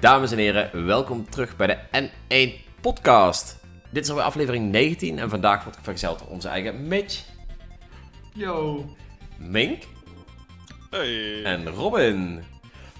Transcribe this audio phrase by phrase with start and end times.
[0.00, 3.56] Dames en heren, welkom terug bij de N1 Podcast.
[3.90, 7.22] Dit is alweer aflevering 19 en vandaag wordt vergezeld door onze eigen Mitch,
[8.34, 8.84] Yo.
[9.36, 9.82] Mink
[10.90, 11.42] Hey.
[11.44, 12.44] en Robin.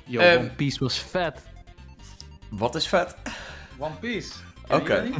[0.04, 1.42] Yo, Ehm, One Piece was vet.
[2.50, 3.16] Wat is vet?
[3.78, 4.32] One Piece.
[4.68, 5.10] Oké.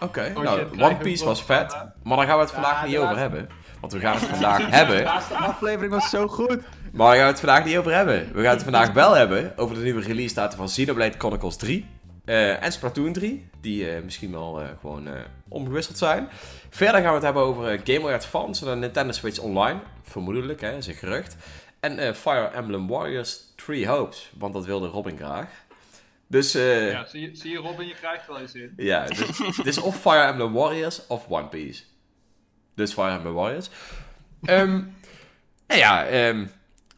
[0.00, 2.96] Oké, Oh, nou, One Piece was vet, maar daar gaan we het vandaag Ja, niet
[2.98, 3.48] over hebben.
[3.80, 6.58] Want we gaan het vandaag hebben, De laatste aflevering was zo goed.
[6.92, 8.32] Maar daar gaan we het vandaag niet over hebben.
[8.32, 11.86] We gaan het vandaag wel hebben over de nieuwe release datum van Xenoblade Chronicles 3
[12.24, 15.08] eh, en Splatoon 3, die eh, misschien wel eh, gewoon
[15.48, 16.28] omgewisseld zijn.
[16.70, 20.60] Verder gaan we het hebben over Game Boy Advance en de Nintendo Switch Online, vermoedelijk,
[20.60, 21.36] hè, is een gerucht.
[21.80, 25.48] En Fire Emblem Warriors Three Hopes, want dat wilde Robin graag.
[26.26, 28.72] Dus Ja, zie je, zie je Robin, je krijgt wel eens in.
[28.76, 31.82] Ja, dus, het is of Fire Emblem Warriors of One Piece.
[32.74, 33.70] Dus Fire Emblem Warriors.
[34.42, 34.80] Ehm
[35.68, 36.46] en ja, ehm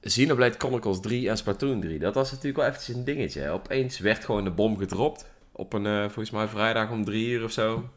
[0.00, 1.98] Xenoblade Chronicles 3 en Splatoon 3.
[1.98, 3.40] Dat was natuurlijk wel eventjes een dingetje.
[3.40, 3.52] hè.
[3.52, 5.26] Opeens werd gewoon de bom gedropt.
[5.52, 7.88] Op een, eh, volgens mij vrijdag om 3 uur of zo.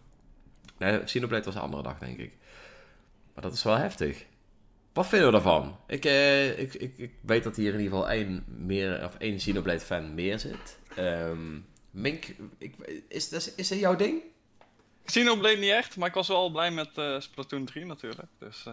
[0.77, 2.31] Nee, Xenoblade was een andere dag, denk ik.
[3.33, 4.25] Maar dat is wel heftig.
[4.93, 5.77] Wat vinden we daarvan?
[5.87, 9.37] Ik, eh, ik, ik, ik weet dat hier in ieder geval één, meer, of één
[9.37, 10.79] Xenoblade fan meer zit.
[10.95, 11.59] Ehm
[11.91, 12.25] Mink,
[12.57, 12.75] ik,
[13.07, 14.21] is, is, is dat jouw ding?
[15.05, 18.27] Xenoblade niet echt, maar ik was wel blij met eh, Splatoon 3 natuurlijk.
[18.39, 18.65] Dus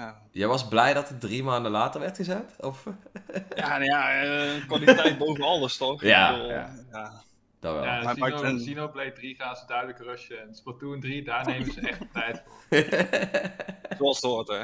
[0.00, 0.20] ja.
[0.30, 2.54] Jij was blij dat het drie maanden later werd gezet?
[2.60, 2.84] Of?
[3.56, 6.02] Ja, nou ja, eh, kwaliteit boven alles toch?
[6.02, 6.70] Ja, Ik bedoel, ja.
[6.92, 7.12] ja.
[7.60, 7.84] Dat wel.
[7.84, 10.40] Ja, maar Xeno, maakt een- Xenoblade 3 gaan ze duidelijk rushen.
[10.40, 13.96] En Splatoon 3, daar nemen ze echt de tijd voor.
[13.98, 14.58] Zoals het hoort, hè.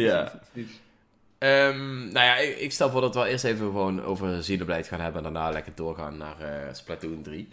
[0.00, 0.32] ja.
[0.52, 0.80] Precies.
[1.38, 5.00] Ehm, nou ja, ik, ik stel voor dat we eerst even gewoon over Xenoblade gaan
[5.00, 7.48] hebben en daarna lekker doorgaan naar eh, Splatoon 3.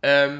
[0.00, 0.36] Ehm,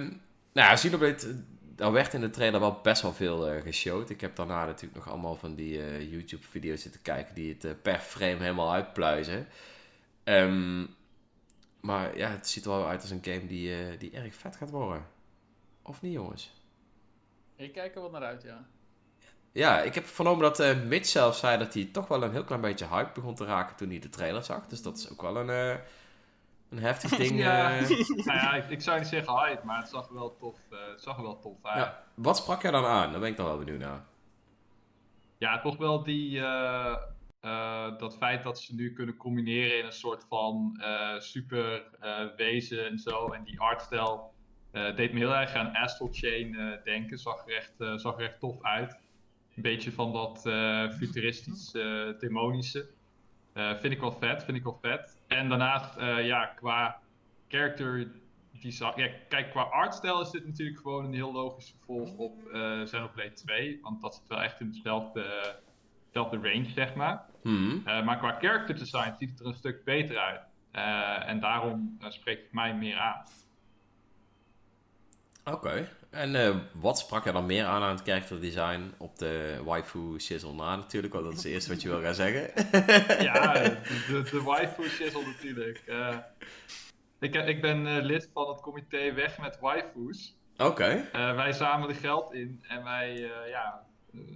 [0.53, 1.43] nou ja, Xenoblade,
[1.81, 4.11] daar werd in de trailer wel best wel veel eh geshowd.
[4.11, 7.71] Ik heb daarna natuurlijk nog allemaal van die eh, YouTube-video's zitten kijken die het eh,
[7.83, 9.47] per frame helemaal uitpluizen.
[10.25, 10.87] Ehm,
[11.81, 14.71] maar ja, het ziet er wel uit als een game die, die erg vet gaat
[14.71, 15.07] worden.
[15.83, 16.53] Of niet, jongens?
[17.57, 18.67] Ik kijk er wel naar uit, ja.
[19.53, 22.45] Ja, ik heb vernomen dat eh Mitch zelf zei dat hij toch wel een heel
[22.45, 24.67] klein beetje hype begon te raken toen hij de trailer zag.
[24.67, 25.81] Dus dat is ook wel een,
[26.71, 27.39] een heftig ding.
[27.39, 27.79] Ja.
[27.79, 27.89] eh.
[28.09, 30.79] nou ja, ik, ik zou niet zeggen hype, maar het zag er wel tof, eh,
[30.91, 31.77] het zag er wel tof uit.
[31.77, 31.83] Ja.
[31.83, 33.11] Ja, wat sprak jij dan aan?
[33.11, 33.81] Daar ben ik dan wel benieuwd
[35.39, 35.61] naar.
[35.63, 40.83] toch wel die, eh, dat feit dat ze nu kunnen combineren in een soort van
[41.19, 41.83] super
[42.37, 43.27] wezen en zo.
[43.27, 44.33] En die artstijl
[44.73, 47.19] deed me heel erg aan Astral Chain denken.
[47.19, 48.99] Zag er, echt, zag er echt tof uit.
[49.57, 50.41] Een beetje van dat
[50.95, 51.71] futuristisch
[52.19, 52.89] demonische.
[53.55, 55.20] Vind ik wel vet, vind ik wel vet.
[55.31, 57.01] En daarnaast, eh, ja, qua
[57.49, 58.11] character
[58.61, 59.01] design...
[59.01, 63.33] Ja, kijk, qua artstijl is dit natuurlijk gewoon een heel logisch vervolg op eh Xenoblade
[63.33, 63.79] 2.
[63.83, 65.55] Want dat zit wel echt in dezelfde,
[66.07, 67.25] dezelfde range, zeg maar.
[67.43, 67.83] Hmm.
[67.85, 70.41] Eh, maar qua character design ziet het er een stuk beter uit.
[71.27, 73.23] En daarom spreekt het mij meer aan.
[75.45, 75.89] Oké.
[76.11, 80.19] En eh, wat sprak jij dan meer aan aan het character design op de waifu
[80.19, 81.13] shizzle na natuurlijk?
[81.13, 82.51] Want dat is het eerste wat je wil gaan zeggen.
[83.25, 83.53] Ja,
[84.09, 85.83] de, de, waifu shizzle natuurlijk.
[85.87, 86.17] Eh,
[87.19, 90.39] ik, ik ben eh, lid van het comité Weg met Waifus.
[90.57, 91.09] Oké.
[91.13, 93.87] Eh, wij zamelen geld in en wij ja,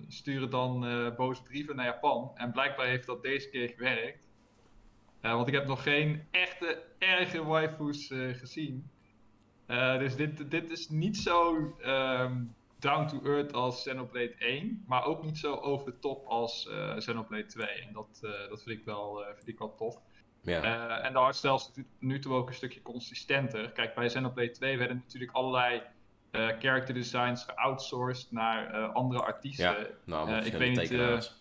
[0.08, 0.80] sturen dan
[1.16, 2.30] boze brieven naar Japan.
[2.34, 4.28] En blijkbaar heeft dat deze keer gewerkt.
[5.20, 8.90] Want ik heb nog geen echte, erge waifus gezien.
[9.66, 12.42] Eh, dus dit, dit is niet zo ehm,
[12.78, 14.84] down to earth als Xenoblade 1.
[14.86, 17.66] Maar ook niet zo over de top als eh Xenoblade 2.
[17.66, 20.00] En dat, eh, dat vind, ik wel, vind ik wel tof.
[20.42, 20.62] Ja.
[21.02, 23.70] En de artstijl is nu- toe ook een stukje consistenter.
[23.70, 25.82] Kijk, bij Xenoblade 2 werden natuurlijk allerlei
[26.58, 29.64] character designs geoutsourced naar andere artiesten.
[29.78, 31.34] Ja, nou, uh, ik weet niet, tekenaars.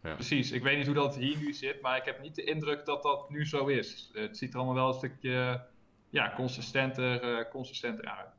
[0.00, 2.84] Precies, ik weet niet hoe dat hier nu zit, maar ik heb niet de indruk
[2.84, 4.10] dat dat nu zo is.
[4.12, 5.64] Het ziet er allemaal wel een stukje
[6.12, 8.30] ja, consistenter, eh, consistenter uit.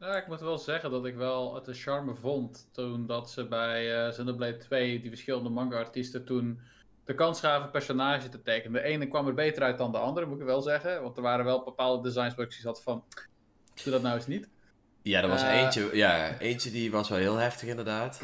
[0.00, 3.46] Ja, ik moet wel zeggen dat ik wel het een charme vond toen dat ze
[3.48, 6.60] bij eh Xenoblade 2 die verschillende manga-artiesten toen
[7.04, 8.82] de kans gaven personage te tekenen.
[8.82, 11.02] De ene kwam er beter uit dan de andere, moet ik wel zeggen.
[11.02, 13.04] Want er waren wel bepaalde designs waar ik zoiets had van,
[13.84, 14.48] doe dat nou eens niet.
[15.02, 15.62] Ja, er was Eh.
[15.62, 18.18] eentje, ja, eentje die was wel heel heftig inderdaad.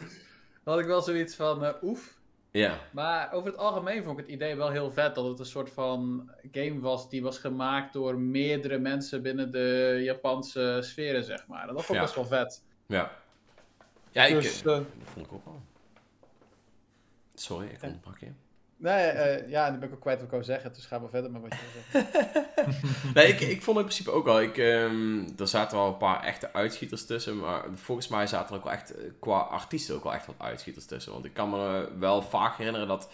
[0.64, 2.18] Dan had ik wel zoiets van, eh, oef.
[2.58, 5.44] Ja, Maar over het algemeen vond ik het idee wel heel vet dat het een
[5.46, 11.46] soort van game was die was gemaakt door meerdere mensen binnen de Japanse sferen, zeg
[11.46, 11.68] maar.
[11.68, 12.00] En dat vond ik Ja.
[12.00, 12.62] best wel vet.
[12.86, 13.12] ja.
[14.10, 15.62] Ja, ik, Dus, eh, dat vond ik ook wel.
[17.34, 18.28] Sorry, ik onderbrak je.
[18.76, 21.08] Nee, eh, ja, nu ben ik ook kwijt wat ik wou zeggen, dus ga maar
[21.08, 22.32] verder met wat je wil zeggen.
[23.14, 24.40] Nee, ik, ik vond het in principe ook wel.
[24.40, 27.38] Ik, ehm, er zaten wel een paar echte uitschieters tussen.
[27.38, 30.34] Maar volgens mij zaten er ook wel echt eh, qua artiesten ook wel echt wat
[30.38, 31.12] uitschieters tussen.
[31.12, 33.08] Want ik kan me wel vaak herinneren dat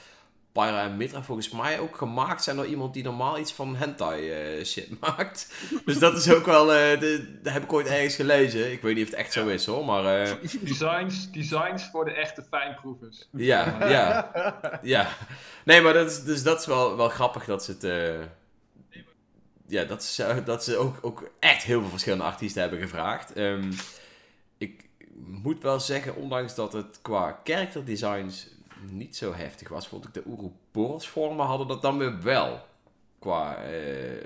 [0.52, 4.30] Pyra en Mitra volgens mij ook gemaakt zijn door iemand die normaal iets van hentai
[4.30, 5.52] eh, shit maakt.
[5.84, 8.72] Dus dat is ook wel, eh, de, dat heb ik ooit ergens gelezen.
[8.72, 12.12] Ik weet niet of het echt zo is hoor, maar eh, Designs, designs voor de
[12.12, 13.28] echte fijnproevers.
[13.32, 14.30] ja, ja,
[14.82, 15.08] ja.
[15.64, 17.84] Nee, maar dat is, dus dat is wel, wel grappig dat ze het...
[17.84, 18.26] eh,
[19.66, 23.32] ja, dat ze, dat ze ook, ook echt heel veel verschillende artiesten hebben gevraagd.
[23.32, 23.72] Ehm,
[24.58, 28.48] ik moet wel zeggen, ondanks dat het qua character designs
[28.90, 32.60] niet zo heftig was, vond ik de Ouroboros vormen hadden dat dan weer wel.
[33.18, 34.20] Qua, eh,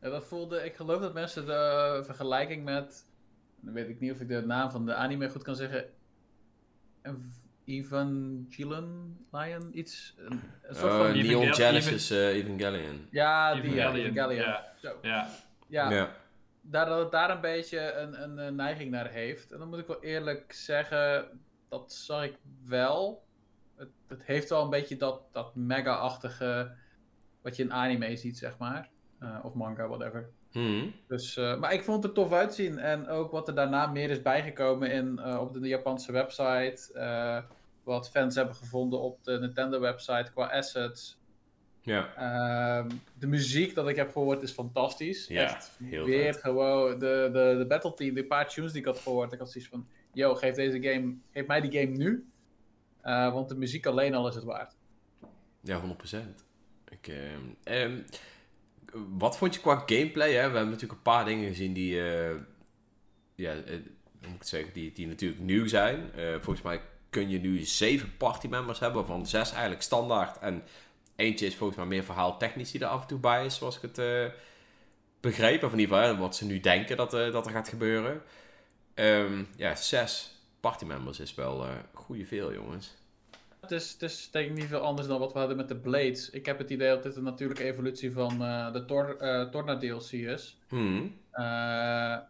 [0.00, 3.06] Ja, dat voelde, ik geloof dat mensen de vergelijking met,
[3.60, 5.84] dan weet ik niet of ik de naam van de anime goed kan zeggen,
[7.02, 7.14] Ev-
[7.64, 13.06] Evangelion Lion, iets, een, een soort eh, van, Evangel- Neon Even- Genesis eh, Evangelion.
[13.10, 14.44] ja, die, Evangelion, Evangelion.
[14.46, 14.72] ja.
[14.82, 14.98] Zo.
[15.02, 15.28] Ja,
[15.66, 16.10] Ja, Ja.
[16.60, 19.52] daar, dat het daar een beetje een, een, een neiging naar heeft.
[19.52, 21.26] En dan moet ik wel eerlijk zeggen,
[21.68, 22.34] dat zag ik
[22.66, 23.24] wel.
[23.76, 26.72] Het, het heeft wel een beetje dat, dat mega-achtige,
[27.42, 28.90] wat je in anime ziet, zeg maar.
[29.18, 30.30] Eh, of manga, whatever.
[30.52, 30.86] Mhm.
[31.06, 32.78] Dus, eh, maar ik vond het er tof uitzien.
[32.78, 37.50] En ook wat er daarna meer is bijgekomen in, eh, op de Japanse website.
[37.82, 41.18] wat fans hebben gevonden op de Nintendo website qua assets.
[41.80, 42.14] Ja.
[42.16, 45.26] Ehm, de muziek dat ik heb gehoord is fantastisch.
[45.26, 46.42] Ja, Echt heel weer vet.
[46.42, 49.32] gewoon de, de, de battle team, die paar tunes die ik had gehoord.
[49.32, 52.31] Ik had zoiets van, yo, geef deze game, geef mij die game nu.
[53.02, 54.74] Eh, want de muziek alleen al is het waard.
[55.60, 56.44] Ja, 100%.
[56.88, 57.98] Ik, ehm, ehm,
[59.18, 60.32] wat vond je qua gameplay?
[60.32, 60.50] Hè?
[60.50, 62.36] We hebben natuurlijk een paar dingen gezien die, eh,
[63.34, 63.78] ja, eh,
[64.20, 66.10] hoe moet ik zeggen, die, die natuurlijk nieuw zijn.
[66.40, 70.38] Volgens mij kun je nu zeven partymembers hebben, waarvan zes eigenlijk standaard.
[70.38, 70.62] En
[71.16, 73.80] eentje is volgens mij meer verhaal technisch die er af en toe bij is, zoals
[73.80, 74.32] ik het
[75.20, 75.62] begreep.
[75.62, 78.22] Of in ieder geval wat ze nu denken dat, dat er gaat gebeuren.
[78.94, 80.31] Ehm, ja, zes
[80.62, 82.94] partymembers is wel eh goede veel, jongens.
[83.60, 85.76] Het is, het is denk ik niet veel anders dan wat we hadden met de
[85.76, 86.30] Blades.
[86.30, 89.76] Ik heb het idee dat dit een natuurlijke evolutie van eh, de Tor, eh, Torna
[89.78, 90.58] DLC is.
[90.68, 91.14] Hmm.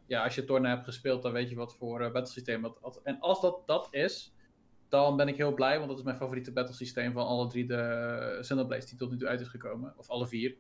[0.07, 3.01] Ja, als je Torna hebt gespeeld, dan weet je wat voor uh, battlesysteem dat dat-
[3.03, 4.33] En als dat dat is,
[4.89, 8.39] dan ben ik heel blij, want dat is mijn favoriete battlesysteem van alle drie de
[8.41, 9.95] Xenoblades die tot nu toe uit is gekomen.
[9.97, 10.51] Of alle vier.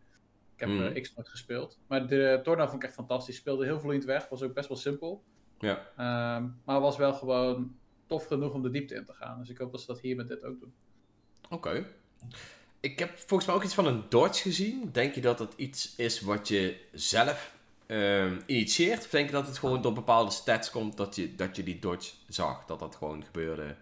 [0.54, 1.78] Ik heb eh, X nooit gespeeld.
[1.86, 3.36] Maar de Torna vond ik echt fantastisch.
[3.36, 5.22] Speelde heel vloeiend weg, was ook best wel simpel.
[5.62, 5.86] Ja.
[5.96, 7.76] Ehm, maar was wel gewoon
[8.06, 9.38] tof genoeg om de diepte in te gaan.
[9.38, 10.74] Dus ik hoop dat ze dat hier met dit ook doen.
[11.50, 11.86] Oké.
[12.80, 14.88] Ik heb volgens mij ook iets van een dodge gezien.
[14.92, 17.56] Denk je dat het iets is wat je zelf
[17.86, 19.04] ehm, initieert?
[19.04, 21.78] Of denk je dat het gewoon door bepaalde stats komt dat je, dat je die
[21.78, 22.64] dodge zag?
[22.64, 23.76] Dat dat gewoon gebeurde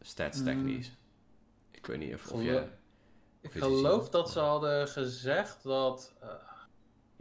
[0.00, 0.90] stats technisch?
[1.70, 2.68] Ik weet niet of, of je...
[3.40, 6.28] Ik Of geloof dat ze hadden gezegd dat eh,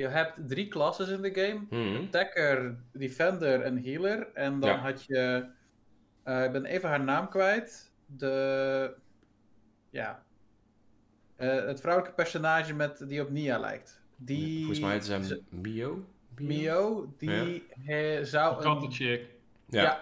[0.01, 1.65] je hebt drie klasses in de game.
[1.69, 1.95] Hmm.
[2.05, 4.27] Attacker, Defender en Healer.
[4.33, 4.77] En dan Ja.
[4.77, 5.45] had je...
[6.23, 7.91] eh, ik ben even haar naam kwijt.
[8.05, 8.93] De...
[9.89, 10.23] Ja.
[11.35, 14.01] Eh, het vrouwelijke personage met, die op Nia lijkt.
[14.15, 14.57] Die...
[14.57, 16.05] Volgens mij is het ze- hem Mio?
[16.37, 18.61] Mio, die he- zou een...
[18.63, 19.25] kattenchick.
[19.69, 20.01] Ja,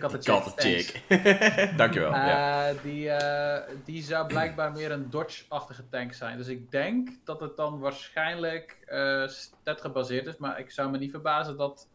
[0.00, 1.02] had het kattenchick.
[1.76, 2.10] Dankjewel.
[2.12, 2.68] ja.
[2.68, 6.36] Eh, die, eh, die zou blijkbaar meer een dodge-achtige tank zijn.
[6.36, 10.36] Dus ik denk dat het dan waarschijnlijk eh stat gebaseerd is.
[10.36, 11.88] Maar ik zou me niet verbazen dat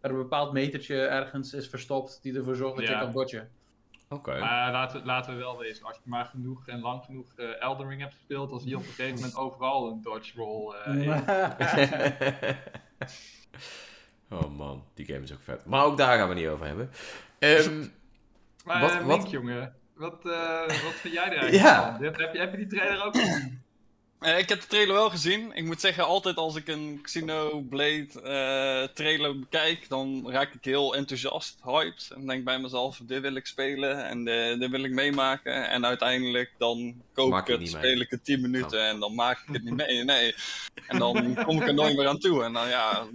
[0.00, 3.50] er een bepaald metertje ergens is verstopt die ervoor zorgt dat je kan dodgen.
[4.08, 4.38] Oké.
[4.38, 7.62] Maar laten, we- laten we wel wezen, als je maar genoeg en lang genoeg eh
[7.62, 10.74] Elden Ring hebt gespeeld, dan zie je op een gegeven moment overal een dodge roll.
[10.74, 12.56] eh, in.
[14.30, 15.64] Oh man, die game is ook vet.
[15.64, 16.90] Maar ook daar gaan we niet over hebben.
[17.38, 17.84] Ehm,
[18.64, 21.92] Maar Wat- wat, wat- jongen, wat, eh, wat vind jij er eigenlijk Ja.
[21.96, 22.04] van?
[22.04, 23.62] Heb, heb, je, heb je die trailer ook gezien?
[24.20, 25.52] Eh, ik heb de trailer wel gezien.
[25.54, 30.94] Ik moet zeggen, altijd als ik een Xenoblade eh trailer bekijk, dan raak ik heel
[30.96, 32.10] enthousiast, hyped.
[32.14, 35.68] En denk bij mezelf, dit wil ik spelen en eh, dit wil ik meemaken.
[35.68, 39.38] En uiteindelijk dan koop Maak ik het, speel ik het 10 minuten en dan maak
[39.46, 40.04] ik het niet mee.
[40.04, 40.34] Nee.
[40.86, 42.44] En dan kom ik er nooit meer aan toe.
[42.44, 43.06] En dan ja,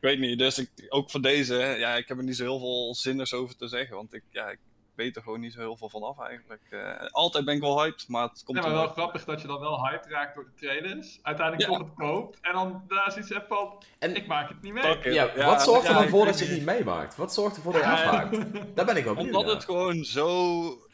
[0.00, 0.38] weet niet.
[0.38, 3.56] Dus ik, ook voor deze, ja, ik heb er niet zo heel veel zinners over
[3.56, 3.96] te zeggen.
[3.96, 4.58] Want ik, ja, ik
[4.94, 6.62] weet er gewoon niet zo heel veel van af eigenlijk.
[6.70, 9.46] Eh, altijd ben ik wel hyped, maar het komt Ja, maar wel grappig dat je
[9.46, 11.18] dan wel hyped raakt door de trailers.
[11.22, 11.76] Uiteindelijk Ja.
[11.78, 12.38] toch het koopt.
[12.40, 15.12] En dan daar zoiets hebt van, En- ik maak het niet mee.
[15.12, 16.64] Ja, Ja, wat zorgt er dan voor dat je het niet.
[16.64, 17.16] meemaakt?
[17.16, 18.32] Wat zorgt ervoor dat je Ja, afhaakt?
[18.76, 19.54] Daar ben ik wel benieuwd Omdat naar.
[19.54, 20.88] het gewoon zo.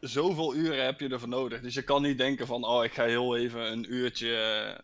[0.00, 1.60] Zoveel uren heb je ervoor nodig.
[1.60, 4.34] Dus je kan niet denken van, oh, ik ga heel even een uurtje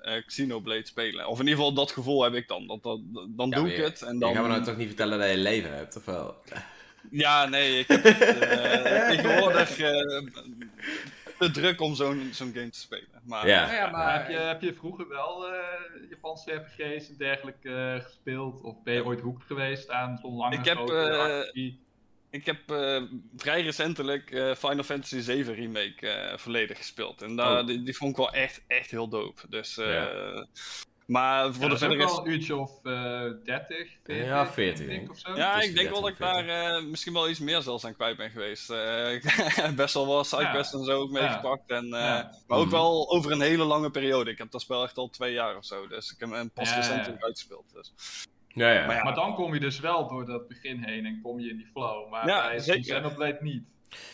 [0.02, 1.26] eh Xenoblade spelen.
[1.28, 2.66] Of in ieder geval dat gevoel heb ik dan.
[2.66, 4.02] Dat, dat, dan Ja, doe ik je- het.
[4.02, 4.34] En Je dan...
[4.34, 6.34] gaat me nou toch niet vertellen dat je leven hebt, of wel?
[7.10, 10.22] Ja, nee, ik heb het eh, tegenwoordig eh,
[11.38, 13.08] te druk om zo'n zo'n game te spelen.
[13.24, 13.60] Maar Ja.
[13.66, 15.54] Nou ja, Maar heb, je, heb je vroeger wel eh,
[16.10, 18.62] Japanse RPG's en dergelijke gespeeld?
[18.62, 21.80] Of ben je ooit hoekt geweest aan zo'n lange Ik heb, eh, actie?
[22.30, 23.02] Ik heb eh,
[23.36, 27.22] vrij recentelijk eh, Final Fantasy 7 Remake eh, volledig gespeeld.
[27.22, 27.66] En daar Oh.
[27.66, 29.42] die, die vond ik wel echt, echt heel dope.
[29.48, 30.46] Dus, eh, Ja.
[31.06, 32.12] Maar voor Ja, de dat is ook verder is...
[32.12, 34.26] wel een uurtje of eh 30, 40.
[34.26, 35.34] Ja, 40 denk ik of zo.
[35.36, 37.84] Ja, tussen ik denk 30 wel dat ik daar eh, misschien wel iets meer zelfs
[37.84, 38.70] aan kwijt ben geweest.
[38.70, 41.20] Eh, best wel wat sidequests en zo ook Ja.
[41.22, 41.70] meegepakt.
[41.70, 42.30] En, eh, Ja.
[42.46, 42.74] Maar ook Mhm.
[42.74, 44.30] wel over een hele lange periode.
[44.30, 45.86] Ik heb dat spel echt al twee jaar of zo.
[45.86, 46.88] Dus ik heb hem pas Ja, ja, ja.
[46.88, 47.64] recentelijk uitgespeeld.
[47.72, 47.92] Dus.
[48.56, 48.86] Ja, ja.
[48.86, 49.04] Maar ja.
[49.04, 51.66] Maar dan kom je dus wel door dat begin heen en kom je in die
[51.72, 52.10] flow.
[52.10, 52.80] Maar Ja, bij.
[52.80, 53.62] Xenoblade niet.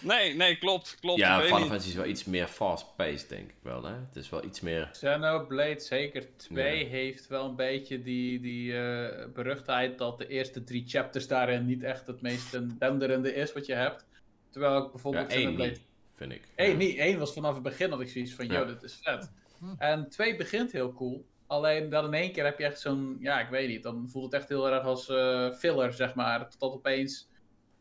[0.00, 0.96] Nee, nee, klopt.
[1.00, 1.18] klopt.
[1.18, 1.58] ja, Final.
[1.58, 3.84] Fantasy is wel iets meer fast-paced, denk ik wel.
[3.84, 3.92] Hè?
[3.94, 4.88] Het is wel iets meer...
[4.92, 6.88] Xenoblade zeker 2 Ja.
[6.90, 11.82] heeft wel een beetje die, die eh, beruchtheid dat de eerste drie chapters daarin niet
[11.82, 14.06] echt het meest denderende is wat je hebt.
[14.50, 15.82] Terwijl ik Ja, bijvoorbeeld één Xenoblade niet,
[16.14, 16.42] vind ik.
[16.56, 16.76] Eén Ja.
[16.76, 16.98] niet.
[16.98, 18.52] Eén was vanaf het begin dat ik zoiets van, Ja.
[18.52, 19.32] yo, dit is vet.
[19.78, 21.26] En twee begint heel cool.
[21.52, 23.82] Alleen dan in één keer heb je echt zo'n, ja, ik weet niet.
[23.82, 26.48] Dan voelt het echt heel erg als eh, filler, zeg maar.
[26.48, 27.28] Totdat opeens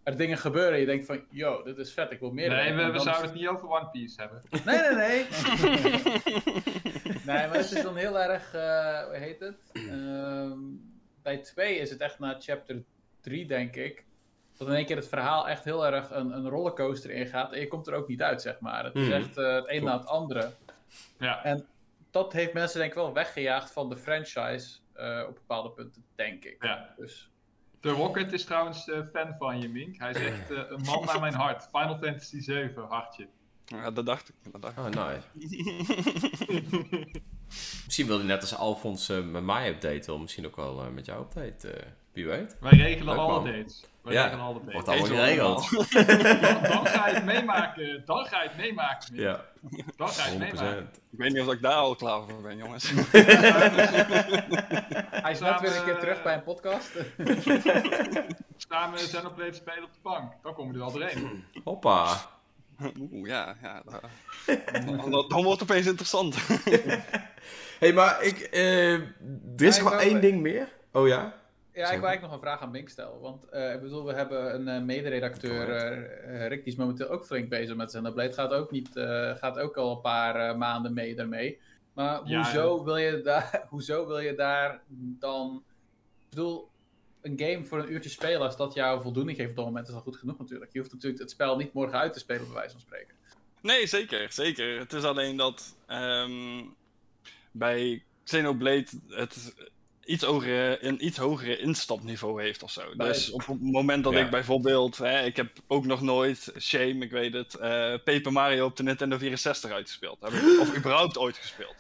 [0.04, 2.50] er dingen gebeuren en je denkt van, yo, dit is vet, ik wil meer.
[2.50, 4.42] Nee, we, zouden is- het niet over One Piece hebben.
[4.66, 5.26] Nee, nee, nee.
[7.26, 9.58] nee, maar het is dan heel erg, eh, hoe heet het?
[9.74, 10.58] Ehm,
[11.24, 12.84] bij twee is het echt na chapter
[13.22, 14.06] 3, denk ik.
[14.58, 17.54] Dat in één keer het verhaal echt heel erg een, een rollercoaster ingaat.
[17.54, 18.84] En je komt er ook niet uit, zeg maar.
[18.84, 19.12] Het is Mhm.
[19.12, 20.50] echt eh, het een na het andere.
[21.20, 21.44] Ja.
[21.44, 21.66] En
[22.12, 26.44] dat heeft mensen denk ik wel weggejaagd van de franchise eh, op bepaalde punten, denk
[26.46, 26.64] ik.
[26.64, 26.94] Ja.
[26.98, 27.30] Dus,
[27.80, 29.98] De Rocket is trouwens eh, fan van je, Mink.
[30.00, 31.64] Hij zegt, eh, een man naar mijn hart.
[31.72, 33.28] Final Fantasy 7, hartje.
[33.66, 34.36] Ja, dat dacht ik.
[34.52, 34.84] Dat dacht ik.
[34.84, 35.28] Oh, nice.
[37.86, 41.22] Misschien wil hij net als Alfons met mij updaten, of misschien ook wel met jou
[41.22, 41.72] update.
[41.72, 42.58] eh, wie weet.
[42.60, 43.46] Wij regelen Leuk, alle man.
[43.46, 43.86] dates.
[44.02, 44.52] Wij Ja.
[44.72, 45.70] Wordt allemaal geregeld.
[46.42, 48.02] Dan, dan ga je het meemaken.
[48.06, 49.16] Dan ga je het meemaken.
[49.16, 49.42] Ja,
[49.98, 50.54] Dan ga je het 100%.
[50.54, 50.90] meemaken.
[51.12, 52.92] Ik weet niet of ik daar al klaar voor ben, jongens.
[55.24, 56.92] hij is net weer een keer terug bij een podcast.
[58.70, 60.34] Samen Xenoblade spelen op de bank.
[60.44, 61.44] Dan kom je er wel doorheen.
[61.64, 62.08] Hoppa.
[63.00, 63.82] Oeh, ja, ja.
[64.86, 66.36] Dan, dan wordt het opeens interessant.
[67.80, 69.04] hey, maar ik, eh, er
[69.58, 70.68] is ik één ding meer.
[70.92, 71.34] Oh ja?
[71.74, 73.20] Ja, ik wil eigenlijk nog een vraag aan Mink stellen.
[73.20, 77.26] Want eh, ik bedoel, we hebben een eh, mederedacteur, eh, Rick, die is momenteel ook
[77.26, 78.34] flink bezig met Xenoblade.
[78.34, 78.90] Gaat ook, niet,
[79.40, 81.60] gaat ook al een paar maanden mee daarmee.
[81.94, 84.82] Maar Ja, hoezo, Wil je daar, hoezo wil je daar
[85.20, 85.64] dan...
[86.24, 86.70] Ik bedoel,
[87.22, 89.94] een game voor een uurtje spelen, als dat jou voldoening geeft op dat moment, is
[89.94, 90.74] al goed genoeg natuurlijk.
[90.74, 93.16] Je hoeft natuurlijk het spel niet morgen uit te spelen, bij wijze van spreken.
[93.62, 94.80] Nee, zeker, zeker.
[94.80, 96.64] Het is alleen dat ehm,
[97.52, 99.54] bij Xenoblade het
[100.12, 102.96] iets hogere, een iets hogere instapniveau heeft of zo.
[102.96, 104.20] Dus op het moment dat Ja.
[104.20, 108.66] ik bijvoorbeeld, hè, ik heb ook nog nooit, shame, ik weet het, eh Paper Mario
[108.66, 110.18] op de Nintendo 64 uitgespeeld.
[110.22, 111.76] Heb ik, of überhaupt ooit gespeeld.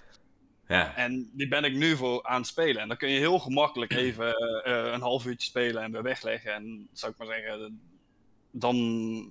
[0.67, 0.95] Ja.
[0.95, 2.81] En die ben ik nu voor aan het spelen.
[2.81, 6.53] En dan kun je heel gemakkelijk even eh, een half uurtje spelen en weer wegleggen.
[6.53, 7.81] En zou ik maar zeggen,
[8.51, 8.75] dan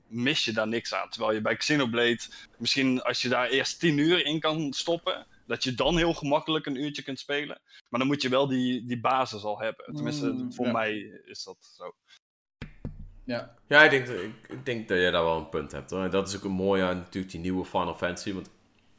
[0.09, 1.09] mis je daar niks aan.
[1.09, 2.21] Terwijl je bij Xenoblade,
[2.59, 6.66] misschien als je daar eerst 10 uur in kan stoppen, dat je dan heel gemakkelijk
[6.66, 7.61] een uurtje kunt spelen.
[7.88, 9.95] Maar dan moet je wel die, die basis al hebben.
[9.95, 10.73] Tenminste, Mm, voor ja.
[10.73, 11.95] mij is dat zo.
[13.25, 15.90] Ja, Ja, ik denk, dat- ik, ik denk dat je daar wel een punt hebt
[15.90, 16.02] hoor.
[16.02, 18.33] En dat is ook een mooie aan natuurlijk die nieuwe Final Fantasy.
[18.33, 18.50] Want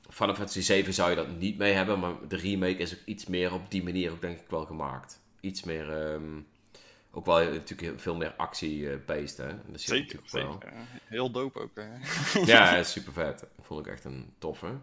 [0.09, 3.25] Final Fantasy 7 zou je dat niet mee hebben, maar de remake is ook iets
[3.25, 5.21] meer op die manier ook denk ik wel gemaakt.
[5.39, 6.39] Iets meer, ehm,
[7.11, 9.47] ook wel natuurlijk veel meer actie-based hè.
[9.71, 10.51] Dat Zeker, wel.
[10.51, 10.73] zeker.
[11.05, 11.75] Heel dope ook.
[11.75, 11.87] hè.
[12.45, 13.43] Ja, super vet.
[13.61, 14.77] Vond ik echt een toffe.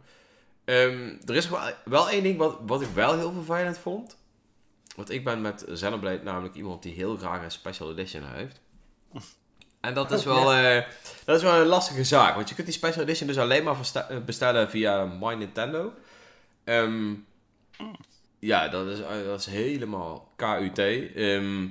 [0.69, 4.17] Ehm, er is wel, wel één ding wat, wat ik wel heel vervelend vond.
[4.97, 8.61] Want ik ben met Xenoblade namelijk iemand die heel graag een special edition heeft.
[9.81, 10.85] En dat is wel, eh,
[11.25, 12.35] dat is wel een lastige zaak.
[12.35, 15.93] Want je kunt die special edition dus alleen maar eh, bestellen via My Nintendo.
[16.65, 17.15] Ehm,
[18.39, 20.79] ja, dat is, eh, dat is helemaal KUT.
[20.79, 21.67] Ehm,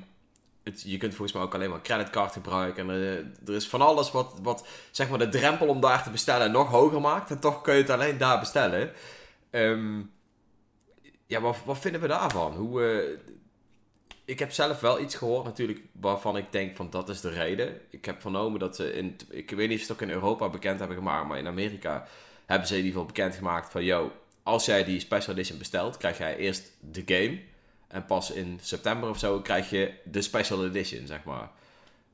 [0.76, 2.90] je kunt volgens mij ook alleen maar creditcard gebruiken.
[2.90, 6.10] En eh, er is van alles wat, wat zeg maar de drempel om daar te
[6.10, 7.32] bestellen nog hoger maakt.
[7.32, 8.92] En toch kun je het alleen daar bestellen.
[9.50, 10.02] Ehm,
[11.26, 12.54] ja, wat, wat vinden we daarvan?
[12.54, 13.34] Hoe, eh,
[14.26, 17.82] ik heb zelf wel iets gehoord natuurlijk waarvan ik denk van dat is de reden.
[17.90, 20.50] Ik heb vernomen dat ze in, ik weet niet of ze het ook in Europa
[20.50, 22.08] bekend hebben gemaakt, maar in Amerika
[22.46, 24.12] hebben ze in ieder geval bekend gemaakt van, yo,
[24.44, 27.40] als jij die special edition bestelt, krijg jij eerst de game.
[27.88, 31.50] En pas in september of zo krijg je de special edition, zeg maar.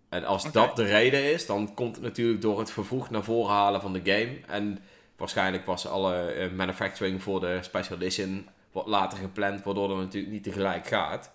[0.09, 3.53] En als dat de reden is, dan komt het natuurlijk door het vervroegd naar voren
[3.53, 4.37] halen van de game.
[4.47, 4.79] En
[5.17, 10.33] waarschijnlijk was alle eh, manufacturing voor de special edition wat later gepland, waardoor het natuurlijk
[10.33, 11.31] niet tegelijk gaat.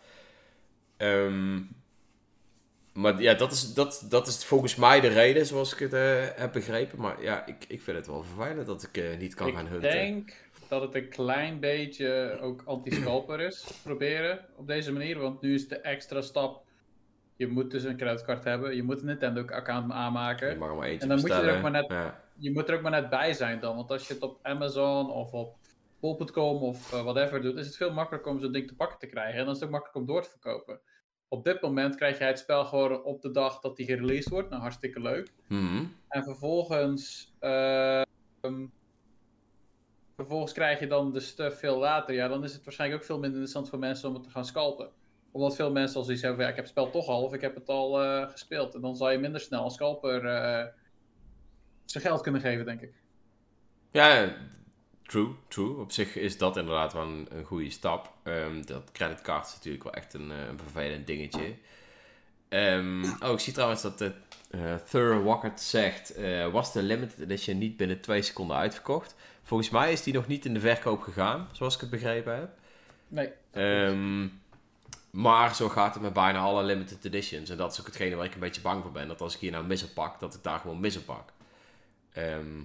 [0.97, 1.61] Ehm,
[2.93, 6.25] maar ja, dat is, dat, dat is volgens mij de reden, zoals ik het eh,
[6.35, 7.01] heb begrepen.
[7.01, 9.71] Maar ja, ik, ik vind het wel vervelend dat ik eh, niet kan gaan ik
[9.71, 9.91] hunten.
[9.91, 10.33] denk
[10.69, 15.19] dat het een klein beetje ook anti-scalper is, proberen op deze manier.
[15.19, 16.67] Want nu is de extra stap
[17.37, 18.77] Je moet dus een creditcard hebben.
[18.77, 20.51] Je moet een Nintendo-account aanmaken.
[20.51, 22.23] Je mag maar eentje En dan moet je er ook maar net- Ja.
[22.37, 23.77] je moet er ook maar net bij zijn dan.
[23.77, 25.57] Want als je het op Amazon of op
[26.01, 29.07] bol.com of eh, whatever doet, is het veel makkelijker om zo'n ding te pakken te
[29.07, 29.39] krijgen.
[29.39, 30.81] En dan is het ook makkelijk om door te verkopen.
[31.29, 34.49] Op dit moment krijg jij het spel gewoon op de dag dat die gereleased wordt.
[34.51, 35.31] Nou, hartstikke leuk.
[35.49, 35.85] Mhm.
[36.09, 38.01] En vervolgens, eh,
[38.41, 38.67] ehm,
[40.19, 42.15] vervolgens krijg je dan de stuff veel later.
[42.15, 44.45] Ja, dan is het waarschijnlijk ook veel minder interessant voor mensen om het te gaan
[44.45, 44.91] scalpen.
[45.31, 47.41] Omdat veel mensen al zoiets hebben ja, ik heb het spel toch al of ik
[47.41, 48.75] heb het al eh, gespeeld.
[48.75, 50.67] En dan zal je minder snel een scalper eh,
[51.85, 52.93] zijn geld kunnen geven, denk ik.
[53.91, 54.37] Ja,
[55.03, 55.77] true, true.
[55.77, 58.13] Op zich is dat inderdaad wel een, goede stap.
[58.23, 61.55] Ehm, dat creditcard is natuurlijk wel echt een, eh, vervelend dingetje.
[62.49, 64.13] Ehm, oh, ik zie trouwens dat de
[64.51, 66.15] eh Thur Wackert zegt...
[66.15, 69.15] eh, was de limited edition niet binnen twee seconden uitverkocht?
[69.43, 72.51] Volgens mij is die nog niet in de verkoop gegaan, zoals ik het begrepen heb.
[73.09, 73.31] Nee.
[73.51, 74.29] Ehm,
[75.11, 77.51] maar zo gaat het met bijna alle limited editions.
[77.51, 79.09] En dat is ook hetgene waar ik een beetje bang voor ben.
[79.09, 81.33] Dat als ik hier nou missen pak, dat ik daar gewoon missen pak.
[82.13, 82.61] Ehm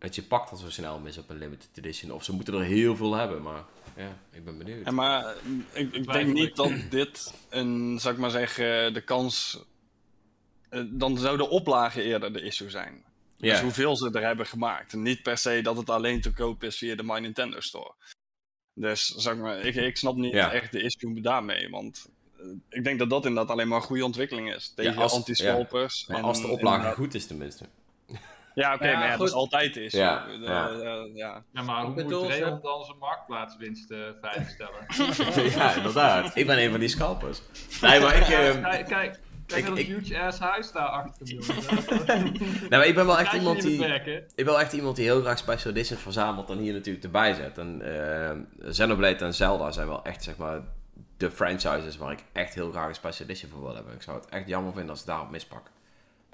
[0.00, 2.10] dat je pakt al zo snel mis op een limited edition.
[2.10, 3.64] Of ze moeten er heel veel hebben, maar
[3.96, 4.86] ja, ik ben benieuwd.
[4.86, 5.32] En maar eh,
[5.72, 9.64] ik, ik denk niet dat dit een, zou ik maar zeggen, de kans.
[10.70, 13.04] Eh, Dan zou de oplage eerder de issue zijn.
[13.36, 13.52] ja.
[13.52, 14.92] Dus hoeveel ze er hebben gemaakt.
[14.92, 17.92] En niet per se dat het alleen te koop is via de My Nintendo Store.
[18.74, 20.52] Dus zeg maar, ik, ik snap niet Ja.
[20.52, 21.68] echt de issue daarmee.
[21.70, 24.72] Want eh, ik denk dat dat inderdaad alleen maar een goede ontwikkeling is.
[24.76, 26.06] Tegen als- anti-scalpers.
[26.06, 27.64] maar en als de oplage goed is tenminste.
[28.54, 29.92] Ja, oké, Ja, maar ja, dat is altijd is.
[29.92, 30.70] Ja, ja.
[30.70, 31.44] eh, ja.
[31.52, 34.86] Ja, maar Ik hoe bedoel, moet Rayon dan zijn marktplaatswinst eh veiligstellen?
[35.58, 36.36] ja, inderdaad.
[36.36, 37.40] Ik ben een van die scalpers.
[37.80, 38.28] Nee, maar ik...
[38.28, 39.20] ehm, kijk, kijk,
[39.50, 43.32] kijk ik- dat ik- huge ass huis daar achter nee, maar ik ben wel echt
[43.32, 43.84] iemand die...
[43.84, 47.34] Ik ben wel echt iemand die heel graag special editions verzamelt en hier natuurlijk erbij
[47.34, 47.58] zet.
[47.58, 50.60] En eh Xenoblade en Zelda zijn wel echt, zeg maar,
[51.16, 53.94] de franchises waar ik echt heel graag een special edition voor wil hebben.
[53.94, 55.66] Ik zou het echt jammer vinden als ik daarop mispak.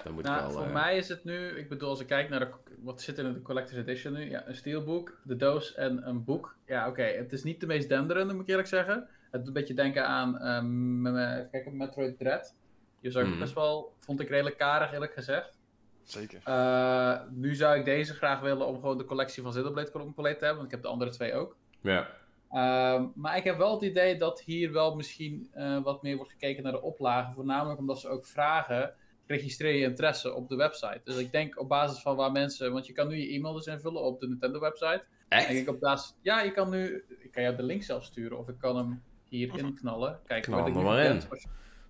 [0.03, 0.51] Dan moet ik Nou, wel...
[0.51, 2.47] voor eh, mij is het nu, ik bedoel, als ik kijk naar de,
[2.83, 4.29] wat zit er in de Collector's Edition nu?
[4.29, 6.55] Ja, een steelbook, de doos en een boek.
[6.65, 9.07] Ja, oké, het is niet de meest denderende, moet ik eerlijk zeggen.
[9.31, 12.53] Het doet een beetje denken aan, ehm, me- me- even kijken, Metroid Dread.
[13.01, 13.39] Die was ook Mhm.
[13.39, 15.57] best wel, vond ik redelijk karig, eerlijk gezegd.
[16.03, 16.41] Zeker.
[16.43, 20.45] Eh, nu zou ik deze graag willen om gewoon de collectie van Xenoblade compleet te
[20.45, 21.55] hebben, want ik heb de andere twee ook.
[21.81, 22.07] Ja.
[22.51, 26.31] Ehm, maar ik heb wel het idee dat hier wel misschien eh, wat meer wordt
[26.31, 27.33] gekeken naar de oplagen.
[27.33, 28.93] Voornamelijk omdat ze ook vragen,
[29.25, 31.01] registreer je interesse op de website.
[31.03, 33.65] Dus ik denk op basis van waar mensen, want je kan nu je e-mail dus
[33.65, 35.03] invullen op de Nintendo website.
[35.27, 35.67] En ik Echt?
[35.67, 38.57] op basis, ja, je kan nu, ik kan jou de link zelf sturen of ik
[38.59, 40.19] kan hem hier inknallen.
[40.25, 41.21] Kijk, Knal word ik maar in.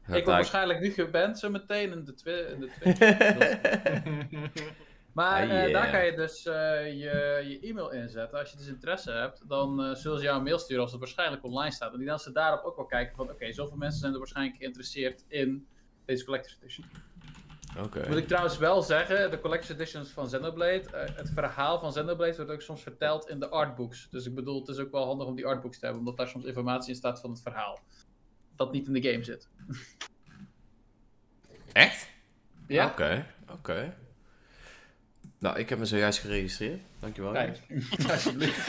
[0.07, 2.99] Ik word waarschijnlijk nu geband zo meteen in de, twi in de Twitch.
[5.17, 5.73] Maar Ah, eh, yeah.
[5.73, 6.53] daar kan je dus eh,
[6.85, 8.39] je, je e-mail inzetten.
[8.39, 10.99] Als je dus interesse hebt, dan eh, zullen ze jou een mail sturen als het
[10.99, 11.91] waarschijnlijk online staat.
[11.91, 14.57] En die dan ze daarop ook wel kijken van, oké, zoveel mensen zijn er waarschijnlijk
[14.57, 15.67] geïnteresseerd in
[16.05, 16.85] deze Collector's Edition.
[17.83, 18.07] Oké.
[18.07, 22.35] Moet ik trouwens wel zeggen, de Collector's Editions van Xenoblade, eh, het verhaal van Xenoblade
[22.35, 24.07] wordt ook soms verteld in de artbooks.
[24.09, 26.27] Dus ik bedoel, het is ook wel handig om die artbooks te hebben, omdat daar
[26.27, 27.79] soms informatie in staat van het verhaal.
[28.57, 29.47] Dat niet in de game zit.
[31.71, 32.07] Echt?
[32.67, 32.85] Ja?
[32.85, 33.95] Oké, oké.
[35.39, 36.79] Nou, ik heb me zojuist geregistreerd.
[36.99, 37.31] Dankjewel.
[37.31, 37.59] Kijk,
[38.11, 38.67] alsjeblieft.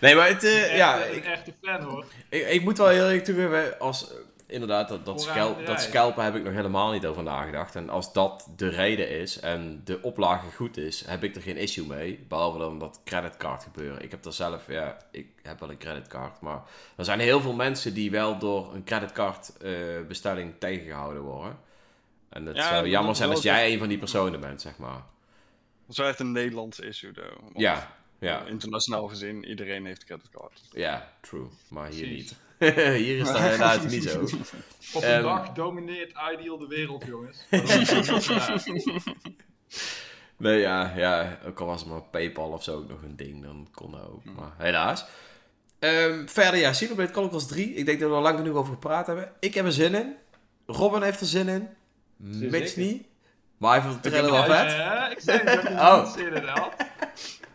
[0.00, 2.06] Nee, maar het, eh, ja, Echt, ik, een echte fan hoor.
[2.28, 4.12] ik, ik moet wel heel eerlijk toegeven, als,
[4.52, 7.74] inderdaad, dat, dat, scalp, dat scalpen heb ik nog helemaal niet over nagedacht.
[7.74, 11.56] En als dat de reden is en de oplage goed is, heb ik er geen
[11.56, 12.24] issue mee.
[12.28, 14.02] Behalve dan dat creditcard gebeuren.
[14.02, 16.40] Ik heb er zelf, ja, ik heb wel een creditcard.
[16.40, 16.62] Maar
[16.96, 19.72] er zijn heel veel mensen die wel door een creditcard eh,
[20.08, 21.58] bestelling tegengehouden worden.
[22.28, 24.78] En het Ja, zou dat jammer zijn als jij een van die personen bent, zeg
[24.78, 25.02] maar.
[25.86, 27.40] Dat is echt een Nederlands issue, though.
[27.40, 30.60] Want Ja, ja, Internationaal gezien, iedereen heeft creditcard.
[30.72, 31.46] ja, true.
[31.68, 32.34] Maar hier Precies.
[32.58, 32.74] niet.
[33.04, 34.20] hier is dat helaas niet zo.
[34.94, 35.16] Op Ehm.
[35.16, 37.46] een dag domineert Ideal de wereld, jongens.
[40.36, 43.42] Nee, ja, ja, ook al was het maar PayPal of zo ook nog een ding,
[43.42, 44.24] dan kon dat ook.
[44.24, 45.04] Maar helaas.
[45.78, 47.74] Ehm, verder, ja, Xenoblade Chronicles 3.
[47.74, 49.32] Ik denk dat we er lang genoeg over gepraat hebben.
[49.40, 50.14] Ik heb er zin in.
[50.66, 51.68] Robin heeft er zin in.
[52.50, 53.04] Mitch niet.
[53.56, 54.70] Maar hij vond de trailer wel vet.
[54.72, 56.04] Ja, ik zei dat ik er Oh.
[56.04, 56.74] niet zin in had.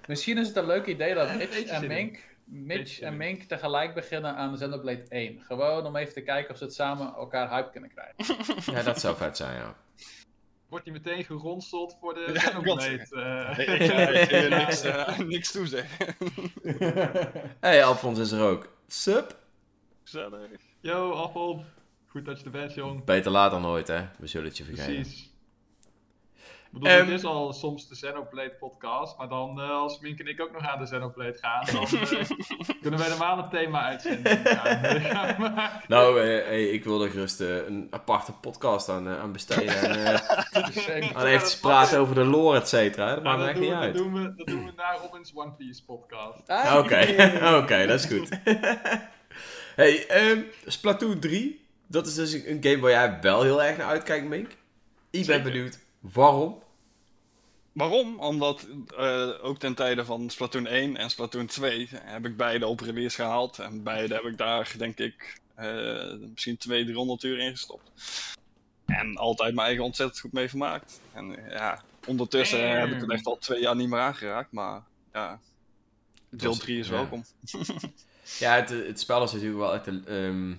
[0.08, 1.88] Misschien is het een leuk idee dat Mitch en.
[1.88, 5.41] Mink, Mitch en Mink tegelijk beginnen aan Xenoblade 1.
[5.41, 8.36] Gewoon om even te kijken of ze het samen elkaar hype kunnen krijgen.
[8.76, 9.76] Ja, dat zou vet zijn, ja.
[10.70, 13.08] Wordt hij meteen geronseld voor de Xenoblade.
[13.12, 13.58] eh.
[14.24, 16.15] Ik, wil niks, eh, niks toezeggen.
[17.60, 18.74] hey, Alfons is er ook.
[18.88, 19.38] Sup?
[20.04, 20.50] Gezellig.
[20.80, 21.65] Yo, Appel.
[22.08, 23.04] Goed dat je er bent, jong.
[23.04, 24.02] Beter laat dan nooit, hè.
[24.20, 24.93] We zullen het je vergeven.
[24.93, 25.30] Precies.
[26.67, 26.99] Ik bedoel, Ehm.
[27.06, 30.51] het is al soms de Xenoblade podcast, maar dan eh, als Mink en ik ook
[30.51, 32.30] nog aan de Xenoblade gaan, dan eh,
[32.82, 34.41] kunnen wij normaal een thema uitzenden.
[35.88, 39.75] Nou, eh, hey, ik wil er gerust een aparte podcast aan, eh, aan besteden.
[39.89, 43.13] En aan even praten over de lore, et cetera.
[43.15, 43.93] Dat maakt me echt niet we, uit.
[43.93, 46.47] dat, doen we, dat doen we na Robin's One Piece podcast.
[46.49, 46.99] Ah, Oké,
[47.63, 48.30] oké, dat is goed.
[49.75, 51.65] hey, ehm, Splatoon 3.
[51.88, 54.47] Dat is dus een een game waar jij wel heel erg naar uitkijkt, Mink.
[54.51, 54.56] Ik
[55.12, 55.43] ben Zeker.
[55.43, 56.63] benieuwd waarom.
[57.71, 58.19] Waarom?
[58.19, 62.79] Omdat eh, ook ten tijde van Splatoon 1 en Splatoon 2 heb ik beide op
[62.79, 63.60] release gehaald.
[63.60, 67.91] En beide heb ik daar, denk ik, eh, misschien 200, 300 uur in gestopt.
[68.86, 71.01] En altijd mijn eigen ontzettend goed mee vermaakt.
[71.13, 74.51] En ja, ondertussen heb ik het echt al twee jaar niet meer aangeraakt.
[74.51, 74.83] Maar
[75.13, 75.39] ja,
[76.29, 77.23] deel was- 3 is welkom.
[78.39, 80.05] Ja, het, het spel is natuurlijk wel echt een...
[80.07, 80.53] ehm,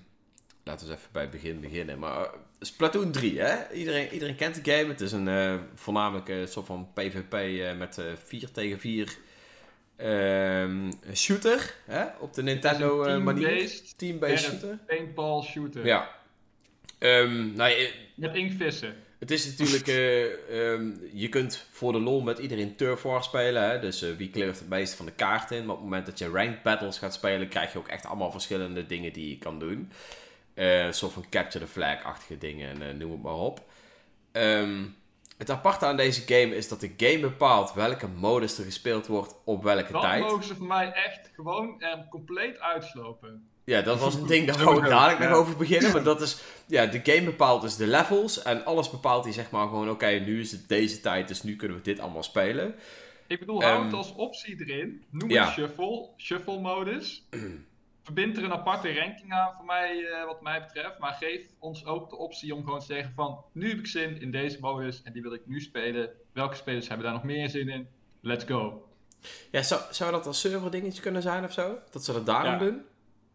[0.69, 1.99] laten we eens even bij het begin beginnen.
[1.99, 2.29] Maar eh,
[2.61, 3.73] Splatoon 3, hè?
[3.73, 4.89] Iedereen, iedereen kent de game.
[4.89, 9.17] Het is een eh, voornamelijk een soort van PvP eh, met eh 4 tegen 4
[9.97, 11.75] ehm, shooter.
[11.87, 12.05] Hè?
[12.21, 13.47] Op de Nintendo eh, manier.
[13.49, 14.79] Team-based Team-based shooter.
[14.87, 15.87] paintball shooter.
[15.87, 16.17] Ja.
[16.99, 18.95] Ehm, nou, eh, Met inktvissen.
[19.19, 23.71] het is natuurlijk, eh, ehm, je kunt voor de lol met iedereen Turf War spelen.
[23.71, 23.81] Hè?
[23.81, 25.63] Dus eh, wie kleurt het meeste van de kaarten in.
[25.63, 28.31] Maar op het moment dat je ranked battles gaat spelen, krijg je ook echt allemaal
[28.31, 29.91] verschillende dingen die je kan doen.
[30.59, 33.61] Eh, een soort van capture the flag-achtige dingen en eh, noem het maar op.
[34.33, 34.85] Ehm,
[35.37, 39.35] het aparte aan deze game is dat de game bepaalt welke modus er gespeeld wordt
[39.45, 40.23] op welke Dan tijd.
[40.23, 43.49] mogen ze voor mij echt gewoon er compleet uitslopen.
[43.65, 45.35] Ja, dat was een ding, daar wou ik dadelijk nog Ja.
[45.35, 45.93] over beginnen.
[45.93, 48.43] Maar dat is, ja, de game bepaalt dus de levels.
[48.43, 51.57] En alles bepaalt hij zeg maar gewoon, oké, nu is het deze tijd, dus nu
[51.57, 52.75] kunnen we dit allemaal spelen.
[53.27, 55.05] Ik bedoel, hou het Ehm, als optie erin.
[55.11, 55.45] Noem ja.
[55.45, 57.23] het shuffle, shuffle modus.
[58.09, 60.99] Verbind er een aparte ranking aan voor mij, eh, wat mij betreft.
[60.99, 63.45] Maar geef ons ook de optie om gewoon te zeggen van...
[63.53, 66.11] Nu heb ik zin in deze modus en die wil ik nu spelen.
[66.33, 67.89] Welke spelers hebben daar nog meer zin in?
[68.21, 68.89] Let's go.
[69.51, 71.79] Ja, zou, zou dat als server dingetje kunnen zijn of zo?
[71.91, 72.59] Dat ze dat daarom Ja.
[72.59, 72.83] doen?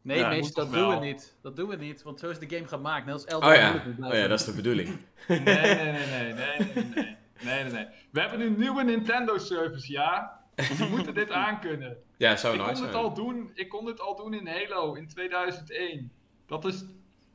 [0.01, 1.35] Nee, Ja, dat doen we niet.
[1.41, 3.05] Dat doen we niet, want zo is de game gemaakt.
[3.05, 4.99] Net als Elden Oh ja, oh ja, dat is de bedoeling.
[5.27, 7.85] Nee, nee, nee, nee, nee, nee, nee, nee, nee.
[8.11, 10.41] We hebben nu een nieuwe Nintendo service, ja.
[10.79, 11.97] We moeten dit aankunnen.
[12.23, 13.03] Ja, zou Ik kon, nice het zijn.
[13.03, 16.11] al doen, ik kon dit al doen in Halo in 2001.
[16.45, 16.85] Dat is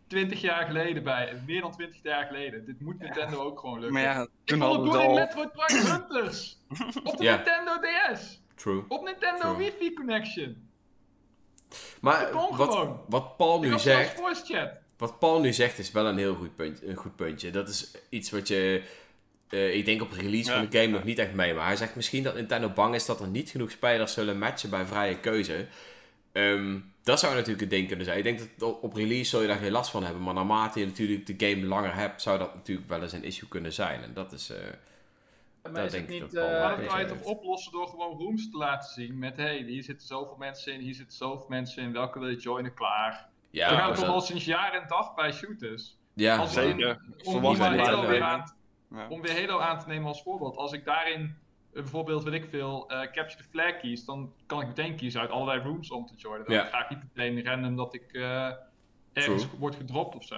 [0.06, 2.64] 20 jaar geleden bij, meer dan 20 jaar geleden.
[2.64, 3.92] Dit moet Nintendo ook gewoon lukken.
[3.92, 5.18] Maar ja, ik kon het doen in het.
[5.18, 6.58] Metroid Prime Hunters.
[7.04, 7.24] Op de.
[7.24, 8.40] Nintendo DS.
[8.54, 8.84] True.
[8.88, 9.56] Op Nintendo True.
[9.56, 10.68] Wi-Fi connection.
[12.00, 14.70] Maar kon wat, wat, Paul nu zegt, voice chat.
[14.96, 16.88] wat Paul nu zegt is wel een heel goed puntje.
[16.88, 17.50] Een goed puntje.
[17.50, 18.82] Dat is iets wat je,
[19.50, 20.56] eh, ik denk op release Ja.
[20.58, 21.54] van de game nog niet echt mee.
[21.54, 24.70] Maar hij zegt misschien dat Nintendo bang is dat er niet genoeg spelers zullen matchen
[24.70, 25.66] bij vrije keuze.
[26.32, 28.18] Ehm, dat zou natuurlijk een ding kunnen zijn.
[28.18, 30.22] Ik denk dat op- release zul je daar geen last van hebben.
[30.22, 33.48] Maar naarmate je natuurlijk de game langer hebt, zou dat natuurlijk wel eens een issue
[33.48, 34.02] kunnen zijn.
[34.02, 34.50] En dat is...
[34.50, 34.56] eh,
[35.62, 36.40] Maar Dat is het denk ik niet...
[36.40, 39.18] Paul eh, toch oplossen door gewoon rooms te laten zien.
[39.18, 41.92] Met hey, hier zitten zoveel mensen in, hier zitten zoveel mensen in.
[41.92, 42.74] Welke wil je joinen?
[42.74, 43.28] Klaar.
[43.50, 45.96] ja, We gaan toch al sinds jaar en dag bij shooters.
[46.14, 47.00] ja, Als maar- in- Zeker.
[47.24, 48.56] Om, Halo weer aan,
[48.90, 49.08] Ja.
[49.08, 50.56] om weer Halo aan te nemen als voorbeeld.
[50.56, 51.20] Als ik daarin
[51.72, 55.20] eh, bijvoorbeeld, weet ik veel, eh, Capture the Flag kies, dan kan ik meteen kiezen
[55.20, 56.46] uit allerlei rooms om te joinen.
[56.46, 56.64] Dan Ja.
[56.64, 58.50] ga ik niet meteen rennen dat ik eh,
[59.12, 59.58] ergens True.
[59.58, 60.36] word gedropt of zo.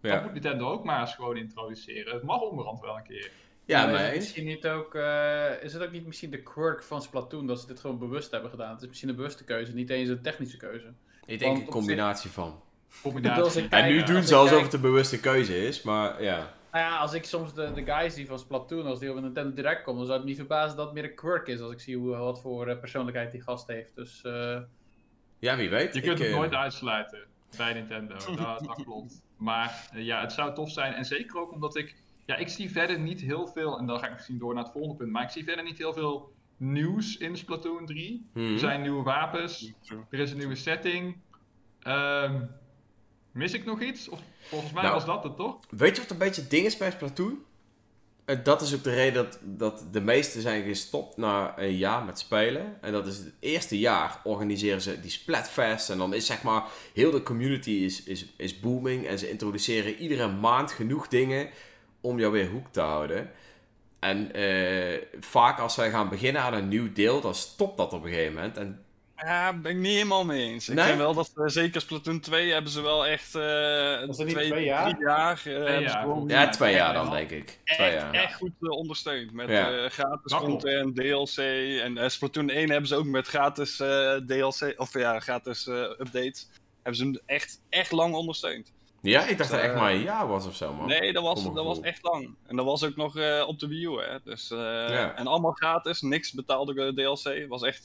[0.00, 0.20] Dat ja.
[0.22, 2.14] moet Nintendo ook maar eens gewoon introduceren.
[2.14, 3.30] Het mag onderhand wel een keer.
[3.64, 4.18] ja, maar is het eens.
[4.18, 7.66] misschien niet ook, eh, is het ook niet misschien de quirk van Splatoon dat ze
[7.66, 8.72] dit gewoon bewust hebben gedaan?
[8.72, 10.92] Het is misschien een bewuste keuze, niet eens een technische keuze.
[11.26, 12.62] Ik denk Want een combinatie van.
[13.02, 13.68] Combinatie.
[13.68, 16.52] En nu doen ze alsof kijk- het een bewuste keuze is, maar ja.
[16.72, 19.22] Nou ja, als ik soms de, de guys zie van Splatoon, als die op een
[19.22, 21.60] Nintendo Direct komen, dan zou het me niet verbazen dat het meer een quirk is
[21.60, 23.94] als ik zie hoe, wat voor eh, persoonlijkheid die gast heeft.
[23.94, 24.60] Dus eh,
[25.38, 25.94] Ja, wie weet.
[25.94, 28.14] Je kunt Ik, het eh, nooit uitsluiten bij Nintendo.
[28.36, 29.22] dat, dat klopt.
[29.36, 30.94] Maar ja, het zou tof zijn.
[30.94, 31.96] En zeker ook omdat ik.
[32.26, 33.78] Ja, ik zie verder niet heel veel.
[33.78, 35.10] En dan ga ik misschien door naar het volgende punt.
[35.10, 38.26] Maar ik zie verder niet heel veel nieuws in Splatoon 3.
[38.32, 38.52] hmm.
[38.52, 39.72] Er zijn nieuwe wapens.
[40.10, 41.16] Er is een nieuwe setting.
[41.82, 42.42] Ehm,
[43.32, 44.08] mis ik nog iets?
[44.08, 44.94] Of volgens mij Nou.
[44.94, 45.58] was dat het toch?
[45.70, 47.38] Weet je wat een beetje het ding is bij Splatoon?
[48.24, 52.04] Eh, Dat is ook de reden dat, dat de meesten zijn gestopt na een jaar
[52.04, 52.78] met spelen.
[52.80, 55.90] En dat is het eerste jaar organiseren ze die Splatfest.
[55.90, 56.64] En dan is zeg maar,
[56.94, 59.06] heel de community is, is, is booming.
[59.06, 61.48] En ze introduceren iedere maand genoeg dingen
[62.00, 63.30] om jou weer hoek te houden.
[64.00, 68.02] En eh, vaak als zij gaan beginnen aan een nieuw deel, dan stopt dat op
[68.04, 68.56] een gegeven moment.
[68.56, 68.84] En
[69.24, 70.68] Ja, ben ik niet helemaal mee eens.
[70.68, 70.84] Ik Nee?
[70.86, 74.64] vind wel dat, eh, zeker Splatoon 2 hebben ze wel echt eh niet twee, twee
[74.64, 74.88] jaar?
[74.90, 77.58] drie jaar, eh, ze jaar, gewoon ja, twee jaar dan denk ik.
[77.64, 78.12] Twee echt, jaar.
[78.14, 79.32] echt goed ondersteund.
[79.32, 79.70] Met Ja.
[79.84, 80.44] eh, gratis klopt.
[80.44, 81.36] content, DLC.
[81.82, 86.48] En Splatoon 1 hebben ze ook met gratis eh, DLC, of ja, gratis eh, updates.
[86.82, 88.72] Hebben ze hem echt, echt lang ondersteund.
[89.02, 90.86] Ja, ik dacht dat echt eh, maar een jaar was of zo, man.
[90.86, 92.34] Nee, dat was, dat was echt lang.
[92.46, 94.16] En dat was ook nog eh, op de Wii U, hè.
[94.24, 94.58] Dus, eh,
[94.88, 95.14] Ja.
[95.14, 97.46] En allemaal gratis, niks betaalde DLC.
[97.48, 97.82] Was echt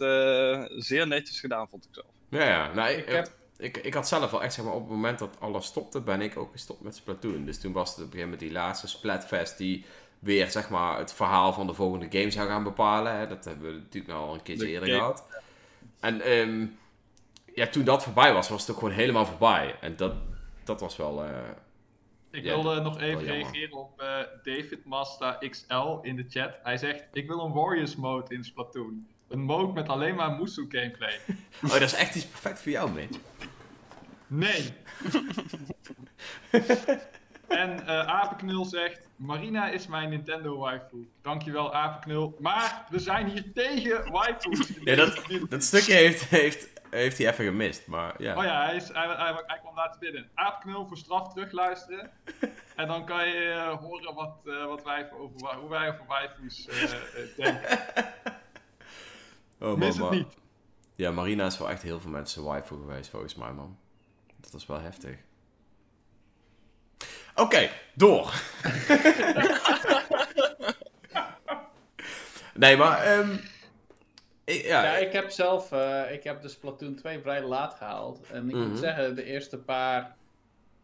[0.81, 2.07] zeer netjes gedaan, vond ik zelf.
[2.29, 2.73] Ja, ja.
[2.73, 5.19] Nou, ik, Ik heb- ik, ik had zelf wel echt, zeg maar, op het moment
[5.19, 7.45] dat alles stopte, ben ik ook gestopt met Splatoon.
[7.45, 9.85] Dus toen was het op een gegeven moment die laatste Splatfest die
[10.19, 13.15] weer, zeg maar, het verhaal van de volgende game zou gaan bepalen.
[13.17, 13.27] Hè.
[13.27, 14.99] Dat hebben we natuurlijk al een keertje De eerder game.
[14.99, 15.23] gehad.
[15.99, 16.65] En ehm,
[17.53, 19.75] ja, toen dat voorbij was, was het ook gewoon helemaal voorbij.
[19.81, 20.13] En dat,
[20.65, 21.23] dat was wel...
[21.23, 21.29] eh,
[22.31, 24.07] Ik Ja, wilde nog even reageren op eh,
[24.43, 26.51] David Masta XL in de chat.
[26.63, 29.07] Hij zegt, ik wil een Warriors mode in Splatoon.
[29.27, 31.19] Een mode met alleen maar Musu gameplay.
[31.63, 33.17] Oh, dat is echt iets perfect voor jou, Mitch.
[34.27, 34.73] Nee!
[37.47, 41.09] en eh Apenknul zegt, Marina is mijn Nintendo waifu.
[41.21, 42.35] Dankjewel Apenknul.
[42.39, 44.69] Maar we zijn hier tegen waifus.
[44.83, 48.37] Ja, dat, dat stukje heeft, heeft, heeft hij even gemist, maar ja.
[48.37, 50.29] Oh ja, hij, is, hij, hij, hij kwam later binnen.
[50.33, 52.11] Aapknul voor straf terugluisteren.
[52.75, 56.67] en dan kan je eh, horen wat, eh, wat wij over, hoe wij over waifus
[56.67, 56.91] eh,
[57.37, 57.79] denken.
[59.59, 60.37] Oh, man, Mis het niet.
[60.95, 63.77] Ja, Marina is voor echt heel veel mensen waifu geweest, volgens mij, man.
[64.37, 65.17] Dat is wel heftig.
[67.35, 68.33] Oké, door.
[72.53, 72.99] nee, maar...
[73.03, 73.37] ehm,
[74.45, 78.19] ik, ja, Ja, ik heb zelf, eh, ik heb de Splatoon 2 vrij laat gehaald.
[78.31, 78.67] En ik Mhm.
[78.69, 80.15] moet zeggen, de eerste paar,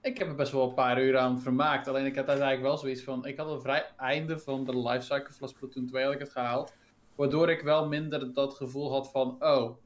[0.01, 1.87] ik heb er best wel een paar uur aan vermaakt.
[1.87, 5.33] Alleen ik had uiteindelijk wel zoiets van, ik had een vrij einde van de lifecycle
[5.33, 6.73] van Splatoon 2 had ik het gehaald.
[7.15, 9.77] Waardoor ik wel minder dat gevoel had van, oh,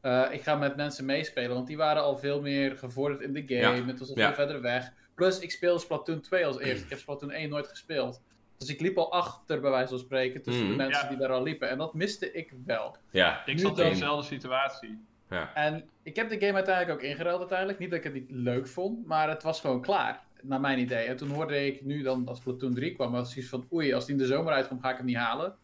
[0.00, 1.54] eh, ik ga met mensen meespelen.
[1.54, 4.26] Want die waren al veel meer gevorderd in de game, Ja, het was al ja.
[4.26, 4.92] veel verder weg.
[5.14, 6.84] Plus, ik speel Splatoon 2 als eerste.
[6.84, 8.22] Ik heb Splatoon 1 nooit gespeeld.
[8.66, 10.70] Dus ik liep al achter, bij wijze van spreken, tussen Mhm.
[10.72, 11.08] de mensen Ja.
[11.08, 11.68] die daar al liepen.
[11.70, 12.96] En dat miste ik wel.
[13.10, 15.04] ja, Ik Nu zat in dezelfde situatie.
[15.30, 15.54] ja.
[15.54, 17.78] En ik heb de game uiteindelijk ook ingeruild uiteindelijk.
[17.78, 20.22] Niet dat ik het niet leuk vond, maar het was gewoon klaar.
[20.42, 21.04] Naar mijn idee.
[21.06, 23.12] En toen hoorde ik nu dan dat Splatoon 3 kwam.
[23.12, 25.54] was zoiets van, oei, als die in de zomer uitkomt, ga ik hem niet halen.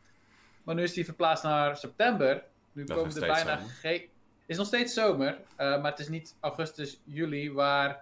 [0.63, 2.43] Maar nu is die verplaatst naar september.
[2.73, 4.03] Nu Dat komen er bijna geen...
[4.47, 8.01] is nog steeds zomer, eh, maar het is niet augustus, juli, waar,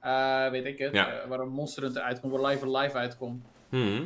[0.00, 1.10] eh, weet ik het, Ja.
[1.12, 3.44] eh, waar een Monster Hunter uitkomt, waar Live Live uitkomt.
[3.68, 4.02] Mhm.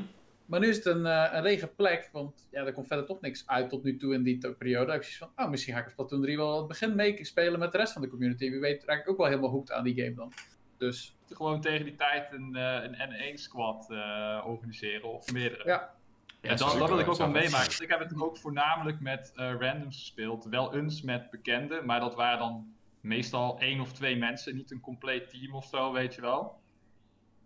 [0.51, 3.21] Maar nu is het een, eh, een lege plek, want ja, er komt verder toch
[3.21, 4.93] niks uit tot nu toe in die periode.
[4.93, 7.59] Ik zoiets van, oh, misschien ga ik Splatoon 3 wel aan het begin mee spelen
[7.59, 8.51] met de rest van de community.
[8.51, 10.33] Wie weet raak ik ook wel helemaal hooked aan die game dan.
[10.81, 15.63] Dus Gewoon tegen die tijd een, eh, een N1-squad eh, organiseren, of meerdere.
[15.67, 15.99] Ja.
[16.41, 17.83] Ja, dat dat, wil ik ook wel meemaken.
[17.83, 20.45] Ik heb het ook voornamelijk met eh, randoms gespeeld.
[20.45, 24.57] Wel eens met bekenden, maar dat waren dan meestal één of twee mensen.
[24.57, 26.60] Niet een compleet team of zo, weet je wel.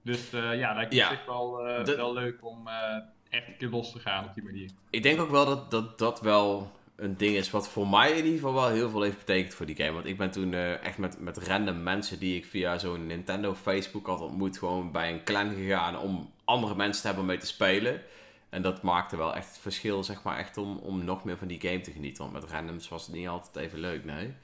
[0.04, 1.08] Dus eh, ja, lijkt me Ja.
[1.08, 2.96] zich wel, eh, De- wel leuk om eh,
[3.28, 4.70] echt een keer los te gaan op die manier.
[4.90, 8.16] Ik denk ook wel dat, dat dat wel een ding is wat voor mij in
[8.16, 9.92] ieder geval wel heel veel heeft betekend voor die game.
[9.92, 14.06] Want ik ben toen echt met, met random mensen die ik via zo'n Nintendo Facebook
[14.06, 17.46] had ontmoet, gewoon bij een clan gegaan om andere mensen te hebben om mee te
[17.46, 18.02] spelen.
[18.48, 21.48] En dat maakte wel echt het verschil, zeg maar, echt om, om nog meer van
[21.48, 22.22] die game te genieten.
[22.22, 24.34] Want met randoms was het niet altijd even leuk, nee.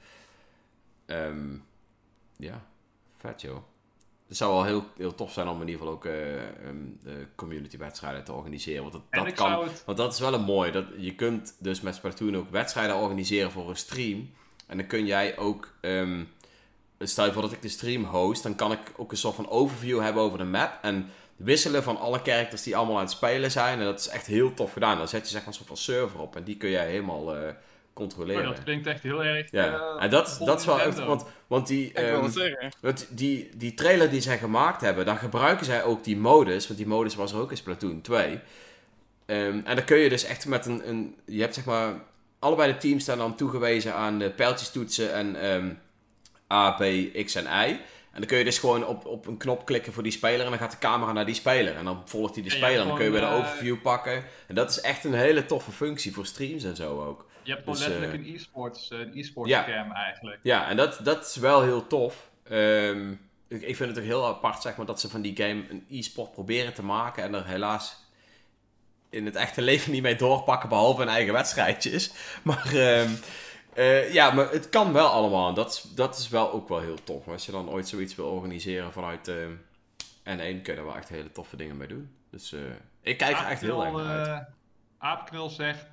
[1.05, 1.55] Ehm,
[2.37, 2.65] ja,
[3.17, 3.57] vet joh.
[4.31, 7.25] Het zou wel heel, heel tof zijn om in ieder geval ook eh, ehm, de
[7.35, 8.81] community wedstrijden te organiseren.
[8.81, 10.71] Want dat, kan, het want dat is wel een mooi.
[10.71, 14.29] Dat, je kunt dus met Splatoon ook wedstrijden organiseren voor een stream.
[14.67, 15.73] En dan kun jij ook...
[15.81, 16.23] ehm,
[16.99, 18.43] stel je voor dat ik de stream host.
[18.43, 20.79] Dan kan ik ook een soort van overview hebben over de map.
[20.81, 23.79] En wisselen van alle characters die allemaal aan het spelen zijn.
[23.79, 24.97] En dat is echt heel tof gedaan.
[24.97, 26.35] Dan zet je zeg maar een soort van server op.
[26.35, 27.53] En die kun jij helemaal eh,
[27.93, 28.43] Controleren.
[28.43, 29.51] dat klinkt echt heel erg.
[29.51, 30.99] ja, eh, en dat, dat is wel echt...
[30.99, 31.93] Want, want die...
[31.93, 32.29] Ehm,
[32.81, 36.67] want die, die trailer die zij gemaakt hebben, daar gebruiken zij ook die modus.
[36.67, 38.39] Want die modus was er ook in Splatoon 2.
[39.25, 41.15] Ehm, en dan kun je dus echt met een, een...
[41.25, 41.93] Je hebt zeg maar...
[42.39, 45.69] Allebei de teams staan dan toegewezen aan de pijltjes toetsen en ehm,
[46.51, 46.83] A, B,
[47.25, 47.79] X en Y.
[48.11, 50.49] En dan kun je dus gewoon op, op een knop klikken voor die speler en
[50.49, 51.75] dan gaat de camera naar die speler.
[51.75, 54.23] En dan volgt hij de speler en dan kun je weer de eh, overview pakken.
[54.47, 57.25] En dat is echt een hele toffe functie voor streams en zo ook.
[57.43, 59.65] Je hebt gewoon Dus, letterlijk eh, een e-sports eh, een e-sports ja.
[59.65, 60.39] cam eigenlijk.
[60.43, 62.29] Ja, en dat, dat is wel heel tof.
[62.43, 63.11] Ehm,
[63.47, 65.85] ik, ik vind het ook heel apart, zeg maar, dat ze van die game een
[65.89, 68.05] e-sport proberen te maken en er helaas
[69.09, 72.11] in het echte leven niet mee doorpakken, behalve hun eigen wedstrijdjes.
[72.43, 73.09] Maar ehm,
[73.73, 75.53] eh, ja, maar het kan wel allemaal.
[75.53, 77.27] Dat is, dat is wel ook wel heel tof.
[77.27, 79.51] Als je dan ooit zoiets wil organiseren vanuit ehm
[80.23, 82.15] N1, kunnen we echt hele toffe dingen mee doen.
[82.29, 82.55] Dus
[83.01, 84.47] ik kijk er echt heel erg naar uit.
[84.97, 85.87] Aapknul zegt,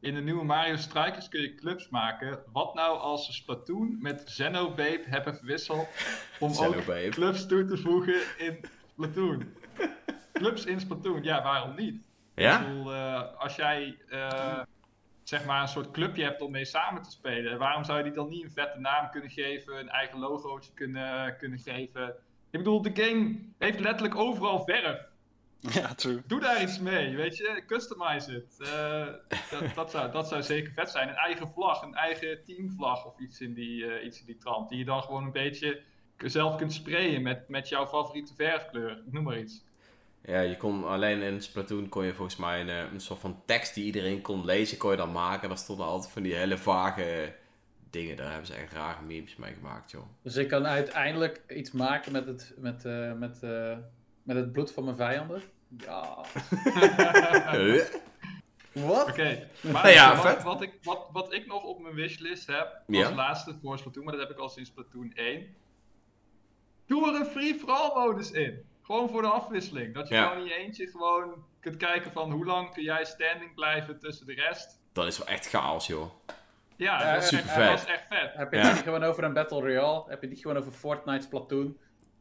[0.00, 2.38] in de nieuwe Mario Strikers kun je clubs maken.
[2.52, 5.86] Wat nou als ze Splatoon met Xenobabe hebben verwisseld
[6.40, 8.60] om ook clubs toe te voegen in
[8.92, 9.52] Splatoon?
[10.32, 11.94] clubs in Splatoon, ja waarom niet?
[12.34, 12.58] Ik Ja?
[12.64, 14.60] bedoel, eh, als jij eh,
[15.22, 18.12] zeg maar een soort clubje hebt om mee samen te spelen, waarom zou je die
[18.12, 22.08] dan niet een vette naam kunnen geven, een eigen logootje kunnen, kunnen geven?
[22.50, 25.00] Ik bedoel, de game heeft letterlijk overal verf.
[25.60, 26.22] Ja, true.
[26.26, 27.62] Doe daar iets mee, weet je.
[27.66, 28.68] Customize het.
[28.68, 29.06] Eh,
[29.50, 31.08] dat, dat, zou, dat zou zeker vet zijn.
[31.08, 34.68] Een eigen vlag, een eigen teamvlag of iets in die, eh, iets in die trant.
[34.68, 35.80] Die je dan gewoon een beetje
[36.16, 38.90] zelf kunt sprayen met, met jouw favoriete verfkleur.
[38.90, 39.64] Ik Noem maar iets.
[40.24, 43.42] Ja, je kon alleen in Splatoon kon je volgens mij een, eh, een soort van
[43.44, 45.48] tekst die iedereen kon lezen, kon je dan maken.
[45.48, 47.34] Daar stonden altijd van die hele vage
[47.90, 48.16] dingen.
[48.16, 50.02] Daar hebben ze echt rare memes mee gemaakt, joh.
[50.22, 53.76] Dus ik kan uiteindelijk iets maken met het, met, eh, met, eh,
[54.28, 55.42] met het bloed van mijn vijanden.
[55.78, 56.16] Ja.
[57.56, 57.84] Huh?
[58.72, 59.08] Wat?
[59.08, 62.82] Oké, maar Nou ja, wat, wat, ik, wat, wat ik nog op mijn wishlist heb,
[62.86, 63.04] Ja.
[63.06, 65.54] als laatste voor Splatoon, maar dat heb ik al sinds Splatoon 1.
[66.86, 68.64] Doe er een free-for-all modus in.
[68.82, 69.94] Gewoon voor de afwisseling.
[69.94, 70.26] Dat je Ja.
[70.28, 74.26] gewoon in je eentje gewoon kunt kijken van hoe lang kun jij standing blijven tussen
[74.26, 74.80] de rest.
[74.92, 76.10] Dat is wel echt chaos, joh.
[76.76, 77.68] Ja, dat, is super echt, vet.
[77.68, 78.34] dat is echt vet.
[78.34, 79.98] Heb je niet gewoon over een Battle Royale?
[80.08, 81.76] Heb je het niet gewoon over Fortnite Splatoon?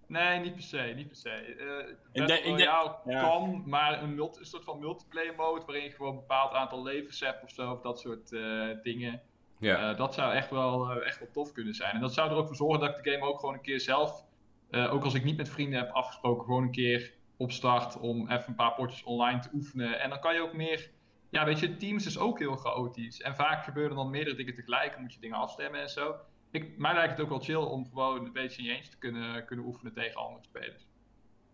[0.08, 1.30] Nee, niet per se, niet per se.
[1.30, 3.22] Eh denk- Battle ik denk- Royale ja.
[3.22, 6.84] kan, maar een, multi, een soort van multiplayer mode waarin je gewoon een bepaald aantal
[6.84, 9.22] levens hebt of zo, of dat soort eh, dingen.
[9.60, 9.90] Ja.
[9.92, 11.94] Eh, dat zou echt wel, eh, echt wel tof kunnen zijn.
[11.94, 13.80] En dat zou er ook voor zorgen dat ik de game ook gewoon een keer
[13.80, 14.24] zelf,
[14.70, 18.46] eh, ook als ik niet met vrienden heb afgesproken, gewoon een keer opstart om even
[18.48, 20.00] een paar potjes online te oefenen.
[20.00, 20.90] En dan kan je ook meer,
[21.30, 23.22] ja weet je, Teams is ook heel chaotisch.
[23.22, 26.16] En vaak gebeuren dan meerdere dingen tegelijk, dan moet je dingen afstemmen en zo.
[26.52, 28.98] Ik, mij lijkt het ook wel chill om gewoon een beetje in je eentje te
[28.98, 30.88] kunnen, kunnen oefenen tegen andere spelers.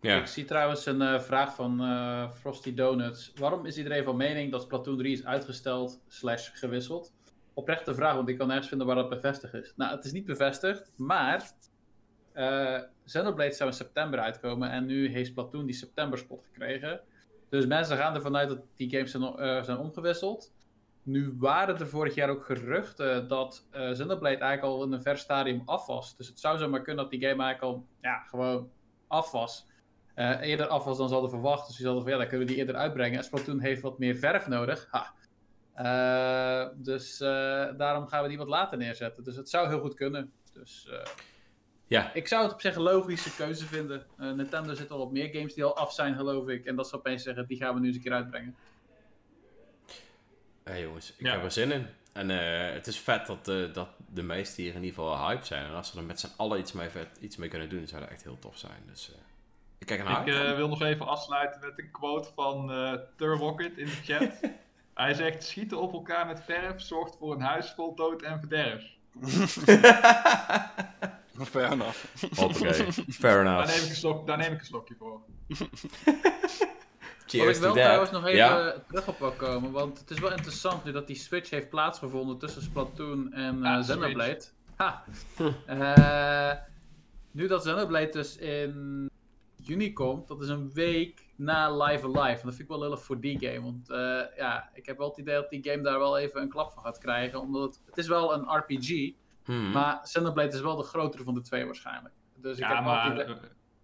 [0.01, 0.19] ja.
[0.19, 3.31] Ik zie trouwens een eh, vraag van eh, Frosty Donuts.
[3.35, 7.13] Waarom is iedereen van mening dat Splatoon 3 is uitgesteld slash gewisseld?
[7.53, 9.73] Oprechte vraag, want ik kan nergens vinden waar dat bevestigd is.
[9.75, 11.51] Nou, het is niet bevestigd, maar
[12.33, 17.01] eh Xenoblade zou in september uitkomen en nu heeft Splatoon die september spot gekregen.
[17.49, 20.53] Dus mensen gaan ervan uit dat die games zijn, eh, zijn omgewisseld.
[21.03, 25.61] Nu waren er vorig jaar ook geruchten dat Xenoblade eigenlijk al in een ver stadium
[25.65, 26.17] af was.
[26.17, 28.69] Dus het zou zomaar kunnen dat die game eigenlijk al ja, gewoon
[29.07, 29.67] af was.
[30.15, 31.67] Eh, eerder af was dan ze hadden verwacht.
[31.67, 33.17] Dus die hadden van ja, dan kunnen we die eerder uitbrengen.
[33.17, 34.87] En Splatoon heeft wat meer verf nodig.
[34.91, 35.13] Ha.
[35.73, 37.17] Eh, dus
[37.77, 39.23] daarom gaan we die wat later neerzetten.
[39.23, 40.31] Dus het zou heel goed kunnen.
[40.53, 40.89] Dus
[41.87, 42.13] Ja.
[42.13, 44.05] ik zou het op zich een logische keuze vinden.
[44.17, 46.65] Nintendo zit al op meer games die al af zijn, geloof ik.
[46.65, 48.55] En dat ze opeens zeggen, die gaan we nu eens een keer uitbrengen.
[50.63, 51.31] Hé jongens, ik Ja.
[51.31, 51.87] heb er zin in.
[52.13, 55.45] En eh, het is vet dat, eh, dat de meesten hier in ieder geval hype
[55.45, 55.65] zijn.
[55.65, 58.01] En als ze er met z'n allen iets mee, vet, iets mee kunnen doen, zou
[58.01, 58.83] dat echt heel tof zijn.
[58.91, 59.19] Dus eh,
[59.77, 60.45] ik kijk ernaar Ik uit.
[60.51, 64.29] eh, wil nog even afsluiten met een quote van eh Turrocket in de chat.
[64.93, 68.83] Hij zegt, schieten op elkaar met verf zorgt voor een huis vol dood en verderf.
[71.51, 72.03] Fair enough.
[72.35, 72.91] Hoppakee.
[73.09, 73.67] Fair Daar enough.
[73.75, 75.21] neem ik een, slok, daar neem ik een slokje voor.
[77.23, 78.75] Wat Cheers ik wel trouwens nog even Ja?
[78.87, 82.37] terug op wil komen, want het is wel interessant nu dat die switch heeft plaatsgevonden
[82.37, 83.87] tussen Splatoon en eh Switch.
[83.87, 84.41] Xenoblade.
[84.75, 85.03] Ha.
[85.65, 86.53] Eh,
[87.31, 89.09] nu dat Xenoblade dus in
[89.55, 92.39] juni komt, dat is een week na Live Alive.
[92.39, 95.09] En dat vind ik wel lullig voor die game, want eh, ja, ik heb wel
[95.09, 97.81] het idee dat die game daar wel even een klap van gaat krijgen, omdat het,
[97.85, 99.71] het is wel een RPG, Hmm.
[99.71, 102.13] maar Xenoblade is wel de grotere van de twee waarschijnlijk.
[102.35, 103.35] Dus ik ja, heb maar idee...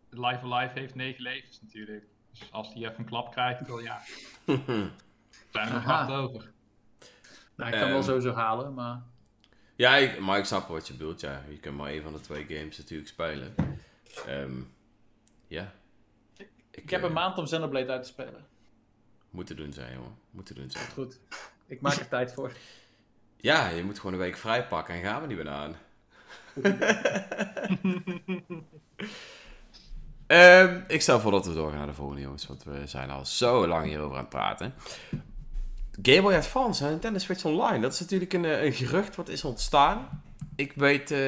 [0.10, 2.06] Live Alive heeft negen levens natuurlijk.
[2.32, 4.02] Dus als die even een klap krijgt, dan ja,
[5.52, 6.52] zijn er nog over.
[7.56, 9.02] nou, ik kan wel ehm, sowieso halen, maar...
[9.76, 11.20] Ja, ik, maar ik snap wat je bedoelt.
[11.20, 11.44] Ja.
[11.50, 13.56] Je kunt maar één van de twee games natuurlijk spelen.
[14.26, 14.62] Ehm,
[15.48, 15.74] ja.
[16.72, 18.48] Ik heb eh, een maand om Xenoblade uit te spelen.
[19.30, 20.18] Moet te doen zijn, jongen.
[20.32, 20.90] Moet te doen zijn.
[20.90, 21.20] Goed.
[21.66, 22.52] Ik maak er tijd voor.
[23.38, 25.76] Ja, je moet gewoon een week vrij pakken en gaan we niet meer aan.
[30.30, 32.48] Ehm, ik stel voor dat we doorgaan naar de volgende, jongens.
[32.48, 34.74] Want we zijn al zo lang hierover aan het praten.
[36.02, 37.80] Game Boy Advance en Nintendo Switch Online.
[37.80, 40.24] Dat is natuurlijk een, eh, een gerucht wat is ontstaan.
[40.56, 41.20] Ik weet, eh,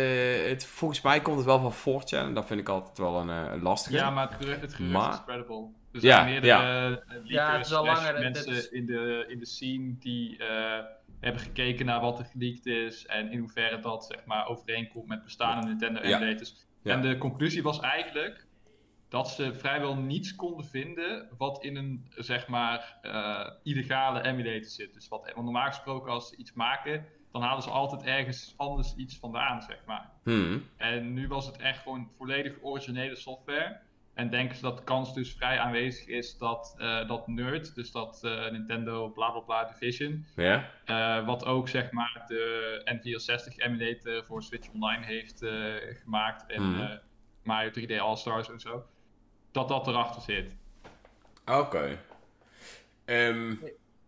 [0.49, 2.25] het, volgens mij komt het wel van 4chan.
[2.25, 3.95] En dat vind ik altijd wel een, eh, een lastige.
[3.95, 5.67] Ja, maar het gerucht, het gerucht Maar- is credible.
[5.91, 6.85] Er Ja, zijn meerdere ja.
[6.85, 9.45] eh, leakers Ja, het is al slash langer, dit mensen is- in, de, in de
[9.45, 10.83] scene die eh,
[11.19, 15.23] hebben gekeken naar wat er geleakt is en in hoeverre dat zeg maar, overeenkomt met
[15.23, 16.17] bestaande Nintendo Ja.
[16.19, 16.55] emulators.
[16.81, 16.93] Ja.
[16.93, 18.45] En de conclusie was eigenlijk
[19.11, 24.93] dat ze vrijwel niets konden vinden wat in een zeg maar eh, illegale emulator zit.
[24.93, 28.95] Dus wat want normaal gesproken als ze iets maken, dan halen ze altijd ergens anders
[28.95, 30.09] iets vandaan, zeg maar.
[30.23, 30.65] Hmm.
[30.77, 33.79] En nu was het echt gewoon volledig originele software.
[34.13, 37.91] En denken ze dat de kans dus vrij aanwezig is dat, eh, dat Nerd, dus
[37.91, 41.23] dat eh, Nintendo bla bla bla Division, Ja?
[41.25, 45.45] wat ook zeg maar de N64 emulator voor Switch Online heeft
[46.03, 46.97] gemaakt en eh,
[47.43, 48.85] Mario 3D All-Stars en zo,
[49.51, 50.55] dat dat erachter zit.
[51.45, 51.99] Oké.
[53.05, 53.55] Ehm,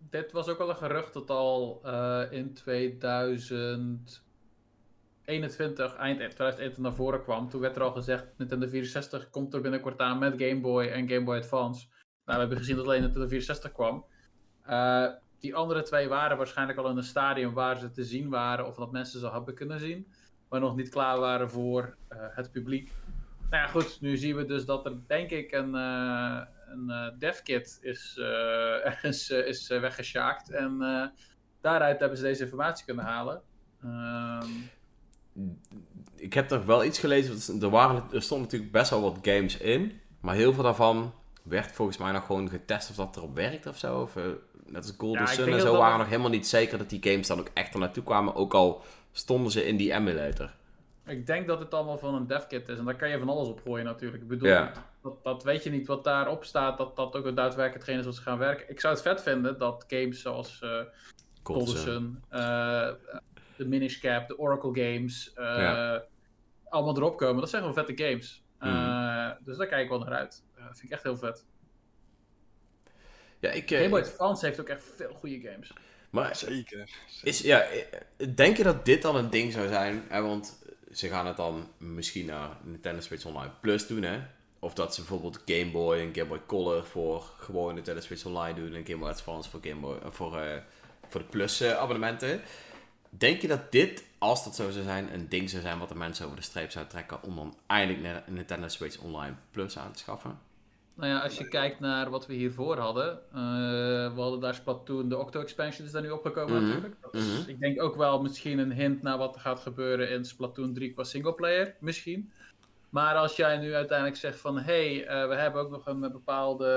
[0.10, 4.24] Dit was ook al een gerucht dat al eh, in 2000.
[5.24, 9.62] 2021, eind 2021 naar voren kwam, toen werd er al gezegd, Nintendo 64 komt er
[9.62, 11.88] binnenkort aan met Game Boy en Game Boy Advance.
[12.26, 14.06] Nou, we hebben gezien dat alleen Nintendo 64 kwam.
[14.70, 15.08] Uh,
[15.40, 18.76] die andere twee waren waarschijnlijk al in een stadium waar ze te zien waren, of
[18.76, 20.08] dat mensen ze hadden kunnen zien,
[20.50, 22.92] maar nog niet klaar waren voor uh, het publiek.
[23.54, 27.78] Nou ja, goed, nu zien we dus dat er denk ik een, uh, een devkit
[27.82, 28.18] is,
[28.84, 30.52] ergens is weggesjaakt.
[30.52, 30.78] En
[31.62, 33.42] daaruit hebben ze deze informatie kunnen halen.
[33.84, 34.50] Ehm,
[36.16, 37.62] ik heb toch wel iets gelezen.
[37.62, 40.00] Er, waren, er stonden natuurlijk best wel wat games in.
[40.20, 43.78] Maar heel veel daarvan werd volgens mij nog gewoon getest of dat erop werkt of
[43.78, 44.02] zo.
[44.02, 44.24] Of, uh,
[44.66, 47.28] net als Golden Ja, Sun en zo waren nog helemaal niet zeker dat die games
[47.28, 48.36] dan ook echt er naartoe kwamen.
[48.36, 48.82] Ook al
[49.12, 50.54] stonden ze in die emulator.
[51.06, 52.78] Ik denk dat het allemaal van een devkit is.
[52.78, 54.22] En daar kan je van alles op gooien natuurlijk.
[54.24, 54.72] Ik bedoel, Ja.
[55.02, 56.78] dat, dat weet je niet wat daarop staat.
[56.78, 58.70] Dat dat ook daadwerkelijk hetgeen is wat ze gaan werken.
[58.70, 60.80] Ik zou het vet vinden dat games zoals eh
[61.44, 61.68] Sun.
[61.68, 62.90] Sun, eh,
[63.58, 66.04] de Minish Cap, de Oracle Games, eh, Ja.
[66.70, 67.40] allemaal erop komen.
[67.42, 68.44] Dat zijn gewoon vette games.
[68.60, 69.34] Eh, Mhm.
[69.44, 70.44] dus daar kijk ik wel naar uit.
[70.56, 71.46] Eh, vind ik echt heel vet.
[73.40, 75.74] Ja, ik, eh, Game Boy Advance heeft ook echt veel goede games.
[76.10, 76.90] maar Zeker.
[77.24, 77.66] Is, ja,
[78.36, 80.04] denk je dat dit dan een ding zou zijn?
[80.10, 80.63] Want
[80.94, 84.20] ze gaan het dan misschien naar Nintendo Switch Online Plus doen, hè?
[84.60, 88.54] Of dat ze bijvoorbeeld Game Boy en Game Boy Color voor gewoon Nintendo Switch Online
[88.54, 90.62] doen en Game Boy Advance voor, Game Boy, voor, eh,
[91.10, 92.42] voor de Plus eh, abonnementen.
[93.10, 95.96] Denk je dat dit, als dat zo zou zijn, een ding zou zijn wat de
[95.96, 100.00] mensen over de streep zou trekken om dan eindelijk Nintendo Switch Online Plus aan te
[100.00, 100.40] schaffen?
[100.96, 103.12] Nou ja, als je kijkt naar wat we hiervoor hadden.
[103.34, 106.96] eh, we hadden daar Splatoon, de Octo-expansion is daar nu opgekomen Mhm, natuurlijk.
[107.02, 107.50] Dat is, mhm.
[107.50, 110.94] Ik denk ook wel misschien een hint naar wat er gaat gebeuren in Splatoon 3
[110.94, 112.32] qua singleplayer, misschien.
[112.90, 116.00] Maar als jij nu uiteindelijk zegt van, hé, hey, eh, we hebben ook nog een,
[116.00, 116.68] bepaalde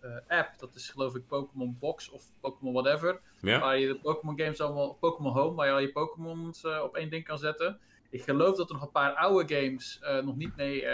[0.00, 0.58] eh, app.
[0.58, 3.20] Dat is geloof ik Pokémon Box of Pokémon whatever.
[3.40, 3.60] Ja.
[3.60, 7.10] Waar je de Pokémon games allemaal, Pokémon Home, waar je al je Pokémons op één
[7.10, 7.78] ding kan zetten.
[8.10, 10.84] Ik geloof dat er nog een paar oude games nog niet mee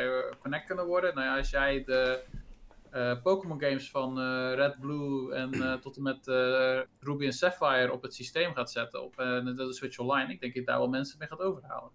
[0.40, 1.14] connect kunnen worden.
[1.14, 2.22] Nou ja, als jij de
[3.22, 7.92] Pokémon games van eh, Red, Blue en eh, tot en met eh, Ruby en Sapphire
[7.92, 10.78] op het systeem gaat zetten op eh, Nintendo Switch Online, ik denk dat je daar
[10.78, 11.90] wel mensen mee gaat overhalen.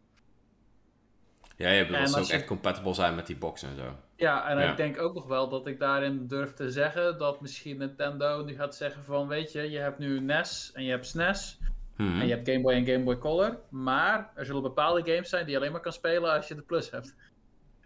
[1.55, 3.95] Ja, je bedoelt ze ook je- echt compatible zijn met die box en zo.
[4.15, 4.71] Ja, en Ja.
[4.71, 8.55] ik denk ook nog wel dat ik daarin durf te zeggen dat misschien Nintendo nu
[8.55, 11.59] gaat zeggen van, weet je, je hebt nu NES en je hebt SNES
[11.97, 12.19] Mhm.
[12.19, 15.43] en je hebt Game Boy en Game Boy Color, maar er zullen bepaalde games zijn
[15.43, 17.15] die je alleen maar kan spelen als je de Plus hebt.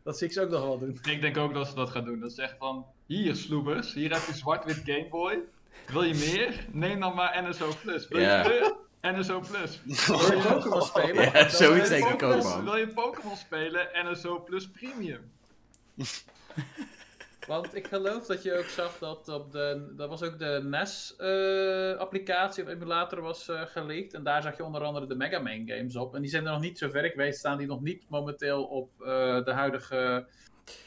[0.04, 1.00] Dat zie ik ze ook nog wel doen.
[1.04, 2.20] Ik denk ook dat ze dat gaan doen.
[2.20, 5.40] Dat ze zeggen van, hier sloebers, hier heb je zwart-wit Game Boy.
[5.88, 6.66] Wil je meer?
[6.72, 8.08] Neem dan maar NSO Plus.
[8.08, 8.76] Wil je?
[9.02, 9.82] NSO Plus.
[10.08, 11.24] Wil je Pokémon spelen?
[11.24, 12.64] Ja, zoiets Wil je denk ik ook, man.
[12.64, 13.88] Wil je Pokémon spelen?
[14.04, 15.32] NSO Plus Premium.
[17.48, 19.94] Want ik geloof dat je ook zag dat op de.
[19.96, 24.14] Dat was ook de NES-applicatie of emulator was eh geleakt.
[24.14, 26.16] En daar zag je onder andere de Mega Man games op.
[26.16, 29.02] En die zijn er nog niet, zover ik weet, staan die nog niet momenteel op
[29.02, 30.28] eh, de huidige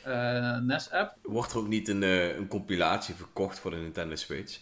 [0.04, 1.16] eh, NES-app.
[1.22, 4.58] Wordt er ook niet een, eh, een compilatie verkocht voor de Nintendo Switch?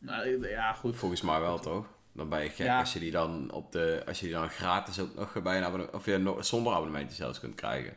[0.00, 0.96] Nou, ja, goed.
[0.96, 1.86] Volgens mij wel, toch?
[2.12, 2.78] Dan ben je gek Ja.
[2.78, 5.64] als je die dan op de, als je die dan gratis ook nog bij een
[5.64, 7.94] abonnement, of ja, nog- zonder abonnement zelfs kunt krijgen.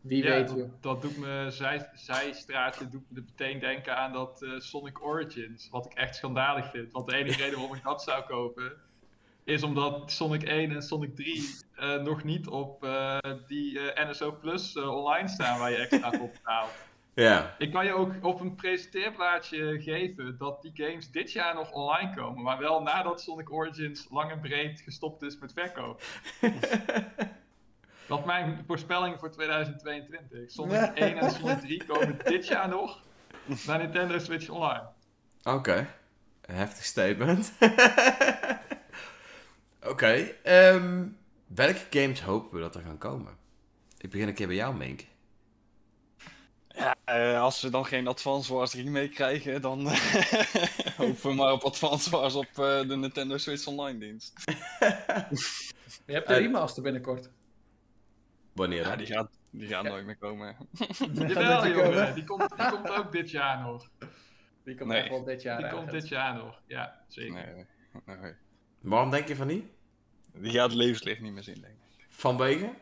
[0.00, 4.50] Wie Ja, weet, dat doet me zij, zijstraatje doet me meteen denken aan dat eh,
[4.58, 5.68] Sonic Origins.
[5.70, 6.92] Wat ik echt schandalig vind.
[6.92, 8.72] Want de enige reden waarom ik dat zou kopen.
[9.48, 14.32] Is omdat Sonic 1 en Sonic 3 eh, nog niet op eh, die eh, NSO
[14.32, 16.70] Plus online staan waar je extra voor betaalt.
[17.14, 17.54] Ja.
[17.58, 22.14] Ik kan je ook op een presenteerplaatje geven dat die games dit jaar nog online
[22.14, 22.42] komen.
[22.42, 26.02] Maar wel nadat Sonic Origins lang en breed gestopt is met verkoop.
[28.08, 30.50] Dat is mijn voorspelling voor 2022.
[30.50, 33.02] Sonic 1 en Sonic 3 komen dit jaar nog
[33.66, 34.88] naar Nintendo Switch Online.
[35.42, 35.86] Oké.
[36.40, 37.52] Een heftig statement.
[39.82, 40.12] Oké.
[40.42, 41.06] ehm,
[41.46, 43.36] welke games hopen we dat er gaan komen?
[43.98, 45.04] Ik begin een keer bij jou, Mink.
[46.68, 49.86] Ja, eh, als we dan geen Advance Wars remake krijgen, dan
[50.96, 54.32] hopen we maar op Advance Wars op eh, de Nintendo Switch Online dienst.
[56.06, 57.30] Je hebt de Eh, remaster binnenkort.
[58.52, 60.56] Wanneer Ja, die gaat, die gaat nooit meer komen.
[61.28, 62.14] Jawel, jongen.
[62.14, 63.88] Die komt, die komt ook dit jaar nog.
[64.64, 65.00] Die komt Nee.
[65.00, 66.60] echt wel dit jaar Die komt dit jaar nog.
[66.66, 67.32] Ja, zeker.
[67.32, 67.66] Nee,
[68.06, 68.34] nee.
[68.80, 69.64] Waarom denk je van niet?
[70.32, 72.06] Die gaat het levenslicht niet meer zien, denk ik.
[72.08, 72.74] Vanwege?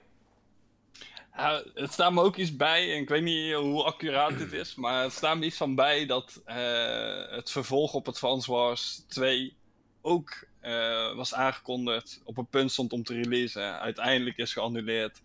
[1.74, 5.02] Het staat me ook iets bij, en ik weet niet hoe accuraat dit is, maar
[5.02, 9.56] het staat me iets van bij dat eh, het vervolg op Advance Wars 2
[10.00, 15.22] ook eh, was aangekondigd, op een punt stond om te releasen, uiteindelijk is geannuleerd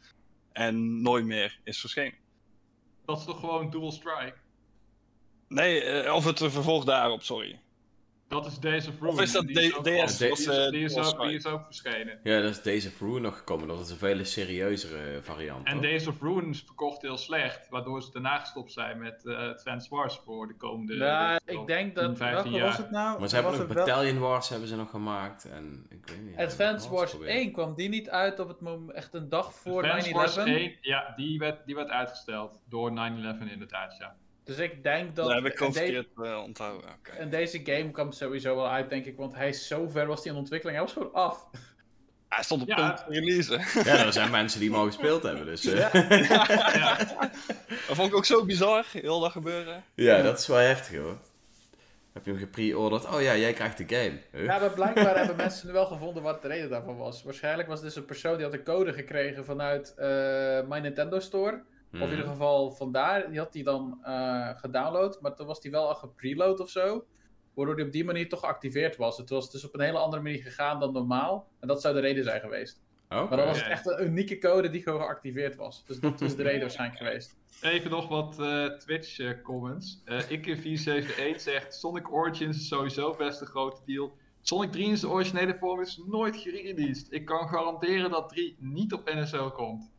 [0.51, 2.17] en nooit meer is verschenen.
[3.05, 4.35] Dat is toch gewoon Dual Strike?
[5.47, 7.59] Nee, eh, of het vervolg daarop, sorry.
[8.31, 9.13] Dat is Days of Ruin.
[9.13, 10.17] Of is dat Die ook- DS?
[10.17, 12.19] Die is, eh, die is was ook, die is ook verschenen.
[12.23, 13.67] Ja, dat is Days of Ruin nog gekomen.
[13.67, 15.67] Dat is een veel serieuzere variant.
[15.67, 15.81] En hoor.
[15.81, 19.89] Days of Ruin is verkocht heel slecht, waardoor ze daarna gestopt zijn met eh Advance
[19.89, 22.17] Wars voor de komende Ja, weet ik denk 10, dat.
[22.17, 23.03] 15 Welke was het nou?
[23.05, 25.45] Maar ze Was hebben nog wel- Battalion Wars hebben ze nog gemaakt.
[25.45, 26.37] En ik weet niet.
[26.37, 29.53] Advance Wars was het 1 kwam die niet uit op het moment echt een dag
[29.53, 30.47] voor Advance Wars 9-11?
[30.47, 34.15] 1, ja, die werd, die werd uitgesteld door 9-11 inderdaad, ja.
[34.55, 35.25] Dus ik denk dat.
[35.25, 36.89] Dat heb ik de- verkeerd eh, onthouden.
[36.99, 37.11] Oké.
[37.11, 40.21] en deze game kwam sowieso wel uit, denk ik, want hij is zo ver was
[40.23, 40.77] die in ontwikkeling.
[40.77, 41.45] Hij was gewoon af.
[42.29, 42.75] Hij stond op Ja.
[42.75, 43.59] punt te releasen.
[43.93, 45.45] Ja, er zijn mensen die hem al gespeeld hebben.
[45.45, 45.77] Dus eh,
[46.29, 46.45] ja.
[46.73, 46.97] ja.
[47.87, 49.83] Dat vond ik ook zo bizar, heel dat gebeuren.
[49.95, 51.17] dat is wel heftig hoor.
[52.13, 53.05] Heb je hem gepre-orderd?
[53.13, 54.17] Oh ja, jij krijgt de game.
[54.31, 54.43] Huh?
[54.43, 57.23] Ja, maar blijkbaar hebben mensen nu wel gevonden wat de reden daarvan was.
[57.23, 60.07] Waarschijnlijk was dus een persoon die had een code gekregen vanuit eh
[60.67, 61.61] My Nintendo Store.
[61.93, 62.29] Of in ieder Mhm.
[62.29, 63.29] geval vandaar.
[63.29, 67.05] Die had hij dan eh gedownload, maar toen was die wel al gepreload of zo.
[67.53, 69.17] Waardoor die op die manier toch geactiveerd was.
[69.17, 71.47] Het was dus op een hele andere manier gegaan dan normaal.
[71.59, 72.81] En dat zou de reden zijn geweest.
[73.09, 75.85] Maar dan was het echt een unieke code die gewoon geactiveerd was.
[75.85, 77.37] Dus dat is de reden waarschijnlijk geweest.
[77.61, 80.01] Even nog wat eh, Twitch eh, comments.
[80.05, 84.17] Eh ik in 471 zegt Sonic Origins is sowieso best een grote deal.
[84.41, 87.07] Sonic 3 in zijn originele vorm is nooit gereleased.
[87.13, 89.91] Ik kan garanderen dat 3 niet op NSO komt.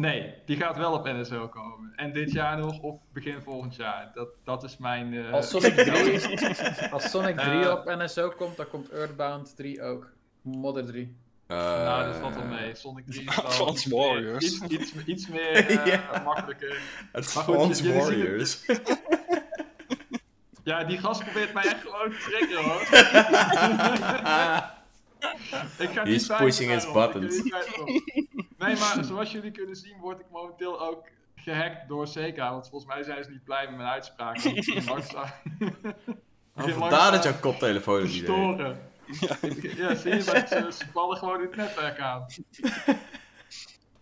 [0.00, 1.92] Nee, die gaat wel op NSO komen.
[1.96, 4.10] En dit jaar nog of begin volgend jaar.
[4.14, 5.14] Dat, dat is mijn...
[5.14, 7.70] eh, Als Sonic 3, als Sonic 3 Eh.
[7.70, 10.10] op NSO komt, dan komt Earthbound 3 ook.
[10.42, 11.16] Modder 3.
[11.46, 12.74] Eh, nou, dat valt wel mee.
[12.74, 13.24] Sonic 3
[13.74, 14.44] is Warriors.
[14.44, 16.22] Iets, iets, iets meer eh, Ja.
[16.24, 16.80] makkelijker.
[17.12, 18.64] Advance Maar goed, Warriors.
[20.64, 22.80] Ja, die gast probeert mij echt gewoon te trekken hoor.
[25.78, 27.42] Ik ga He's niet pushing his buttons.
[28.58, 32.50] Nee, maar zoals jullie kunnen zien word ik momenteel ook gehackt door Sega.
[32.50, 34.38] Want volgens mij zijn ze niet blij met mijn uitspraak.
[36.54, 38.10] Oh, vandaar dat jouw koptelefoon deed.
[38.10, 38.80] storen.
[39.76, 42.26] Ja, zie je, maar ze, ze vallen gewoon in het netwerk aan.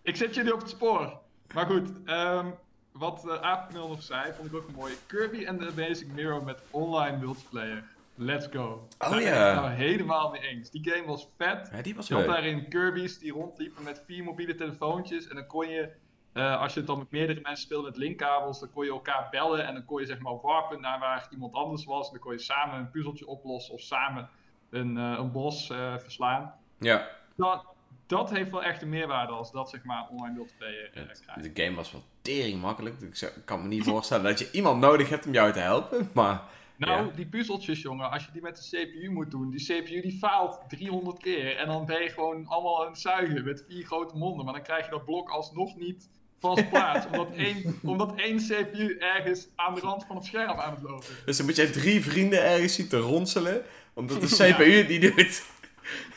[0.03, 1.19] Ik zet jullie op het spoor.
[1.55, 2.47] Maar goed, ehm,
[2.93, 4.95] wat uh, Apenmil nog zei, vond ik ook mooi.
[5.07, 7.85] Kirby and the Basic Mirror met online multiplayer.
[8.19, 8.89] Let's go.
[8.99, 9.47] Daar ben ik ja.
[9.47, 10.71] het nou helemaal mee eens.
[10.71, 11.69] Die game was vet.
[11.73, 15.29] Ja, die was Je had daarin Kirby's die rondliepen met vier mobiele telefoontjes.
[15.29, 15.89] En dan kon je,
[16.33, 19.29] eh, als je het dan met meerdere mensen speelde met linkkabels, dan kon je elkaar
[19.31, 19.67] bellen.
[19.67, 22.07] En dan kon je zeg maar warpen naar waar iemand anders was.
[22.07, 24.29] En dan kon je samen een puzzeltje oplossen of samen
[24.71, 26.55] een, eh, een bos eh, verslaan.
[26.79, 27.65] Ja, Dat,
[28.07, 31.55] dat heeft wel echt een meerwaarde als dat zeg maar online multiplayer het- krijgt.
[31.55, 33.01] de game was wel tering makkelijk.
[33.01, 36.11] Ik ik kan me niet voorstellen dat je iemand nodig hebt om jou te helpen.
[36.15, 36.43] Maar
[36.79, 37.13] Nou, Ja.
[37.17, 40.61] die puzzeltjes, jongen, als je die met de CPU moet doen, die CPU die faalt
[40.69, 41.57] 300 keer.
[41.57, 44.45] En dan ben je gewoon allemaal aan het zuigen met vier grote monden.
[44.45, 46.09] Maar dan krijg je dat blok alsnog niet
[46.39, 47.07] van zijn plaats.
[47.07, 51.07] omdat, één, omdat één CPU ergens aan de rand van het scherm aan het lopen.
[51.25, 53.63] Dus dan moet je drie vrienden ergens zien te ronselen.
[53.95, 55.45] Omdat de CPU het niet doet.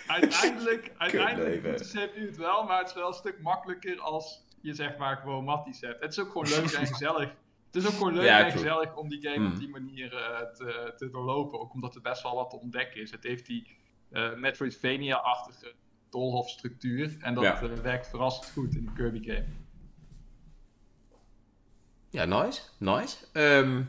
[0.07, 4.45] Uiteindelijk, uiteindelijk doet de CPU het wel, maar het is wel een stuk makkelijker als
[4.61, 6.01] je zeg maar gewoon matties hebt.
[6.01, 7.29] Het is ook gewoon leuk en gezellig.
[7.71, 10.39] Het is ook gewoon leuk Ja, en gezellig om die game op die manier eh,
[10.51, 11.59] te, te doorlopen.
[11.59, 13.11] Ook omdat er best wel wat te ontdekken is.
[13.11, 13.67] Het heeft die
[14.11, 15.73] eh, Metroidvania-achtige
[16.09, 17.17] doolhofstructuur.
[17.19, 17.61] En dat Ja.
[17.61, 19.45] eh, werkt verrassend goed in de Kirby game.
[22.09, 22.61] Ja, nice.
[22.77, 23.17] Nice.
[23.31, 23.81] Ehm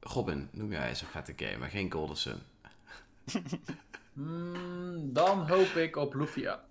[0.00, 2.38] Robin, noem jij zo'n vette game, maar geen Golden Sun.
[4.12, 6.64] Hmm, dan hoop ik op Lufia.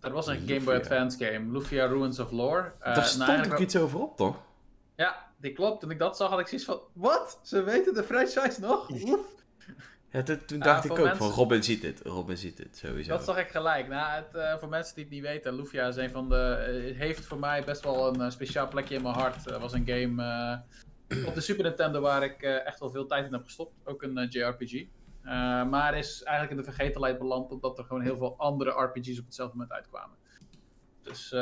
[0.00, 0.74] Dat was een Game Boy.
[0.74, 1.52] Advance game.
[1.52, 2.72] Lufia Ruins of Lore.
[2.78, 4.42] Daar nou, stond eigenlijk ook iets over op, toch?
[4.98, 5.80] Ja, die klopt.
[5.80, 6.80] Toen ik dat zag had ik zoiets van...
[6.92, 7.40] Wat?
[7.42, 8.90] Ze weten de franchise nog?
[9.08, 9.26] Oef.
[10.10, 12.00] Ja, toen, dacht ik ook mensen- van Robin ziet dit.
[12.00, 13.10] Robin ziet dit, sowieso.
[13.10, 13.88] Dat zag ik gelijk.
[13.88, 16.98] Nou, het, eh, voor mensen die het niet weten, Lufia is een van de, eh,
[16.98, 19.44] heeft voor mij best wel een eh, speciaal plekje in mijn hart.
[19.44, 20.62] Het was een game
[21.26, 23.74] op de Super Nintendo waar ik echt wel veel tijd in heb gestopt.
[23.84, 24.86] Ook een JRPG.
[25.70, 29.24] Maar is eigenlijk in de vergetelheid beland omdat er gewoon heel veel andere RPG's op
[29.24, 30.16] hetzelfde moment uitkwamen.
[31.02, 31.34] Dus,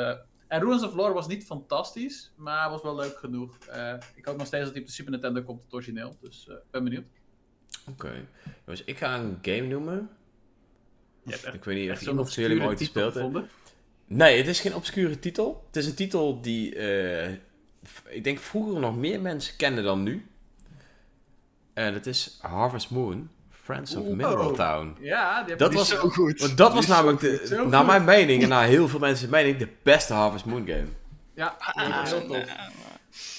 [0.47, 3.57] en Ruins of Lore was niet fantastisch, maar was wel leuk genoeg.
[3.57, 6.17] Eh, ik hoop nog steeds dat hij op de Super Nintendo komt, het origineel.
[6.21, 7.05] Dus eh, ben benieuwd.
[7.89, 8.25] Oké.
[8.65, 10.09] Jongens, ik ga een game noemen.
[11.25, 13.25] Echt, Ik weet niet of iemand van jullie hem ooit gespeeld heeft.
[13.25, 13.49] gevonden.
[14.05, 15.63] Nee, het is geen obscure titel.
[15.67, 17.31] Het is een titel die, eh,
[18.07, 20.27] ik denk vroeger nog meer mensen kenden dan nu.
[21.73, 23.29] En het is Harvest Moon,
[23.67, 24.05] Friends of.
[24.05, 24.95] Mineral Town.
[24.99, 26.39] Ja, die heb Dat ik was- Zo goed.
[26.39, 29.57] Want dat was Die namelijk, de, naar mijn mening en naar heel veel mensen mening,
[29.57, 30.87] de beste Harvest Moon game.
[31.35, 32.37] Ja, die Ah, was heel tof.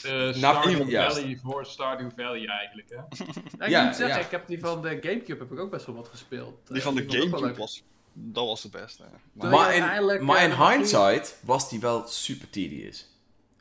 [0.07, 0.91] Uh, Stardew.
[1.11, 2.97] Valley voor Stardew Valley eigenlijk, hè?
[3.59, 4.25] Ja, ik Ja, moet zeggen, ja.
[4.25, 6.55] ik heb die van de Gamecube heb ik ook best wel wat gespeeld.
[6.67, 9.03] Die Eh, van de Gamecube was, dat was de beste.
[9.33, 13.07] Maar, in, maar eh, in hindsight was die wel super tedious.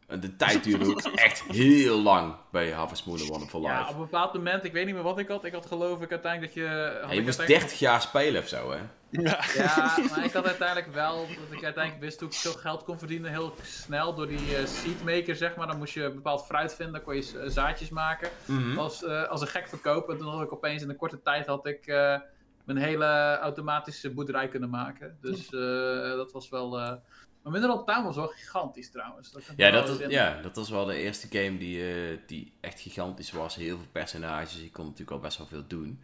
[0.08, 3.90] En de tijd duurde ook echt heel lang bij Harvest Moon en Wonderful Ja, Life.
[3.90, 5.44] op een bepaald moment, ik weet niet meer wat ik had.
[5.46, 6.70] Ik had geloof ik uiteindelijk dat je...
[7.02, 8.78] had Ja, je moest uiteindelijk- 30 jaar spelen of zo, hè?
[9.10, 9.44] Ja.
[9.56, 12.98] Ja, maar ik had uiteindelijk wel, dat ik uiteindelijk wist hoe ik veel geld kon
[12.98, 15.68] verdienen heel snel door die eh, seedmaker, zeg maar.
[15.68, 18.30] Dan moest je bepaald fruit vinden, dan kon je eh, zaadjes maken.
[18.46, 18.78] Mhm.
[18.78, 21.66] Als, eh, als een gek verkopen, dan had ik opeens in een korte tijd had
[21.68, 22.20] ik eh,
[22.64, 25.18] mijn hele automatische boerderij kunnen maken.
[25.22, 27.00] Dus eh, dat was wel...
[27.48, 29.32] eh maar Mineral Town was wel gigantisch trouwens.
[29.32, 30.12] Dat Ja, dat, herinneren.
[30.12, 33.56] ja, dat was wel de eerste game die, eh, die echt gigantisch was.
[33.56, 34.62] Heel veel personages.
[34.62, 36.00] Je kon natuurlijk al best wel veel doen.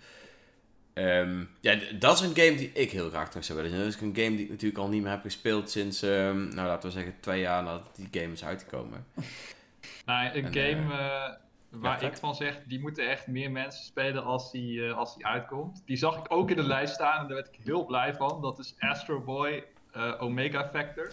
[0.93, 3.83] Ehm, ja, dat is een game die ik heel graag terug zou willen zien.
[3.83, 6.67] Dat is een game die ik natuurlijk al niet meer heb gespeeld sinds, ehm, nou
[6.67, 9.05] laten we zeggen, twee jaar nadat die game is uitgekomen.
[10.05, 11.33] Nou, een En, game eh,
[11.69, 15.25] waar ik van zeg, die moeten echt meer mensen spelen als die, eh, als die
[15.25, 15.83] uitkomt.
[15.85, 18.41] Die zag ik ook in de lijst staan en daar werd ik heel blij van.
[18.41, 21.11] Dat is Astro Boy eh, Omega Factor.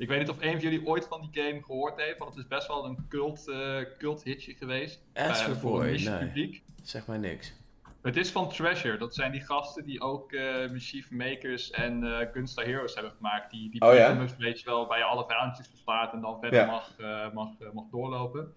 [0.00, 2.42] Ik weet niet of een van jullie ooit van die game gehoord heeft, want het
[2.42, 5.02] is best wel een cult, eh, cult hitje geweest.
[5.14, 5.60] Astro bij- een
[6.06, 6.18] Boy, nee.
[6.26, 6.62] publiek.
[6.82, 7.58] Zeg maar niks.
[8.02, 8.96] Het is van Treasure.
[8.98, 13.50] Dat zijn die gasten die ook eh Mischief Makers en eh Gunstar Heroes hebben gemaakt.
[13.50, 14.26] Die, die Oh ja?
[14.38, 16.66] weet je wel, waar je alle vijandjes verslaat en dan verder Ja.
[16.66, 18.54] mag, eh, mag, eh, mag doorlopen.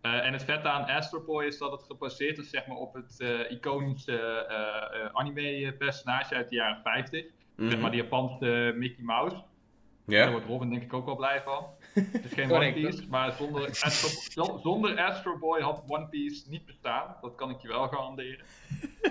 [0.00, 2.94] Eh, en het vette aan Astro Boy is dat het gebaseerd is zeg maar, op
[2.94, 7.24] het eh, iconische eh, eh, anime-personage uit de jaren 50.
[7.56, 7.80] Zeg Mhm.
[7.80, 9.36] maar die Japanse Mickey Mouse.
[10.06, 10.30] Daar Ja?
[10.30, 11.66] wordt Robin denk ik ook wel blij van.
[11.92, 16.66] Het is geen One Piece, maar zonder Astro, zonder Astro Boy had One Piece niet
[16.66, 17.16] bestaan.
[17.20, 18.44] Dat kan ik je wel garanderen.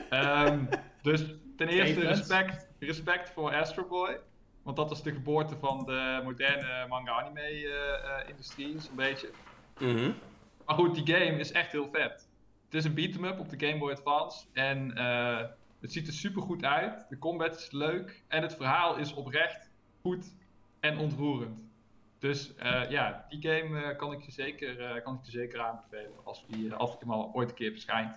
[0.10, 0.66] Ehm,
[1.02, 1.26] dus
[1.58, 4.20] ten eerste respect, respect voor Astro Boy.
[4.64, 9.30] Want dat is de geboorte van de moderne manga-anime-industrie, zo'n beetje.
[9.80, 10.12] Mhm.
[10.66, 12.30] Maar goed, die game is echt heel vet.
[12.66, 14.46] Het is een beat-em-up op de Game Boy Advance.
[14.54, 15.42] En eh,
[15.82, 17.06] het ziet er super goed uit.
[17.10, 18.24] De combat is leuk.
[18.28, 19.70] En het verhaal is oprecht
[20.02, 20.26] goed
[20.86, 21.60] en ontroerend.
[22.20, 25.60] Dus eh, ja, die game eh, kan, ik je zeker, eh, kan ik je zeker
[25.60, 26.24] aanbevelen.
[26.24, 28.14] Als die, als die ooit een keer verschijnt.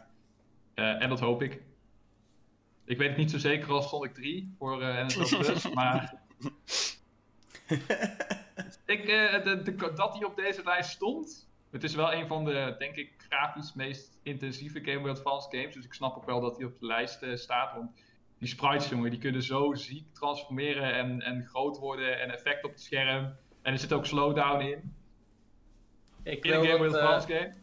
[0.74, 1.62] En dat hoop ik.
[2.84, 6.14] Ik weet het niet zo zeker als Sonic 3 voor NSO Plus, maar...
[8.86, 12.74] ik, de, de- dat hij op deze lijst stond, het is wel een van de,
[12.78, 15.74] denk ik, grafisch meest intensieve Game Boy Advance games.
[15.74, 17.74] Dus ik snap ook wel dat hij op de lijst staat.
[17.74, 17.90] Want
[18.38, 22.70] die sprites, jongen, die kunnen zo ziek transformeren en, en groot worden en effect op
[22.70, 23.36] het scherm.
[23.62, 24.96] En er zit ook slowdown in.
[26.22, 27.54] Ik In een wil Game Boy Advance game.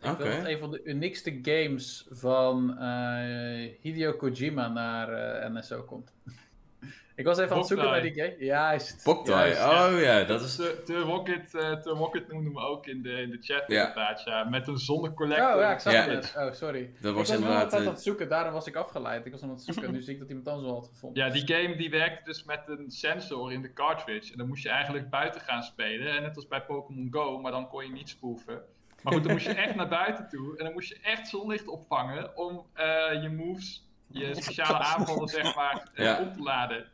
[0.00, 0.36] wil Oké.
[0.36, 6.12] dat een van de uniekste games van eh, Hideo Kojima naar eh, NSO komt.
[7.16, 8.34] ik was even aan het zoeken naar die game.
[8.38, 9.04] Juist.
[9.04, 9.52] Boktai.
[9.52, 9.94] juist.
[9.94, 10.56] Oh ja, dat is...
[10.56, 13.80] De, de, Rocket, eh, de Rocket noemden we ook in de, in de chat Ja.
[13.80, 14.44] inderdaad, ja.
[14.44, 15.54] Met een zonnecollector.
[15.54, 16.08] Oh ja, ik zag Ja.
[16.08, 16.34] het.
[16.36, 16.90] Oh, sorry.
[17.00, 17.62] Dat ik was was wel inderdaad...
[17.62, 19.26] altijd eh, aan het zoeken, daarom was ik afgeleid.
[19.26, 21.24] Ik was aan het zoeken, nu zie ik dat iemand anders wel had gevonden.
[21.24, 24.32] Ja, die game die werkte dus met een sensor in de cartridge.
[24.32, 26.16] En dan moest je eigenlijk buiten gaan spelen.
[26.16, 28.62] En net als bij Pokémon Go, maar dan kon je niet spoeven.
[29.02, 30.58] Maar goed, dan moest je echt naar buiten toe.
[30.58, 35.54] En dan moest je echt zonlicht opvangen om eh, je moves, je speciale aanvallen zeg
[35.54, 36.20] maar, eh, Ja.
[36.20, 36.86] op te laden.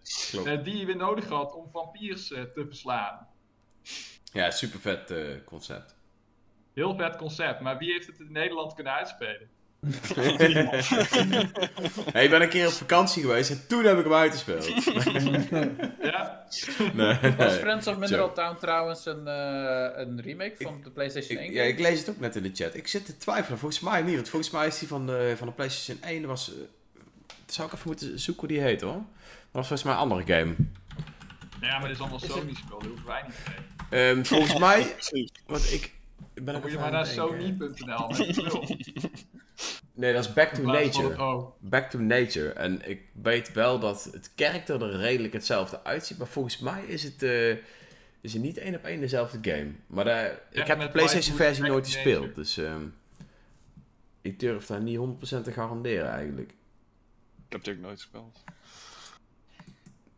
[0.44, 3.26] Eh, die je weer nodig had om vampiers eh, te verslaan.
[4.32, 5.94] Ja, super vet eh, concept.
[6.74, 9.48] Heel vet concept, maar wie heeft het in Nederland kunnen uitspelen?
[12.12, 14.66] hey, ik ben een keer op vakantie geweest en toen heb ik hem uitgespeeld.
[16.02, 16.44] Ja?
[16.92, 17.54] nee, Was.
[17.54, 18.32] Friends of Mineral.
[18.32, 21.46] Town trouwens een, eh, een remake van de PlayStation 1?
[21.46, 22.74] Ik, ja, ik lees het ook net in de chat.
[22.74, 23.58] Ik zit te twijfelen.
[23.58, 24.14] Volgens mij niet.
[24.14, 26.20] Want volgens mij is die van de, van de PlayStation 1.
[26.20, 26.52] Dat was,
[27.52, 28.92] zou ik even moeten zoeken hoe die heet hoor.
[28.92, 29.02] Dat
[29.50, 30.54] was volgens mij een andere game.
[31.60, 33.70] Ja, maar dit is allemaal Sony-spel, dat hoeven wij niet te weten.
[34.16, 34.94] Ehm, volgens mij.
[35.46, 35.92] Want ik.
[36.34, 38.10] ik ben moet je maar naar sony.nl.
[40.00, 41.46] Nee, dat is Back to Nature.
[41.58, 42.48] Back to Nature.
[42.48, 46.18] En ik weet wel dat het karakter er redelijk hetzelfde uitziet.
[46.18, 47.50] Maar volgens mij is het, eh,
[48.20, 49.70] is het niet één op één dezelfde game.
[49.86, 52.34] Maar eh, ik heb de PlayStation versie nooit gespeeld.
[52.34, 52.82] Dus ehm,
[54.20, 56.52] ik durf daar niet 100% te garanderen eigenlijk.
[57.50, 58.44] Ik heb natuurlijk nooit gespeeld.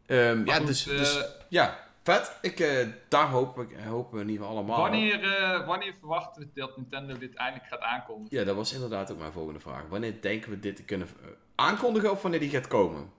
[0.06, 2.38] Ehm, ja, goed, dus, eh, dus ja, vet.
[2.40, 4.76] Ik, eh, daar hoop ik, hopen we in ieder geval allemaal.
[4.76, 4.82] op.
[4.82, 8.38] Wanneer, eh, wanneer verwachten we dat Nintendo dit eindelijk gaat aankondigen?
[8.38, 9.88] Ja, dat was inderdaad ook mijn volgende vraag.
[9.88, 13.12] Wanneer denken we dit te kunnen eh, aankondigen of wanneer die gaat komen?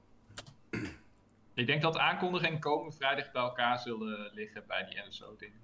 [1.54, 5.60] Ik denk dat aankondigingen komende vrijdag bij elkaar zullen liggen bij die NSO-dingen.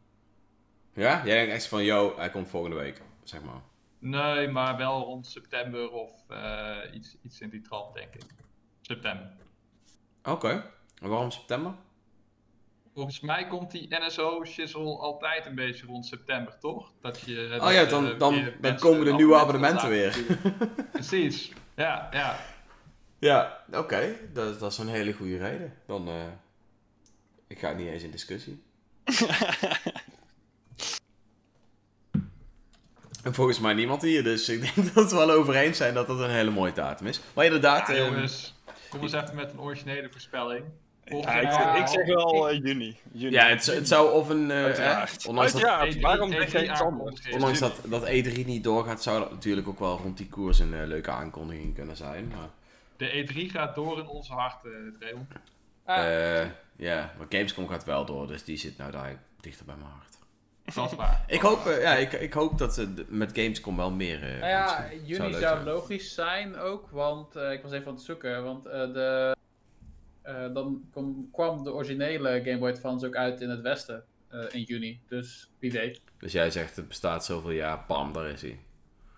[0.94, 1.22] Ja?
[1.26, 3.62] Jij denkt echt van, yo, hij komt volgende week, zeg maar.
[4.00, 8.24] Nee, maar wel rond september of eh, iets, iets in die trant, denk ik.
[8.82, 9.32] September.
[10.24, 10.72] Oké.
[11.02, 11.74] En waarom september?
[12.94, 16.92] Volgens mij komt die NSO-shizzle altijd een beetje rond september, toch?
[17.02, 20.18] Dat je, Oh ja, dan, dan, dan komen de nieuwe abonnementen weer.
[20.92, 21.52] Precies.
[21.76, 22.40] Ja, ja.
[23.20, 24.16] Ja, oké.
[24.34, 25.74] Dat, dat is een hele goede reden.
[25.86, 26.28] Dan, eh,
[27.48, 28.64] ik ga niet eens in discussie.
[33.30, 36.08] En volgens mij niemand hier, dus ik denk dat we wel over eens zijn dat
[36.08, 37.20] dat een hele mooie datum is.
[37.34, 38.56] Maar inderdaad, Ja, ehm, jongens,
[38.90, 40.66] kom eens even met een originele voorspelling.
[41.06, 42.98] Ja, ik, jaar- ik zeg wel eh, juni.
[43.12, 43.34] juni.
[43.36, 44.52] ja, het, het zou of een...
[44.52, 45.26] eh, Uiteraard.
[45.26, 47.30] ondanks dat, Uiteraard, E3 waarom zeg E3 iets anders?
[47.32, 50.74] ondanks dat, dat E3 niet doorgaat, zou dat natuurlijk ook wel rond die koers een
[50.74, 52.28] eh, leuke aankondiging kunnen zijn.
[52.28, 52.50] Maar,
[52.98, 54.98] De E3 gaat door in onze harten.
[55.86, 55.98] Ah,
[56.42, 59.90] eh, ja, maar Gamescom gaat wel door, dus die zit nou daar dichter bij mijn
[59.92, 60.18] hart.
[60.76, 61.24] Dat is waar.
[61.28, 64.24] Ik hoop, eh, ja, ik, ik hoop dat ze met Gamescom wel meer...
[64.24, 68.04] eh, Nou ja, juni zou logisch zijn ook, want eh, ik was even aan het
[68.04, 69.36] zoeken, want eh, de,
[70.22, 74.40] eh, dan kom- kwam de originele Game Boy Advance ook uit in het westen eh,
[74.52, 76.02] in juni, dus wie weet.
[76.20, 78.60] Dus jij zegt het bestaat zoveel jaar, bam, daar is hij.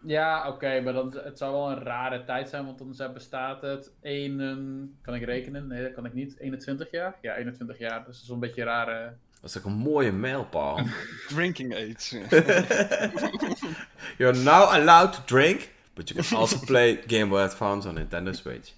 [0.03, 3.91] Ja, oké, maar dan, het zou wel een rare tijd zijn, want dan bestaat het
[4.01, 5.67] een, kan ik rekenen?
[5.67, 6.39] Nee, dat kan ik niet.
[6.39, 7.15] 21 jaar?
[7.21, 9.13] Ja, 21 jaar, dus dat is een beetje rare...
[9.41, 10.79] Dat is toch een mooie mijlpaal.
[11.27, 12.17] Drinking age.
[14.17, 18.31] You're now allowed to drink, but you can also play Game Boy Advance on Nintendo
[18.31, 18.71] Switch.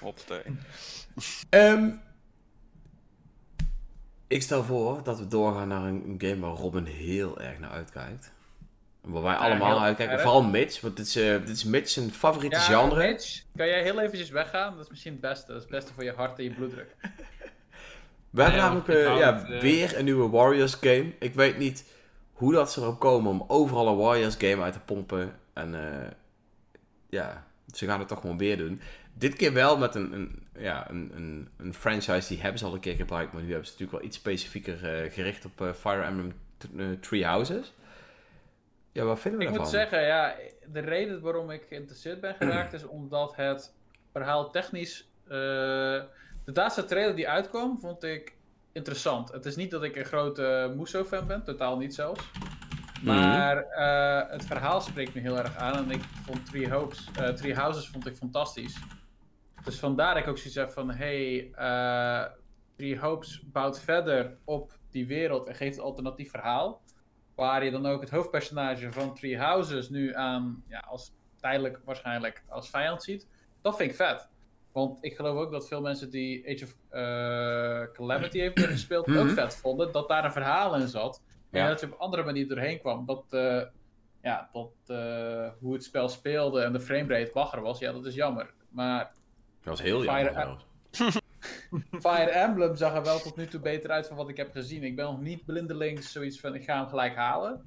[0.00, 0.42] Hoppatee.
[1.48, 1.90] Ehm,
[4.26, 8.32] ik stel voor dat we doorgaan naar een, game waar Robin heel erg naar uitkijkt.
[9.04, 10.22] En Waar wij allemaal naar uitkijken, erg.
[10.22, 13.06] vooral Mitch, want dit is, eh, dit is Mitch zijn favoriete Ja, genre.
[13.06, 14.74] Mitch, kan jij heel eventjes weggaan?
[14.74, 15.46] Dat is misschien het beste.
[15.46, 16.94] Dat is het beste voor je hart en je bloeddruk.
[18.32, 21.12] We hebben namelijk ik eh, ja, eh, weer een nieuwe Warriors game.
[21.18, 21.84] Ik weet niet
[22.32, 25.38] hoe dat ze erop komen om overal een Warriors game uit te pompen.
[25.52, 26.10] En eh,
[27.08, 28.80] ja, ze gaan het toch gewoon weer doen.
[29.14, 32.74] Dit keer wel met een, een, ja, een, een, een franchise die hebben ze al
[32.74, 33.32] een keer gebruikt.
[33.32, 34.76] Maar nu hebben ze natuurlijk wel iets specifieker
[35.10, 36.32] gericht op Fire Emblem
[37.00, 37.72] Three Houses.
[38.92, 39.72] Ja, wat vinden we Ik daarvan?
[39.72, 40.34] moet zeggen, ja,
[40.72, 43.72] de reden waarom ik geïnteresseerd ben geraakt is omdat het
[44.12, 45.08] verhaal technisch.
[46.44, 48.36] De laatste trailer die uitkwam, vond ik
[48.72, 49.32] interessant.
[49.32, 52.30] Het is niet dat ik een grote Muso-fan ben, totaal niet zelfs.
[53.02, 57.28] Maar eh, het verhaal spreekt me heel erg aan en ik vond Three, Hopes, eh,
[57.28, 58.78] Three Houses vond ik fantastisch.
[59.64, 62.24] Dus vandaar dat ik ook zoiets heb van, hey, eh
[62.76, 66.82] Three Hopes bouwt verder op die wereld en geeft een alternatief verhaal.
[67.34, 72.44] Waar je dan ook het hoofdpersonage van Three Houses nu aan, ja, als tijdelijk waarschijnlijk
[72.48, 73.28] als vijand ziet.
[73.62, 74.28] Dat vind ik vet.
[74.72, 79.14] Want ik geloof ook dat veel mensen die Age of eh, Calamity hebben gespeeld ook
[79.24, 79.28] Mhm.
[79.34, 79.92] vet vonden.
[79.92, 81.22] Dat daar een verhaal in zat.
[81.50, 81.68] En Ja.
[81.68, 83.06] dat je op een andere manier doorheen kwam.
[83.06, 83.62] Dat, eh,
[84.22, 88.14] ja, dat eh, hoe het spel speelde en de framerate bagger was, ja, dat is
[88.14, 88.50] jammer.
[88.68, 88.98] Maar
[89.62, 90.64] Dat was heel Fire- jammer.
[92.06, 94.82] Fire Emblem zag er wel tot nu toe beter uit van wat ik heb gezien.
[94.82, 97.64] Ik ben nog niet blindelings zoiets van ik ga hem gelijk halen.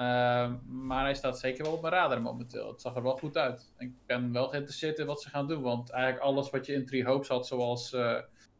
[0.00, 0.54] Ehm,
[0.86, 2.68] maar hij staat zeker wel op mijn radar momenteel.
[2.68, 3.72] Het zag er wel goed uit.
[3.78, 5.62] Ik ben wel geïnteresseerd in wat ze gaan doen.
[5.62, 8.16] Want eigenlijk alles wat je in Three Hopes had, zoals eh,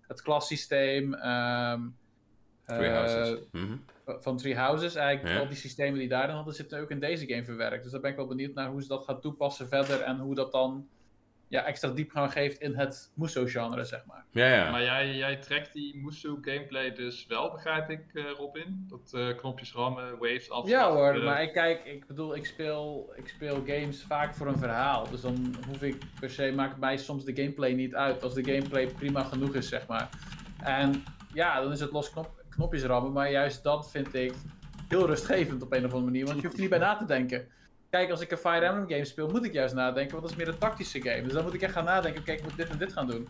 [0.06, 1.80] het klassysteem ehm,
[2.62, 3.38] Three eh, Houses.
[3.52, 3.76] Mhm.
[4.04, 5.40] van Three Houses, eigenlijk Ja.
[5.40, 7.82] al die systemen die daarin hadden, zitten ook in deze game verwerkt.
[7.82, 10.34] Dus daar ben ik wel benieuwd naar hoe ze dat gaan toepassen verder en hoe
[10.34, 10.88] dat dan
[11.50, 14.24] ja, extra diepgang geeft in het Muso-genre, zeg maar.
[14.30, 14.70] Ja, ja.
[14.70, 18.84] Maar jij, jij trekt die Musu gameplay dus wel, begrijp ik, eh, Robin?
[18.88, 20.68] Dat eh, knopjes rammen, waves af.
[20.68, 24.58] Ja hoor, maar ik kijk, ik bedoel, ik speel, ik speel games vaak voor een
[24.58, 25.10] verhaal.
[25.10, 28.22] Dus dan hoef ik per se, maakt mij soms de gameplay niet uit.
[28.22, 30.08] Als de gameplay prima genoeg is, zeg maar.
[30.62, 33.12] En ja, dan is het los knop, knopjes rammen.
[33.12, 34.34] Maar juist dat vind ik
[34.88, 36.24] heel rustgevend op een of andere manier.
[36.24, 37.48] Want je hoeft er niet bij na te denken.
[37.90, 40.10] Kijk, als ik een Fire Emblem game speel, moet ik juist nadenken.
[40.10, 41.22] Want dat is meer een tactische game.
[41.22, 42.22] Dus dan moet ik echt gaan nadenken.
[42.22, 43.26] Kijk, ik moet dit en dit gaan doen.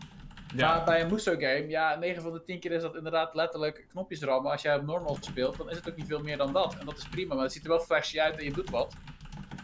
[0.55, 0.75] Ja.
[0.75, 3.85] Maar bij een Muso game, ja, 9 van de 10 keer is dat inderdaad letterlijk
[3.89, 4.51] knopjes rammen.
[4.51, 6.75] Als jij op normal speelt, dan is het ook niet veel meer dan dat.
[6.79, 8.93] En dat is prima, maar het ziet er wel flashy uit en je doet wat.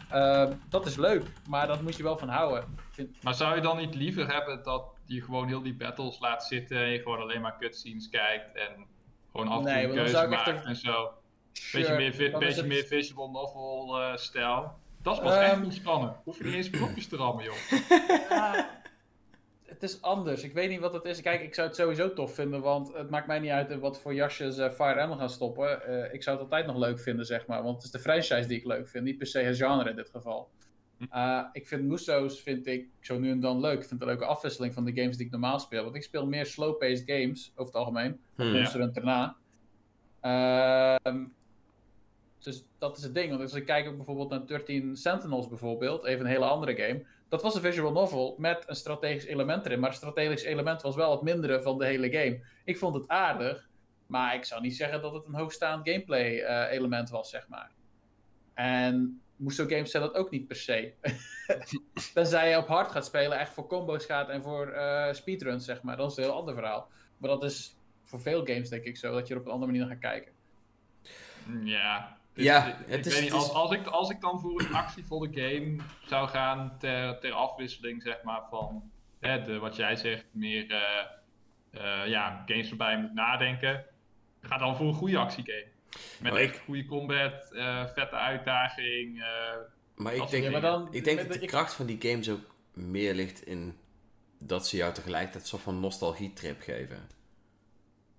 [0.09, 2.75] Ehm, dat is leuk, maar dat moet je wel van houden.
[2.91, 6.43] Vind, Maar zou je dan niet liever hebben dat je gewoon heel die battles laat
[6.45, 8.85] zitten en je gewoon alleen maar cutscenes kijkt en
[9.31, 11.11] gewoon af en toe Nee, keuze echt maakt een- en zo?
[11.53, 14.79] Beetje Sure, meer, dan is beetje het- meer visual novel eh, stijl.
[15.07, 15.63] Dat is pas echt Ehm.
[15.63, 16.15] ontspannen.
[16.23, 17.55] Hoef je niet eens knopjes te rammen, joh.
[18.29, 18.69] Ja,
[19.65, 20.43] het is anders.
[20.43, 21.21] Ik weet niet wat het is.
[21.21, 23.99] Kijk, ik zou het sowieso tof vinden, want het maakt mij niet uit in wat
[23.99, 25.85] voor jasjes eh, Fire Emblem gaan stoppen.
[25.85, 27.63] Eh, ik zou het altijd nog leuk vinden, zeg maar.
[27.63, 29.95] Want het is de franchise die ik leuk vind, niet per se het genre in
[29.95, 30.49] dit geval.
[31.09, 33.73] Eh, ik vind Muso's vind ik zo nu en dan leuk.
[33.73, 35.83] Ik vind het een leuke afwisseling van de games die ik normaal speel.
[35.83, 38.19] Want ik speel meer slow-paced games, over het algemeen.
[38.35, 38.51] Hmm.
[38.51, 39.35] Monster Hunter na.
[42.47, 43.29] Dus dat is het ding.
[43.29, 47.05] Want als ik kijk ook bijvoorbeeld naar 13 Sentinels bijvoorbeeld, even een hele andere game.
[47.29, 49.79] Dat was een visual novel met een strategisch element erin.
[49.79, 52.39] Maar het strategisch element was wel het mindere van de hele game.
[52.63, 53.69] Ik vond het aardig,
[54.05, 57.71] maar ik zou niet zeggen dat het een hoogstaand gameplay eh, element was, zeg maar.
[58.53, 60.93] En Muso Games zijn dat ook niet per se.
[62.13, 65.81] Tenzij je op hard gaat spelen, echt voor combo's gaat en voor eh, speedruns, zeg
[65.81, 65.97] maar.
[65.97, 66.89] Dat is een heel ander verhaal.
[67.17, 69.71] Maar dat is voor veel games denk ik zo, dat je er op een andere
[69.71, 70.31] manier naar gaat kijken.
[71.63, 74.39] Ja, Dus Ja, ik, het ik is- weet niet, als, als, ik, als ik dan
[74.39, 75.75] voor een actievolle game
[76.05, 80.81] zou gaan ter, ter afwisseling, zeg maar, van hè, de, wat jij zegt, meer eh,
[81.71, 83.85] eh, ja, games waarbij je moet nadenken,
[84.41, 85.65] ga dan voor een goede actiegame.
[86.21, 89.21] Met echt ik- goede combat, eh, vette uitdaging.
[89.21, 89.27] eh,
[89.95, 92.29] Maar ik denk, ja, maar dan- ik denk dat de ik- kracht van die games
[92.29, 93.77] ook meer ligt in
[94.39, 97.07] dat ze jou tegelijkertijd een soort van nostalgietrip geven.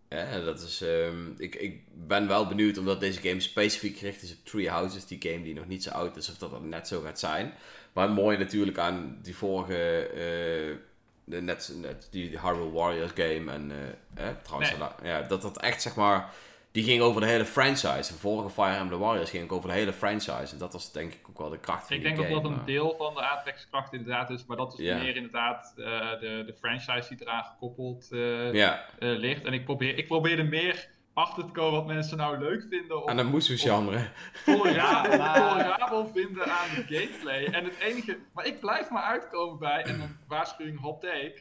[0.09, 4.33] Ja, dat is, ehm, ik, ik ben wel benieuwd, omdat deze game specifiek gericht is
[4.33, 6.89] op Three Houses, die game die nog niet zo oud is, of dat dat net
[6.89, 7.53] zo gaat zijn.
[7.93, 10.77] Maar het mooie natuurlijk aan die vorige, eh,
[11.25, 13.73] de, net, net die Hyrule Warriors game en
[14.15, 15.11] eh, trouwens, Nee.
[15.11, 16.35] ja, dat dat echt zeg maar,
[16.73, 18.13] die ging over de hele franchise.
[18.13, 20.53] De vorige Fire Emblem Warriors ging ook over de hele franchise.
[20.53, 22.29] En dat was denk ik ook wel de kracht van ik denk game.
[22.29, 25.75] dat dat een maar- deel van de aantrekkingskracht inderdaad is, maar dat is meer inderdaad
[25.77, 25.85] eh,
[26.21, 29.45] de, de franchise die eraan gekoppeld eh, eh, ligt.
[29.45, 33.03] En ik probeer, ik probeer er meer achter te komen wat mensen nou leuk vinden.
[33.03, 34.11] Of aan de moesoe-genre.
[34.45, 37.45] tolerabel, tolerabel vinden aan de gameplay.
[37.45, 41.39] En het enige, maar ik blijf maar uitkomen bij, en een waarschuwing hot take.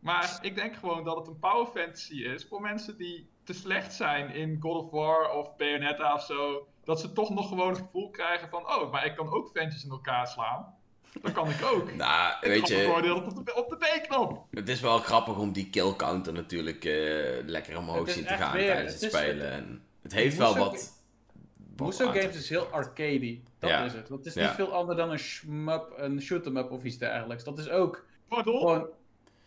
[0.00, 3.94] Maar ik denk gewoon dat het een power fantasy is voor mensen die te slecht
[3.94, 6.66] zijn in God of War of Bayonetta of zo.
[6.84, 9.84] Dat ze toch nog gewoon het gevoel krijgen van, oh, maar ik kan ook ventjes
[9.84, 10.74] in elkaar slaan.
[11.22, 11.92] Dat kan ik ook.
[11.96, 14.44] Nou, weet je, tijd op de, op de B-knop.
[14.50, 18.24] het is wel grappig om die kill counter natuurlijk eh, lekker omhoog Het is zien
[18.26, 19.50] te gaan weer- tijdens het, het is- spelen.
[19.50, 20.94] En het heeft wel wat...
[21.76, 23.42] Wat Games is heel arcadey.
[23.58, 23.84] Dat Ja.
[23.84, 24.06] is het.
[24.08, 24.42] Dat is Ja.
[24.46, 27.44] niet veel anders dan een shmup, een shoot-em-up of iets dergelijks.
[27.44, 28.58] Dat is ook Pardon?
[28.58, 28.86] gewoon...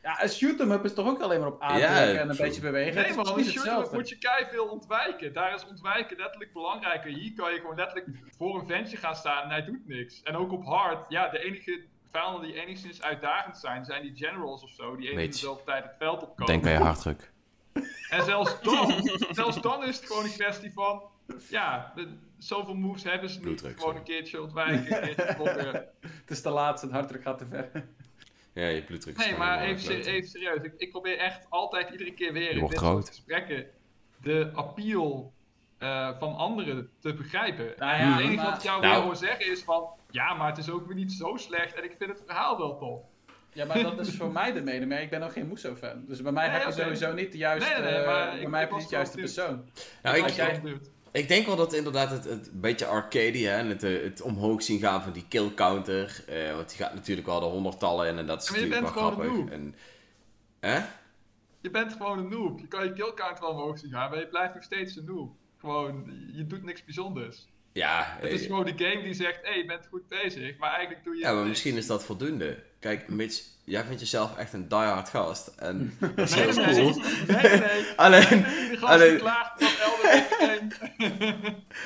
[0.10, 2.95] Ja, een shoot-em-up is toch ook alleen maar op Ja, aandrukken en een beetje bewegen.
[3.01, 3.95] Nee is een hetzelfde.
[3.95, 5.34] moet je veel ontwijken.
[5.34, 7.12] Daar is ontwijken letterlijk belangrijker.
[7.12, 8.07] Hier kan je gewoon letterlijk
[8.38, 10.22] voor een ventje gaan staan en hij doet niks.
[10.24, 14.64] En ook op hard, ja, de enige vijanden die enigszins uitdagend zijn, zijn die generals
[14.64, 15.32] of zo, die Weet.
[15.32, 16.45] dezelfde tijd het veld opkomen.
[16.45, 17.32] Denk bij je harddruk.
[18.10, 18.93] En zelfs dan,
[19.32, 21.01] zelfs dan is het gewoon een kwestie van,
[21.49, 23.43] ja, de- zoveel moves hebben ze niet.
[23.45, 23.97] Bloeddruk, Gewoon sorry.
[23.97, 24.78] een keertje ontwijken,
[25.10, 25.88] een keertje.
[26.22, 27.70] Het is te laat, zijn harddruk gaat te ver.
[28.54, 30.62] Ja, je bloeddruk is Nee, maar even, even serieus.
[30.62, 33.66] Ik, ik probeer echt altijd iedere keer weer in dit soort gesprekken
[34.22, 35.34] de appeal
[35.78, 37.74] eh, van anderen te begrijpen.
[37.78, 38.93] Nou en ja, het enige maar- wat ik jou Nou.
[38.95, 39.88] weer hoor zeggen is van...
[40.12, 42.78] Ja, maar het is ook weer niet zo slecht en ik vind het verhaal wel
[42.78, 43.02] tof.
[43.54, 44.89] Ja, maar dat is voor mij de mening.
[44.91, 46.06] Maar ik ben ook geen Musou-fan.
[46.08, 47.70] Dus bij mij Nee, heb je sowieso niet de juiste...
[47.74, 49.70] Nee, nee, nee, maar bij ik- mij ik heb je was niet de juiste persoon.
[50.04, 50.62] Nou, ik, jij
[51.12, 54.22] ik, denk wel dat inderdaad het, het een beetje arcade hè, en het, eh, het
[54.22, 56.24] omhoog zien gaan van die kill counter.
[56.28, 59.10] eh, want die gaat natuurlijk wel de honderdtallen in en dat is Maar natuurlijk wel
[59.10, 59.51] grappig.
[59.51, 59.76] En,
[60.60, 60.80] hè?
[61.62, 62.60] Je bent gewoon een noob.
[62.60, 65.32] Je kan je killcount wel omhoog zien gaan, maar je blijft nog steeds een noob.
[65.60, 67.47] Gewoon, je doet niks bijzonders.
[67.74, 70.57] Ja, Het is eh, gewoon de game die zegt, hé, hey, je bent goed bezig,
[70.57, 71.49] maar eigenlijk doe je ja, maar niks.
[71.49, 72.64] misschien is dat voldoende.
[72.80, 75.47] Kijk, Mitch, jij vindt jezelf echt een diehard gast.
[75.47, 77.03] En dat is Nee, heel nee, cool.
[77.27, 77.86] nee, nee.
[77.95, 78.27] Alleen,
[78.69, 79.59] Die gast alleen- klaagt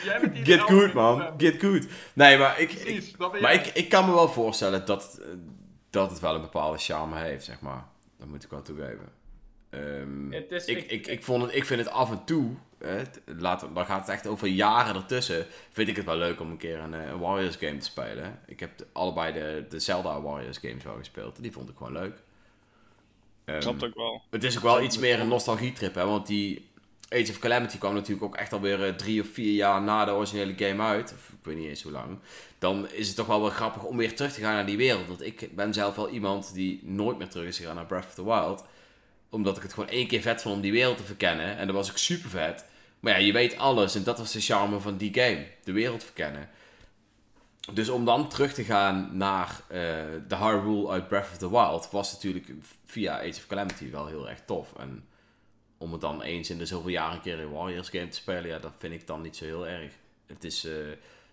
[0.03, 1.85] Jij bent get good man, get good.
[2.13, 3.55] Nee, maar ik, Precies, Maar jij.
[3.55, 5.27] ik, ik kan me wel voorstellen dat, eh,
[5.89, 7.83] dat het wel een bepaalde charme heeft, zeg maar.
[8.17, 9.09] Dat moet ik wel toegeven.
[9.69, 12.51] Ehm, Het is- ik, ik- ik, ik, vond het, ik vind het af en toe,
[12.86, 16.39] hè, t- laten, dan gaat het echt over jaren ertussen, vind ik het wel leuk
[16.39, 18.39] om een keer een, eh, een Warriors game te spelen.
[18.45, 21.41] Ik heb de- allebei de, de Zelda Warriors games wel gespeeld.
[21.41, 22.17] Die vond ik gewoon leuk.
[23.45, 24.21] Ehm, Ik snap het ook wel.
[24.29, 26.71] het is ook wel iets meer een nostalgietrip, hè, want die
[27.09, 30.11] Age of Calamity kwam natuurlijk ook echt alweer eh, drie of vier jaar na de
[30.11, 31.13] originele game uit.
[31.15, 32.17] Of ik weet niet eens hoe lang.
[32.59, 35.07] Dan is het toch wel wel grappig om weer terug te gaan naar die wereld.
[35.07, 38.13] Want ik ben zelf wel iemand die nooit meer terug is gegaan naar Breath of
[38.13, 38.63] the Wild.
[39.29, 41.57] Omdat ik het gewoon één keer vet vond om die wereld te verkennen.
[41.57, 42.65] En dat was ik super vet.
[43.04, 43.95] Maar ja, je weet alles.
[43.95, 45.47] En dat was de charme van die game.
[45.64, 46.49] De wereld verkennen.
[47.74, 49.80] Dus om dan terug te gaan naar eh,
[50.28, 52.47] de Hyrule uit Breath of the Wild was natuurlijk
[52.86, 54.74] via Age of Calamity wel heel erg tof.
[54.78, 55.08] En
[55.78, 58.47] om het dan eens in de zoveel jaren een keer een Warriors game te spelen,
[58.47, 59.91] ja, dat vind ik dan niet zo heel erg.
[60.28, 60.72] Het is, eh,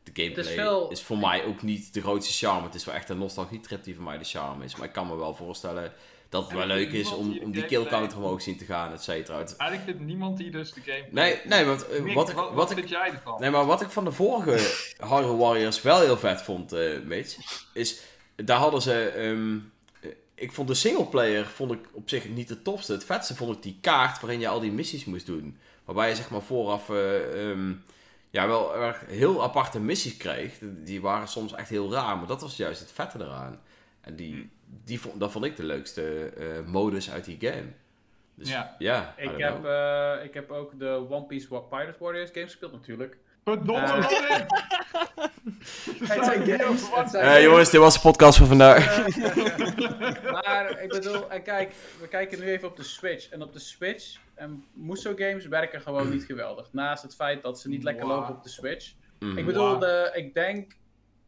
[0.03, 2.67] de gameplay is, veel- voor mij ook niet de grootste charme.
[2.67, 4.77] Het is wel echt een nostalgietrip die voor mij de charme is.
[4.77, 5.93] Maar ik kan me wel voorstellen
[6.31, 8.65] dat het wel leuk is om, die de om die kill counter omhoog zien te
[8.65, 9.37] gaan, et cetera.
[9.37, 11.05] Eigenlijk vindt niemand die dus de game...
[11.11, 13.41] Nee, nee, want eh, Nick, wat ik, wat, wat ik vind jij ervan?
[13.41, 14.71] Nee, maar wat ik van de vorige
[15.09, 17.37] Hyrule Warriors wel heel vet vond, eh Mitch,
[17.73, 18.01] is
[18.45, 19.09] daar hadden ze.
[19.09, 19.59] ehm,
[20.01, 22.93] eh, ik vond de singleplayer vond ik op zich niet het tofste.
[22.93, 25.59] Het vetste vond ik die kaart waarin je al die missies moest doen.
[25.85, 27.73] Waarbij je zeg maar vooraf eh, ehm,
[28.31, 30.59] ja, wel erg heel aparte missies kreeg.
[30.61, 33.61] Die waren soms echt heel raar, maar dat was juist het vette eraan.
[34.01, 34.51] En die,
[34.85, 37.65] die vond, dat vond ik de leukste eh, modus uit die game.
[38.35, 38.75] Dus Ja.
[38.79, 43.17] ja, Ik heb, eh, ik heb ook de One Piece Pirate Warriors games gespeeld natuurlijk.
[43.45, 43.87] Verdomme.
[43.87, 44.47] Robin!
[46.09, 46.91] Het zijn games.
[46.95, 49.07] Het zijn Eh, jongens, dit was de podcast voor vandaag.
[50.31, 53.29] Maar ik bedoel, en kijk, we kijken nu even op de Switch.
[53.29, 56.73] En op de Switch, en Musou games werken gewoon niet geweldig.
[56.73, 58.17] Naast het feit dat ze niet lekker Wow.
[58.17, 58.93] lopen op de Switch.
[59.37, 59.81] Ik bedoel, Wow.
[59.81, 60.73] de, ik denk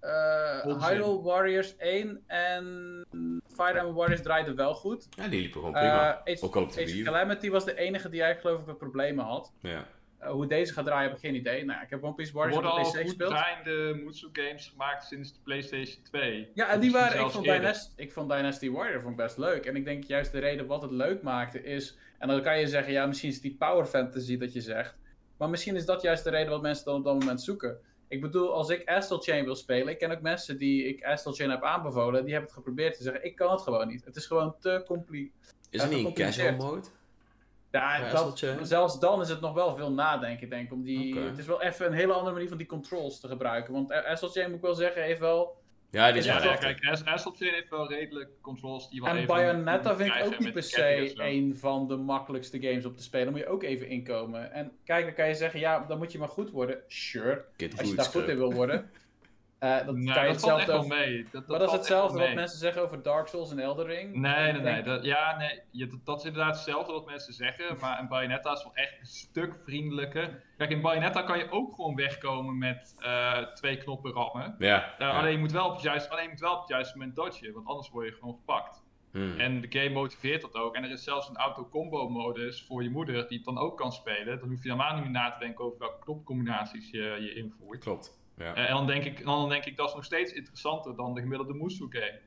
[0.02, 0.88] eh Onzin.
[0.88, 3.04] Hyrule Warriors 1 en
[3.46, 5.06] Fire Emblem Warriors draaiden wel goed.
[5.16, 6.22] Ja, die liepen gewoon Eh prima.
[6.24, 7.04] Age, Ook al op de Age Wii U.
[7.04, 9.52] Calamity was de enige die eigenlijk geloof ik wat problemen had.
[9.60, 9.84] Ja.
[10.18, 11.64] Eh, hoe deze gaat draaien heb ik geen idee.
[11.64, 13.30] Nou, ik heb One Piece Er Warriors op worden de al PC goed gespeeld.
[13.30, 16.50] draaiende Mutsu games gemaakt sinds de PlayStation 2.
[16.54, 17.44] Ja, en die waren, ik vond.
[17.44, 19.66] Dynasty, ik vond Dynasty Warrior vond ik best leuk.
[19.66, 21.96] En ik denk juist de reden wat het leuk maakte is...
[22.18, 24.96] En dan kan je zeggen, ja, misschien is het die power fantasy dat je zegt.
[25.36, 27.78] Maar misschien is dat juist de reden wat mensen dan op dat moment zoeken.
[28.12, 29.88] Ik bedoel, als ik Astral Chain wil spelen...
[29.88, 32.22] Ik ken ook mensen die ik Astral Chain heb aanbevolen...
[32.24, 34.04] Die hebben het geprobeerd te zeggen, ik kan het gewoon niet.
[34.04, 35.32] Het is gewoon te compliceerd.
[35.70, 36.88] Is er Ja, niet een casual mode?
[37.70, 40.72] Ja, dat, zelfs dan is het nog wel veel nadenken, denk ik.
[40.72, 41.18] Om die.
[41.18, 43.72] Het is wel even een hele andere manier van die controls te gebruiken.
[43.72, 45.61] Want Astral Chain, moet ik wel zeggen, heeft wel...
[45.92, 49.28] Ja, die is Ja, wel kijk, Chain heeft wel redelijk controls die wel En even
[49.28, 53.30] Bayonetta vind ik ook niet per se een van de makkelijkste games op te spelen.
[53.30, 54.52] Moet je ook even inkomen.
[54.52, 56.82] En kijk, dan kan je zeggen, ja, dan moet je maar goed worden.
[56.88, 57.44] Sure,
[57.78, 58.90] als je daar goed in wil worden.
[59.62, 60.88] Eh, dat Nou, kan je dat valt echt hetzelfde over...
[60.88, 61.22] mee.
[61.22, 64.14] Dat, dat Maar dat is hetzelfde wat mensen zeggen over Dark Souls en Elden Ring.
[64.14, 64.82] Nee, nee, nee.
[64.82, 65.60] Dat, ja, nee.
[65.70, 67.76] Je, dat, dat is inderdaad hetzelfde wat mensen zeggen.
[67.80, 70.42] Maar een Bayonetta is wel echt een stuk vriendelijker.
[70.62, 74.54] Kijk, in Bayonetta kan je ook gewoon wegkomen met eh, twee knoppen rammen.
[74.58, 74.94] Ja.
[74.98, 75.18] Ja.
[75.18, 77.16] alleen, je moet wel op het juiste, alleen je moet wel op het juiste moment
[77.16, 77.52] dodgen.
[77.52, 78.84] Want anders word je gewoon gepakt.
[79.12, 79.38] Hmm.
[79.38, 80.74] En de game motiveert dat ook.
[80.74, 83.92] En er is zelfs een auto-combo modus voor je moeder die het dan ook kan
[83.92, 84.38] spelen.
[84.38, 87.80] Dan hoef je helemaal niet meer na te denken over welke knopcombinaties je, je invoert.
[87.80, 88.20] Klopt.
[88.36, 88.54] Ja.
[88.54, 91.20] Eh, en dan denk, ik, dan denk ik dat is nog steeds interessanter dan de
[91.20, 92.20] gemiddelde Musou game.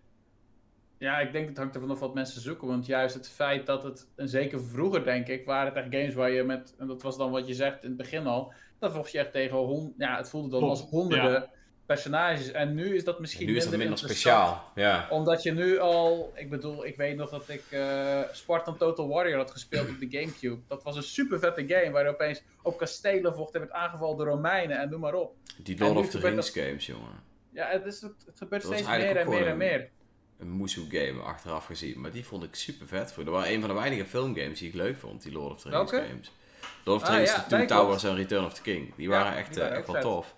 [1.06, 2.68] Ja, ik denk het hangt er vanaf wat mensen zoeken.
[2.68, 6.14] Want juist het feit dat het, en zeker vroeger denk ik, waren het echt games
[6.14, 8.92] waar je met, en dat was dan wat je zegt in het begin al, dan
[8.92, 11.50] vocht je echt tegen hond, ja, het voelde dan als honderden
[11.86, 12.52] personages.
[12.52, 14.72] En nu is dat misschien nu is dat minder speciaal.
[14.76, 15.08] Ja.
[15.10, 19.38] Omdat je nu al, ik bedoel, ik weet nog dat ik eh, Spartan Total Warrior
[19.38, 20.62] had gespeeld op de Gamecube.
[20.68, 24.18] Dat was een super vette game waar je opeens op kastelen vocht en werd aangevallen
[24.18, 25.36] door Romeinen en noem maar op.
[25.58, 27.24] Die Lord of the Rings dat- games, jongen.
[27.52, 29.90] Ja, het, is, het, gebeurt Dat steeds meer en meer en meer.
[30.40, 32.02] Een Musou game achteraf gezien.
[32.02, 33.14] Maar die vond ik super vet.
[33.16, 35.70] Dat waren een van de weinige filmgames die ik leuk vond, die Lord of the
[35.70, 36.08] Rings Welke?
[36.08, 36.32] games.
[36.84, 37.66] Lord of the Ah, Rings, ja, The Two.
[37.66, 38.96] Towers en Return of the King.
[38.96, 40.36] Die Ja, waren echt, die waren eh, ook echt wel tof.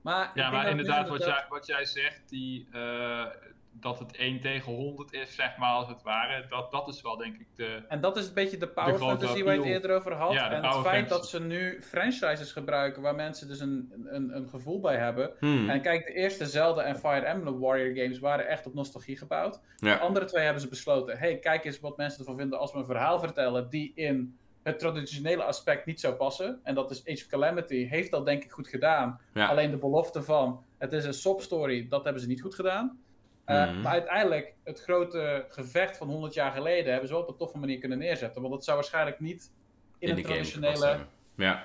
[0.00, 3.24] Maar, Ja, maar inderdaad, wat jij, wat jij zegt, die, eh,
[3.72, 7.16] dat het 1 tegen 100 is, zeg maar, als het ware, dat, dat is wel
[7.16, 7.82] denk ik de...
[7.88, 10.32] En dat is een beetje de power fantasy waar je het eerder over had.
[10.32, 11.08] Ja, de en het feit fantasy.
[11.08, 15.32] dat ze nu franchises gebruiken waar mensen dus een, een, een gevoel bij hebben.
[15.38, 15.68] Hmm.
[15.68, 19.60] En kijk, de eerste Zelda en Fire Emblem Warrior games waren echt op nostalgie gebouwd.
[19.76, 22.78] De andere twee hebben ze besloten, hey, kijk eens wat mensen ervan vinden als we
[22.78, 26.60] een verhaal vertellen die in het traditionele aspect niet zou passen.
[26.62, 29.20] En dat is Age of Calamity, heeft dat denk ik goed gedaan.
[29.34, 29.46] Ja.
[29.46, 33.00] Alleen de belofte van, het is een sob-story, dat hebben ze niet goed gedaan.
[33.46, 33.80] Uh, Mhm.
[33.80, 37.58] Maar uiteindelijk, het grote gevecht van 100 jaar geleden hebben ze wel op een toffe
[37.58, 38.40] manier kunnen neerzetten.
[38.42, 39.50] Want dat zou waarschijnlijk niet
[39.98, 40.98] in, In een traditionele.
[41.34, 41.62] Ja.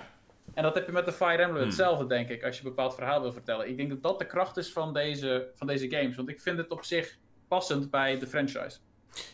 [0.54, 1.66] En dat heb je met de Fire Emblem Hmm.
[1.66, 3.70] hetzelfde, denk ik, als je een bepaald verhaal wil vertellen.
[3.70, 6.16] Ik denk dat dat de kracht is van deze, van deze games.
[6.16, 7.18] Want ik vind het op zich
[7.48, 8.78] passend bij de franchise.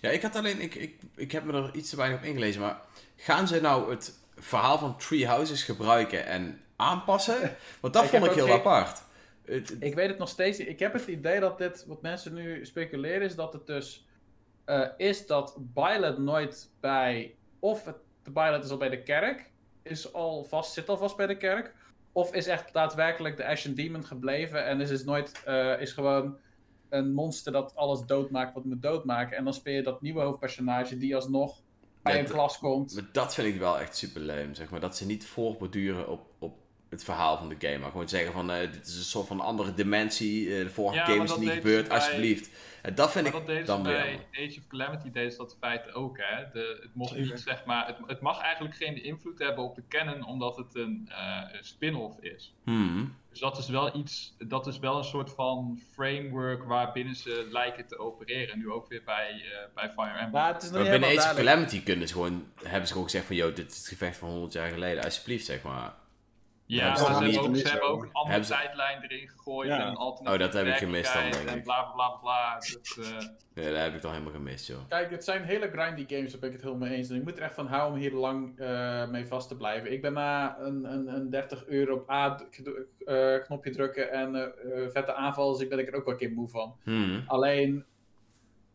[0.02, 2.62] Ja, ik had alleen, ik, ik, ik heb me er iets te weinig op ingelezen,
[2.62, 2.80] maar
[3.16, 7.56] gaan ze nou het verhaal van Three Houses gebruiken en aanpassen?
[7.82, 9.02] Want dat Ik vond ik heel geen- apart.
[9.46, 10.60] Het- Ik weet het nog steeds.
[10.60, 14.08] Ik heb het idee dat dit, wat mensen nu speculeren, is dat het dus
[14.66, 17.36] eh, is dat Byleth nooit bij.
[17.60, 21.18] Of het, de Byleth is al bij de kerk, is al vast, zit al vast
[21.18, 21.74] bij de kerk.
[22.12, 26.38] Of is echt daadwerkelijk de Ashen Demon gebleven en is, is nooit, eh, is gewoon
[26.90, 29.38] een monster dat alles doodmaakt wat moet doodmaken.
[29.38, 31.62] En dan speel je dat nieuwe hoofdpersonage die alsnog
[32.02, 33.04] bij Ja, een klas komt.
[33.14, 34.80] Dat vind ik wel echt super zeg maar.
[34.80, 36.58] Dat ze niet voortborduren op, op
[36.94, 37.78] het verhaal van de game.
[37.78, 40.56] Maar gewoon zeggen van, eh, dit is een soort van andere dimensie.
[40.58, 42.50] eh, de vorige Ja, game is niet gebeurd, bij- alsjeblieft.
[42.82, 44.26] En dat vind Maar ik dan weer bij jammer.
[44.50, 46.44] Age of Calamity ze dat in feite ook, hè.
[46.54, 49.84] De, het mocht niet, zeg maar, het, het mag eigenlijk geen invloed hebben op de
[49.90, 52.54] canon, omdat het een, eh, een spin-off is.
[52.64, 53.16] Hmm.
[53.30, 57.88] Dus dat is wel iets, dat is wel een soort van framework waarbinnen ze lijken
[57.88, 58.58] te opereren.
[58.58, 60.32] Nu ook weer bij, eh, bij Fire Emblem.
[60.32, 61.36] Maar het is nog Maar niet binnen Age of.
[61.36, 64.30] Calamity kunnen ze gewoon, hebben ze gewoon gezegd van, yo, dit is het gevecht van
[64.30, 65.94] 100 jaar geleden, alsjeblieft, zeg maar.
[66.66, 69.68] Ja, dat ze, hebben ook, ze hebben ook een andere Hebben ze- tijdlijn erin gegooid
[69.70, 69.80] Ja.
[69.82, 71.64] en een alternatieve Oh, dat heb ik gemist dan, denk en ik.
[71.64, 72.54] bla bla bla bla.
[72.54, 74.78] Dat, eh, Ja, daar heb ik dan helemaal gemist, joh.
[74.90, 77.10] Kijk, het zijn hele grindy games, daar ben ik het helemaal mee eens.
[77.10, 79.92] En ik moet er echt van houden om hier lang eh, mee vast te blijven.
[79.92, 85.14] Ik ben na een, een, een 30 uur op A-knopje drukken en eh, eh, vette
[85.14, 86.76] aanvallen, dus ik ben ik er ook wel een keer moe van.
[86.84, 87.24] Hmm.
[87.28, 87.86] Alleen,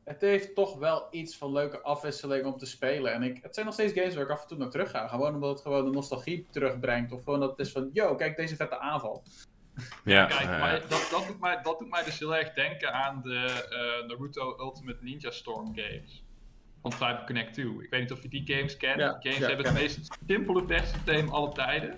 [0.08, 3.12] het heeft toch wel iets van leuke afwisseling om te spelen.
[3.12, 5.08] En ik, het zijn nog steeds games waar ik af en toe naar terug ga.
[5.08, 7.12] Gewoon omdat het gewoon de nostalgie terugbrengt.
[7.12, 9.22] Of gewoon dat het is van, yo, kijk deze vette aanval.
[10.04, 13.22] Ja, Kijk, maar dat, dat, doet mij, dat doet mij dus heel erg denken aan
[13.22, 16.24] de eh, Naruto Ultimate Ninja Storm games.
[16.82, 17.66] Van Cyber Connect 2.
[17.66, 19.00] Ik weet niet of je die games kent.
[19.00, 21.94] Ja, die games ja, hebben het meest simpele vechtsysteem alle tijden.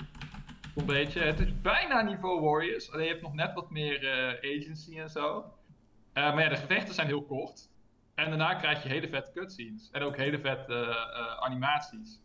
[0.75, 1.21] Zo'n beetje.
[1.21, 2.93] Het is bijna niveau Warriors.
[2.93, 5.45] Alleen je hebt nog net wat meer eh, agency en zo.
[6.13, 7.70] Eh, maar ja, de gevechten zijn heel kort.
[8.25, 9.89] En daarna krijg je hele vette cutscenes.
[9.93, 12.21] En ook hele vette eh, animaties.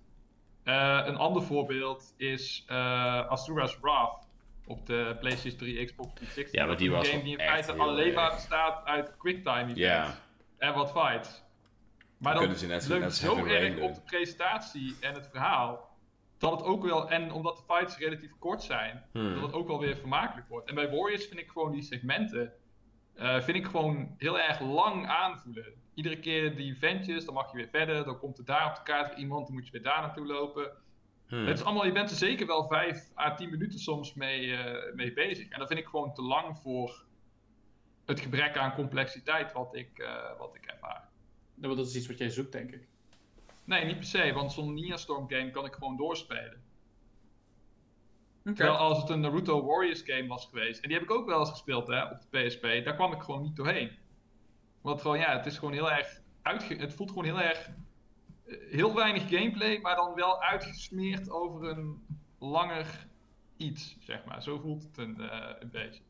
[0.63, 4.27] Eh, een ander voorbeeld is eh Asura's Wrath.
[4.67, 6.59] Op de PlayStation 3, Xbox 360.
[6.59, 9.79] Ja, maar die was een game die in feite alleen maar bestaat uit quicktime events.
[9.79, 10.15] Ja.
[10.57, 11.43] En wat fights.
[12.17, 12.93] Maar dan kunnen ze net zo-
[13.35, 13.83] leunt erg doen.
[13.83, 15.93] op de presentatie en het verhaal.
[16.37, 19.33] Dat het ook wel, en omdat de fights relatief kort zijn, Hmm.
[19.33, 20.69] dat het ook wel weer vermakelijk wordt.
[20.69, 22.53] En bij Warriors vind ik gewoon die segmenten,
[23.15, 25.73] eh, vind ik gewoon heel erg lang aanvoelen.
[25.95, 28.83] Iedere keer die ventjes, dan mag je weer verder, dan komt er daar op de
[28.83, 30.71] kaart weer iemand, dan moet je weer daar naartoe lopen.
[31.27, 31.45] Hmm.
[31.45, 34.93] Het is allemaal, je bent er zeker wel 5 à 10 minuten soms mee, eh,
[34.93, 35.49] mee bezig.
[35.49, 37.05] En dat vind ik gewoon te lang voor
[38.05, 41.09] het gebrek aan complexiteit wat ik, eh, wat ik ervaar.
[41.55, 42.87] Ja, dat is iets wat jij zoekt, denk ik.
[43.63, 46.63] Nee, niet per se, want zo'n Ninja Storm game kan ik gewoon doorspelen.
[48.45, 48.55] Oké.
[48.55, 51.39] Terwijl als het een Naruto Warriors game was geweest, en die heb ik ook wel
[51.39, 53.91] eens gespeeld hè, op de PSP, daar kwam ik gewoon niet doorheen.
[54.85, 56.75] Want gewoon, ja, het is gewoon heel erg uitge...
[56.75, 57.69] Het voelt gewoon heel erg...
[58.47, 62.05] eh, Heel weinig gameplay, maar dan wel uitgesmeerd over een
[62.39, 63.07] langer
[63.57, 64.43] iets, zeg maar.
[64.43, 66.01] Zo voelt het een, eh, een beetje.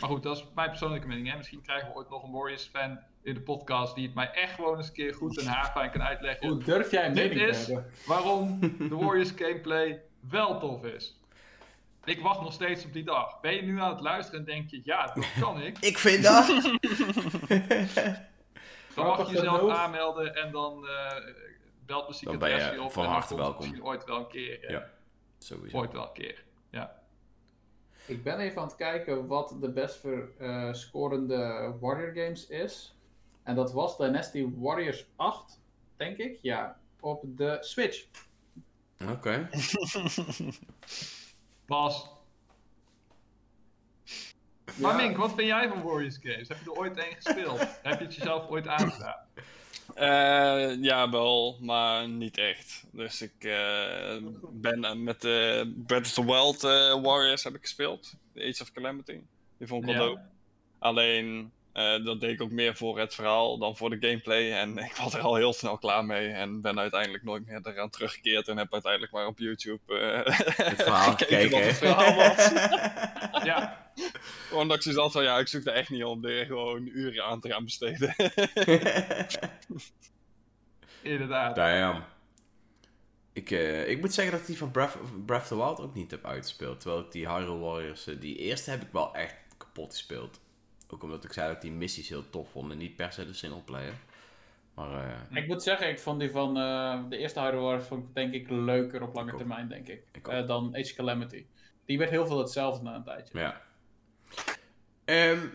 [0.00, 1.30] Maar goed, dat is mijn persoonlijke mening.
[1.30, 1.36] Hè.
[1.36, 4.76] Misschien krijgen we ooit nog een Warriors-fan in de podcast die het mij echt gewoon
[4.76, 7.58] eens een keer goed en haarfijn kan uitleggen Hoe durf jij een Dit mening te
[7.58, 7.90] is- hebben?
[8.06, 8.58] waarom
[8.88, 11.19] de Warriors gameplay wel tof is.
[12.04, 13.40] Ik wacht nog steeds op die dag.
[13.40, 15.78] Ben je nu aan het luisteren en denk je, ja, dat kan ik.
[15.78, 16.46] Ik vind dat.
[18.94, 19.74] Dan mag je jezelf genoeg.
[19.76, 21.16] aanmelden en dan eh,
[21.86, 22.92] belt de Dan ben je op.
[22.92, 23.56] van en harte welkom.
[23.60, 24.64] Misschien ooit wel een keer.
[24.64, 24.90] eh, Ja.
[25.38, 25.76] Sowieso.
[25.76, 26.44] Ooit wel een keer.
[26.70, 26.98] Ja.
[28.06, 32.94] Ik ben even aan het kijken wat de best verscorende Warrior Games is.
[33.42, 35.60] En dat was Dynasty Warriors 8,
[35.96, 36.38] denk ik.
[36.42, 38.04] Ja, op de Switch.
[39.10, 39.48] Oké.
[41.70, 42.06] Bas.
[44.74, 44.96] Maar.
[44.96, 46.48] Mink, wat vind jij van Warriors games?
[46.48, 47.58] Heb je er ooit één gespeeld?
[47.82, 49.16] Heb je het jezelf ooit aangedaan?
[49.94, 52.84] Eh, ja, wel, maar niet echt.
[52.92, 54.16] Dus ik eh,
[54.50, 56.60] ben eh, met de Breath of the Wild
[57.02, 58.14] Warriors heb ik gespeeld.
[58.34, 59.20] The Age of Calamity.
[59.58, 60.08] Die vond ik wel Ja.
[60.08, 60.20] dope.
[60.78, 64.52] Alleen, eh, dat deed ik ook meer voor het verhaal dan voor de gameplay.
[64.52, 66.28] En ik was er al heel snel klaar mee.
[66.28, 68.48] En ben uiteindelijk nooit meer eraan teruggekeerd.
[68.48, 71.50] En heb uiteindelijk maar op YouTube eh, Het verhaal gekeken.
[71.50, 72.50] wat het verhaal was.
[73.44, 73.90] Ja,
[74.48, 76.86] Gewoon dat ik zoiets had van, ja, ik zoek er echt niet om er gewoon
[76.86, 78.14] uren aan te gaan besteden.
[81.02, 81.54] inderdaad.
[81.56, 82.04] Damn.
[83.32, 85.94] Ik, eh, ik moet zeggen dat ik die van Breath, Breath of the Wild ook
[85.94, 86.80] niet heb uitgespeeld.
[86.80, 90.40] Terwijl ik die Hyrule Warriors, die eerste heb ik wel echt kapot gespeeld.
[90.92, 93.26] Ook omdat ik zei dat ik die missies heel tof vond en niet per se
[93.26, 93.94] de singleplayer.
[94.74, 98.08] Maar eh, Ik moet zeggen, ik vond die van eh, de eerste Hyrule Warriors vond
[98.08, 100.02] ik denk ik leuker op lange termijn, denk ik.
[100.22, 101.46] Eh, dan Age Calamity.
[101.84, 103.38] Die werd heel veel hetzelfde na een tijdje.
[103.38, 103.60] ja.
[105.04, 105.46] Ehm,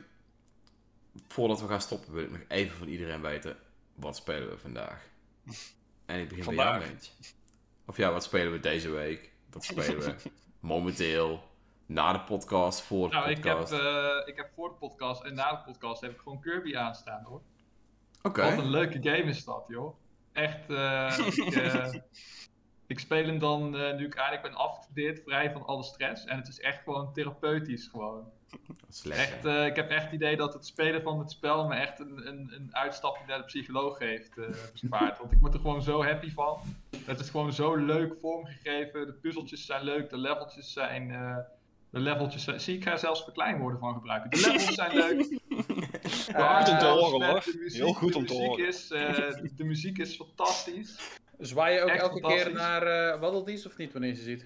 [1.27, 3.57] voordat we gaan stoppen wil ik nog even van iedereen weten,
[3.95, 5.03] wat spelen we vandaag?
[6.05, 7.09] En ik begin bij jou, Vandaag?
[7.85, 9.31] Of ja, wat spelen we deze week?
[9.49, 10.15] Wat spelen we
[10.59, 11.43] momenteel?
[11.85, 13.71] Na de podcast, voor de Nou, ik heb, podcast?
[13.83, 17.23] eh, ik heb voor de podcast en na de podcast heb ik gewoon Kirby aanstaan
[17.23, 17.41] hoor.
[18.21, 18.41] Oké.
[18.41, 19.95] Wat een leuke game is dat, joh.
[20.31, 21.93] Echt, eh, ik, eh,
[22.87, 26.25] ik speel hem dan eh, nu ik eigenlijk ben afgestudeerd, vrij van alle stress.
[26.25, 28.31] En het is echt gewoon therapeutisch gewoon.
[29.03, 29.23] Lekker.
[29.35, 31.99] Echt, eh, ik heb echt het idee dat het spelen van het spel me echt
[31.99, 35.17] een, een, een uitstapje naar de psycholoog heeft eh, bespaard.
[35.17, 36.59] Want ik word er gewoon zo happy van.
[37.05, 39.05] Het is gewoon zo leuk vormgegeven.
[39.05, 41.11] De puzzeltjes zijn leuk, de leveltjes zijn...
[41.95, 42.59] de leveltjes zijn...
[42.59, 44.29] Zie, ik ga er zelfs verkleinwoorden van gebruiken.
[44.29, 45.23] De levels zijn leuk.
[45.23, 47.43] Goed om te horen, hoor.
[47.43, 48.67] De muziek, Heel goed om te horen.
[48.67, 49.15] Is, eh,
[49.55, 51.19] de, muziek is fantastisch.
[51.39, 54.45] Zwaai je ook Echt elke keer naar eh Waddle of niet wanneer je ze ziet?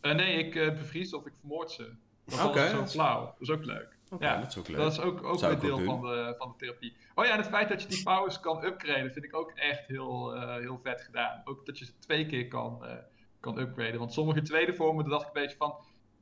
[0.00, 1.94] Eh, nee, ik eh, bevries of ik vermoord ze.
[2.24, 3.20] Dat Oké, is zo dat is- flauw.
[3.24, 3.98] Dat is ook leuk.
[4.18, 4.76] Ja, dat is ook leuk.
[4.76, 6.96] Dat is ook, ook ook deel van de, van de therapie.
[7.14, 9.86] Oh ja, en het feit dat je die powers kan upgraden vind ik ook echt
[9.86, 11.40] heel, eh, heel vet gedaan.
[11.44, 12.96] Ook dat je ze twee keer kan, eh,
[13.40, 13.98] kan upgraden.
[13.98, 15.74] Want sommige tweede vormen, daar dacht ik een beetje van...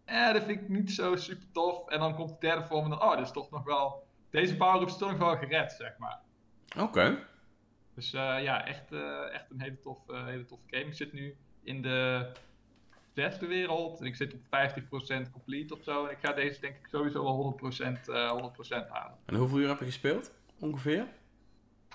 [0.08, 1.88] Eh, dat vind ik niet zo super tof.
[1.88, 3.02] En dan komt de derde vorm en dan...
[3.02, 4.06] Oh, dit is toch nog wel...
[4.30, 6.20] Deze power-up is toch nog wel gered, zeg maar.
[6.78, 7.26] Oké.
[7.94, 10.84] Dus eh, ja, echt, eh, echt een hele, tof, eh, hele toffe game.
[10.84, 12.32] Ik zit nu in de
[13.14, 14.00] zesde wereld.
[14.00, 16.04] En ik zit op 50% complete of zo.
[16.06, 19.18] En ik ga deze denk ik sowieso wel 100%, eh 100% halen.
[19.24, 20.32] En hoeveel uur heb je gespeeld?
[20.60, 21.06] Ongeveer?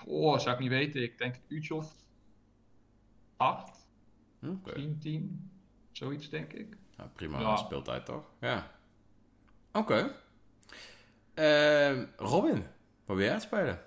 [0.06, 1.02] Oh, zou ik niet weten.
[1.02, 1.94] Ik denk een uurtje of
[3.36, 3.88] 8,
[4.42, 4.52] Oké.
[4.64, 5.50] misschien 10.
[5.92, 6.76] Zoiets denk ik.
[6.96, 7.56] Nou, prima Ja.
[7.56, 8.24] speeltijd toch?
[8.40, 8.70] Ja.
[9.72, 10.10] Oké.
[11.34, 12.66] Ehm, Robin,
[13.06, 13.80] wat ben jij aan het spelen?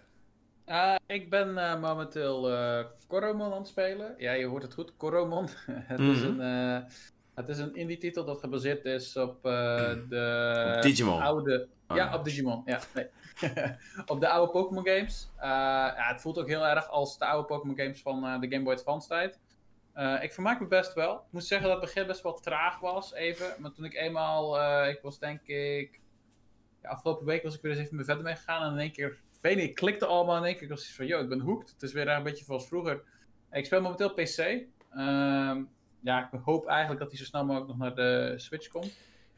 [0.65, 4.15] Ah, ik ben eh, momenteel eh Koromon aan het spelen.
[4.17, 5.47] Ja, je hoort het goed, Koromon.
[5.91, 6.39] het is Mhm.
[6.39, 6.41] een,
[6.83, 6.89] eh,
[7.37, 11.21] Het is een indie titel dat gebaseerd is op eh, de Op Digimon.
[11.21, 11.67] oude...
[11.87, 12.61] Oh, ja, op Digimon.
[12.65, 13.07] Ja, nee.
[14.05, 15.29] op de oude Pokémon games.
[15.35, 15.47] Eh,
[15.97, 18.63] ja, het voelt ook heel erg als de oude Pokémon games van eh, de Game
[18.63, 19.39] Boy Advance tijd.
[19.97, 21.13] Eh, ik vermaak me best wel.
[21.15, 23.55] Ik moet zeggen dat het begin best wel traag was, even.
[23.59, 25.99] Maar toen ik eenmaal, eh, ik was denk ik,
[26.81, 28.63] ja, afgelopen week was ik weer eens even verder mee gegaan.
[28.65, 30.63] En in één keer, ik weet niet, het klikte allemaal in één keer.
[30.63, 31.69] Ik was zoiets van, yo, ik ben hooked.
[31.69, 33.01] Het is weer een beetje zoals vroeger.
[33.51, 34.37] Ik speel momenteel PC.
[34.91, 35.61] Ehm,
[36.01, 38.85] ja, ik hoop eigenlijk dat hij zo snel mogelijk nog naar de Switch komt.
[38.85, 38.93] Ja,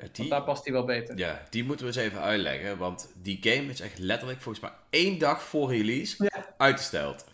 [0.06, 1.18] Want die, daar past hij wel beter.
[1.18, 2.78] ja, die moeten we eens even uitleggen.
[2.78, 6.46] Want die game is echt letterlijk volgens mij één dag voor release Ja.
[6.58, 7.26] uitgesteld.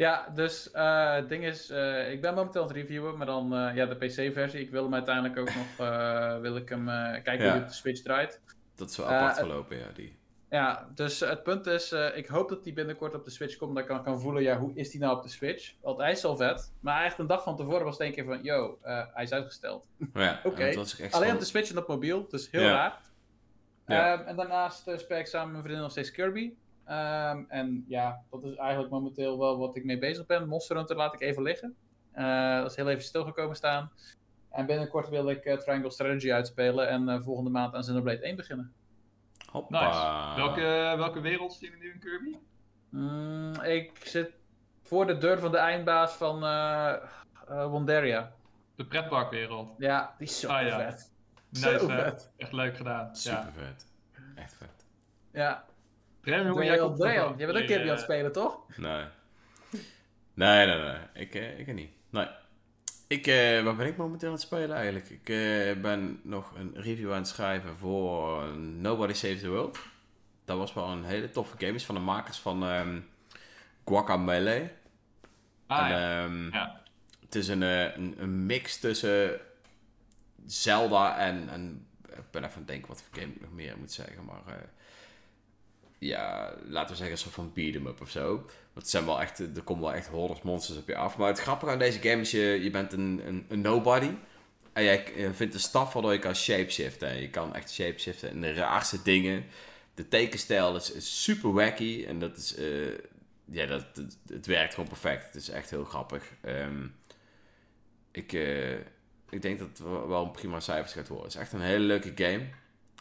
[0.00, 3.54] Ja, dus eh, het ding is, eh, ik ben momenteel aan het reviewen, maar dan
[3.54, 4.60] eh, ja, de PC-versie.
[4.60, 7.66] Ik wil hem uiteindelijk ook nog, eh, wil ik hem eh, kijken hoe hij op
[7.68, 8.40] de Switch draait.
[8.74, 9.86] Dat is wel Eh, apart verlopen, ja.
[9.94, 10.18] Die.
[10.50, 13.74] Ja, dus het punt is, eh, ik hoop dat die binnenkort op de Switch komt,
[13.74, 15.74] dat ik kan, kan voelen, ja, hoe is die nou op de Switch?
[15.80, 18.24] Want hij is al vet, maar eigenlijk een dag van tevoren was het een keer
[18.24, 19.84] van, yo, eh, hij is uitgesteld.
[20.14, 20.62] Ja, Oké.
[20.64, 22.72] echt Alleen op de Switch en op mobiel, dus heel Ja.
[22.72, 23.00] raar.
[23.86, 24.12] Ja.
[24.18, 26.52] Ehm, en daarnaast eh, speel ik samen met mijn vriendin nog steeds Kirby.
[26.90, 30.48] Ehm, en ja, dat is eigenlijk momenteel wel wat ik mee bezig ben.
[30.48, 31.76] Monster Hunter laat ik even liggen.
[32.12, 33.90] Eh, dat is heel even stilgekomen staan.
[34.50, 38.36] En binnenkort wil ik eh, Triangle Strategy uitspelen en eh, volgende maand aan Xenoblade 1
[38.36, 38.72] beginnen.
[39.50, 39.86] Hoppa.
[39.86, 40.40] Nice.
[40.40, 42.36] Welke, welke wereld zien we nu in Kirby?
[42.88, 44.30] Mm, ik zit
[44.82, 46.92] voor de deur van de eindbaas van eh
[47.48, 48.32] eh, Wonderia.
[48.76, 49.74] De pretparkwereld.
[49.78, 50.76] Ja, die is zo Ah, ja.
[50.78, 51.12] vet.
[51.50, 52.32] Nice, zo vet.
[52.36, 53.16] Echt leuk gedaan.
[53.16, 53.52] Super Ja.
[53.52, 53.86] vet.
[54.34, 54.86] Echt vet.
[55.32, 55.64] Ja,
[56.20, 58.58] Premium, jij komt wel Jij bent ook Kirby aan het eh, spelen, toch?
[58.76, 59.04] Nee.
[60.34, 60.96] Nee, nee, nee.
[61.14, 61.90] Ik, eh, ik niet.
[62.10, 62.26] Nee.
[63.06, 65.10] Ik, eh, waar ben ik momenteel aan het spelen eigenlijk?
[65.10, 69.78] Ik eh, ben nog een review aan het schrijven voor Nobody Saves the World.
[70.44, 71.72] Dat was wel een hele toffe game.
[71.72, 72.98] Is van de makers van ehm
[73.84, 74.70] Guacamelee.
[75.66, 76.24] Ah, en, ja.
[76.24, 76.80] ehm, ja.
[77.20, 79.40] Het is een, eh, een, een mix tussen
[80.46, 81.86] Zelda en, en...
[82.08, 84.42] Ik ben even aan het denken wat voor game ik nog meer moet zeggen, maar...
[84.46, 84.62] eh,
[86.00, 88.36] ja, laten we zeggen een soort van beat 'em up of zo.
[88.36, 91.16] Want het zijn wel echt, er komen wel echt hordes monsters op je af.
[91.16, 94.10] Maar het grappige aan deze game is, je, je bent een, een, een nobody.
[94.72, 97.08] En jij eh, vindt een staf waardoor je kan shapeshiften.
[97.08, 99.44] En je kan echt shapeshiften in de raarste dingen.
[99.94, 102.04] De tekenstijl is, super wacky.
[102.08, 102.98] En dat is, eh,
[103.44, 103.84] ja, dat,
[104.26, 105.24] het, werkt gewoon perfect.
[105.24, 106.24] Het is echt heel grappig.
[106.40, 106.86] Ehm,
[108.10, 108.74] ik, eh,
[109.30, 109.78] ik denk dat het
[110.08, 111.26] wel een prima cijfers gaat worden.
[111.26, 112.46] Het is echt een hele leuke game.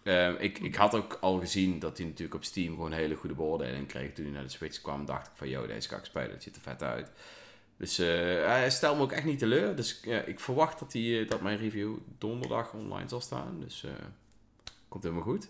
[0.04, 3.16] Ehm, ik, ik had ook al gezien dat hij natuurlijk op Steam gewoon een hele
[3.16, 4.14] goede beoordeling kreeg.
[4.14, 6.32] Toen hij naar de Switch kwam, dacht ik van, yo, deze ga ik spelen.
[6.32, 7.12] Het ziet er vet uit.
[7.80, 8.08] Dus eh,
[8.46, 9.76] hij stelt me ook echt niet teleur.
[9.76, 13.60] Dus ja, ik verwacht dat, hij, eh, dat mijn review donderdag online zal staan.
[13.60, 13.92] Dus eh,
[14.88, 15.50] komt helemaal goed.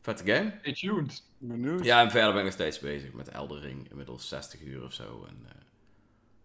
[0.00, 0.54] Vette game.
[0.60, 1.22] Stay tuned.
[1.38, 1.84] Benieuwd.
[1.84, 3.90] Ja, en verder ben ik nog steeds bezig met Elden Ring.
[3.90, 5.26] Inmiddels 60 uur of zo.
[5.28, 5.46] En,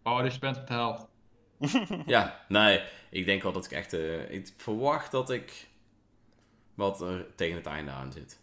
[0.03, 1.07] Oh, dus je bent op de helft.
[2.05, 2.81] ja, nee.
[3.09, 3.93] Ik denk wel dat ik echt...
[4.29, 5.67] ik verwacht dat ik
[6.79, 8.39] wat er tegen het einde aan zit.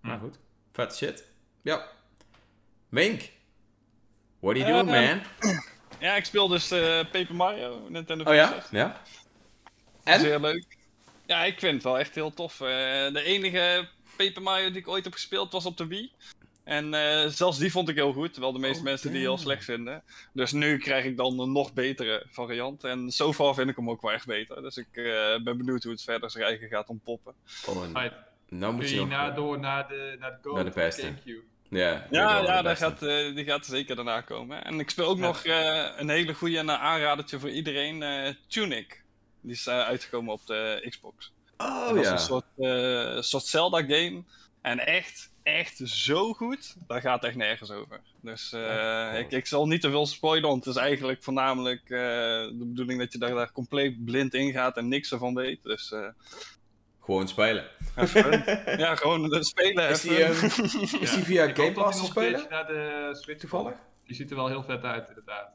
[0.00, 0.22] Maar Hm.
[0.22, 0.38] goed.
[0.72, 1.24] Vet shit.
[1.62, 1.88] Ja.
[2.88, 3.20] Mink.
[4.40, 5.22] What are you doing, Eh, man?
[6.00, 6.80] Ja, ik speel dus eh,
[7.10, 8.46] Paper Mario, Nintendo Oh ja?
[8.48, 8.70] 64.
[8.70, 9.00] Ja?
[10.04, 10.20] En?
[10.20, 10.76] Zeer leuk.
[11.26, 12.60] Ja, ik vind het wel echt heel tof.
[12.60, 12.66] Eh,
[13.12, 16.12] de enige Paper Mario die ik ooit heb gespeeld was op de Wii.
[16.64, 19.38] En eh, zelfs die vond ik heel goed, terwijl de meeste Oh, mensen die heel
[19.38, 20.02] slecht vinden.
[20.32, 22.84] Dus nu krijg ik dan een nog betere variant.
[22.84, 24.62] En so far vind ik hem ook wel echt beter.
[24.62, 25.04] Dus ik eh,
[25.42, 27.34] ben benieuwd hoe het verder zijn eigen gaat ontpoppen.
[27.66, 27.76] Oh,
[28.48, 29.08] nou moet je nog...
[29.08, 31.12] na, door naar de, naar de Go Naar de beste.
[31.68, 32.84] Ja, Ja, ja beste.
[32.84, 34.64] gaat, eh, die gaat zeker daarna komen.
[34.64, 35.22] En ik speel ook Ja.
[35.26, 38.02] nog eh, een hele goede en een aanradertje voor iedereen.
[38.02, 39.02] eh, Tunic.
[39.40, 41.32] Die is eh, uitgekomen op de Xbox.
[41.56, 42.12] Oh dat is ja.
[42.12, 44.22] een soort, eh, soort Zelda-game.
[44.62, 46.76] En echt, echt zo goed.
[46.86, 48.00] Daar gaat echt nergens over.
[48.20, 51.88] Dus eh, ik, ik zal niet te veel spoilen, want het is eigenlijk voornamelijk eh,
[51.88, 55.62] de bedoeling dat je daar, daar compleet blind in gaat en niks ervan weet.
[55.62, 56.08] Dus eh,
[57.00, 57.64] Gewoon spelen.
[58.76, 59.88] ja, gewoon spelen.
[59.88, 60.44] Is die, ehm,
[61.00, 62.46] is die via Game Pass te spelen?
[62.50, 63.74] naar de Switch Toevallig?
[64.06, 65.48] Die ziet er wel heel vet uit, inderdaad.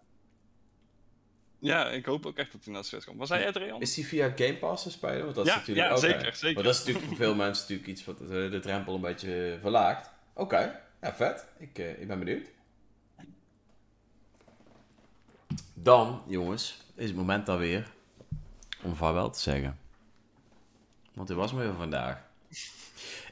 [1.60, 3.18] Ja, ik hoop ook echt dat hij naar de Switch komt.
[3.18, 3.82] Was hij Reon?
[3.82, 5.24] Is die via Game Pass te spelen?
[5.24, 6.54] Want dat is Ja, natuurlijk ja zeker, zeker.
[6.54, 10.10] Maar dat is natuurlijk voor veel mensen natuurlijk iets wat de drempel een beetje verlaagt.
[10.34, 11.48] Oké, ja vet.
[11.58, 12.48] Ik, eh, ik ben benieuwd.
[15.74, 17.92] Dan, jongens, is het moment dan weer
[18.84, 19.80] om vaarwel te zeggen.
[21.14, 22.29] Want dit was me weer vandaag.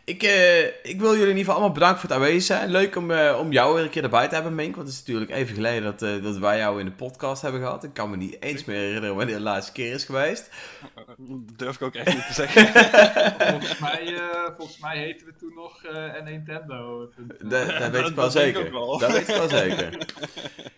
[0.07, 2.69] Ik, eh, ik wil jullie in ieder geval allemaal bedanken voor het aanwezig zijn.
[2.69, 4.75] Leuk om, eh, om jou weer een keer erbij te hebben, Mink.
[4.75, 7.61] Want het is natuurlijk even geleden dat, eh, dat wij jou in de podcast hebben
[7.61, 7.83] gehad.
[7.83, 10.49] Ik kan me niet eens meer herinneren wanneer de laatste keer is geweest.
[10.95, 12.67] Dat durf ik ook echt niet te zeggen.
[13.51, 17.09] volgens, mij, eh, volgens mij heten we toen nog eh Nintendo.
[17.43, 18.71] Dat, dat weet ik wel Dat denk ik zeker.
[18.71, 18.97] wel.
[18.99, 19.97] Dat weet ik wel zeker.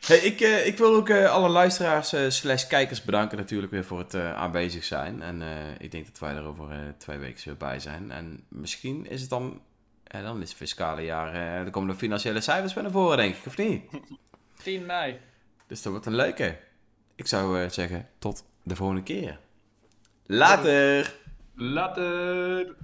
[0.06, 4.00] Hey, ik, eh, ik wil ook eh, alle luisteraars slash kijkers bedanken natuurlijk weer voor
[4.00, 5.22] het eh, aanwezig zijn.
[5.22, 5.48] En eh,
[5.80, 8.12] ik denk dat wij er over eh, twee weken weer bij zijn.
[8.12, 9.62] En misschien is het dan,
[10.04, 13.18] ja, dan is het fiscale jaar, eh er komen de financiële cijfers bij naar voren
[13.18, 13.84] denk ik, of niet?
[14.64, 15.20] 10 mei.
[15.68, 16.58] Dus dat wordt een leuke.
[17.16, 19.40] Ik zou eh, zeggen, tot de volgende keer.
[20.26, 21.16] Later!
[21.56, 22.76] Later!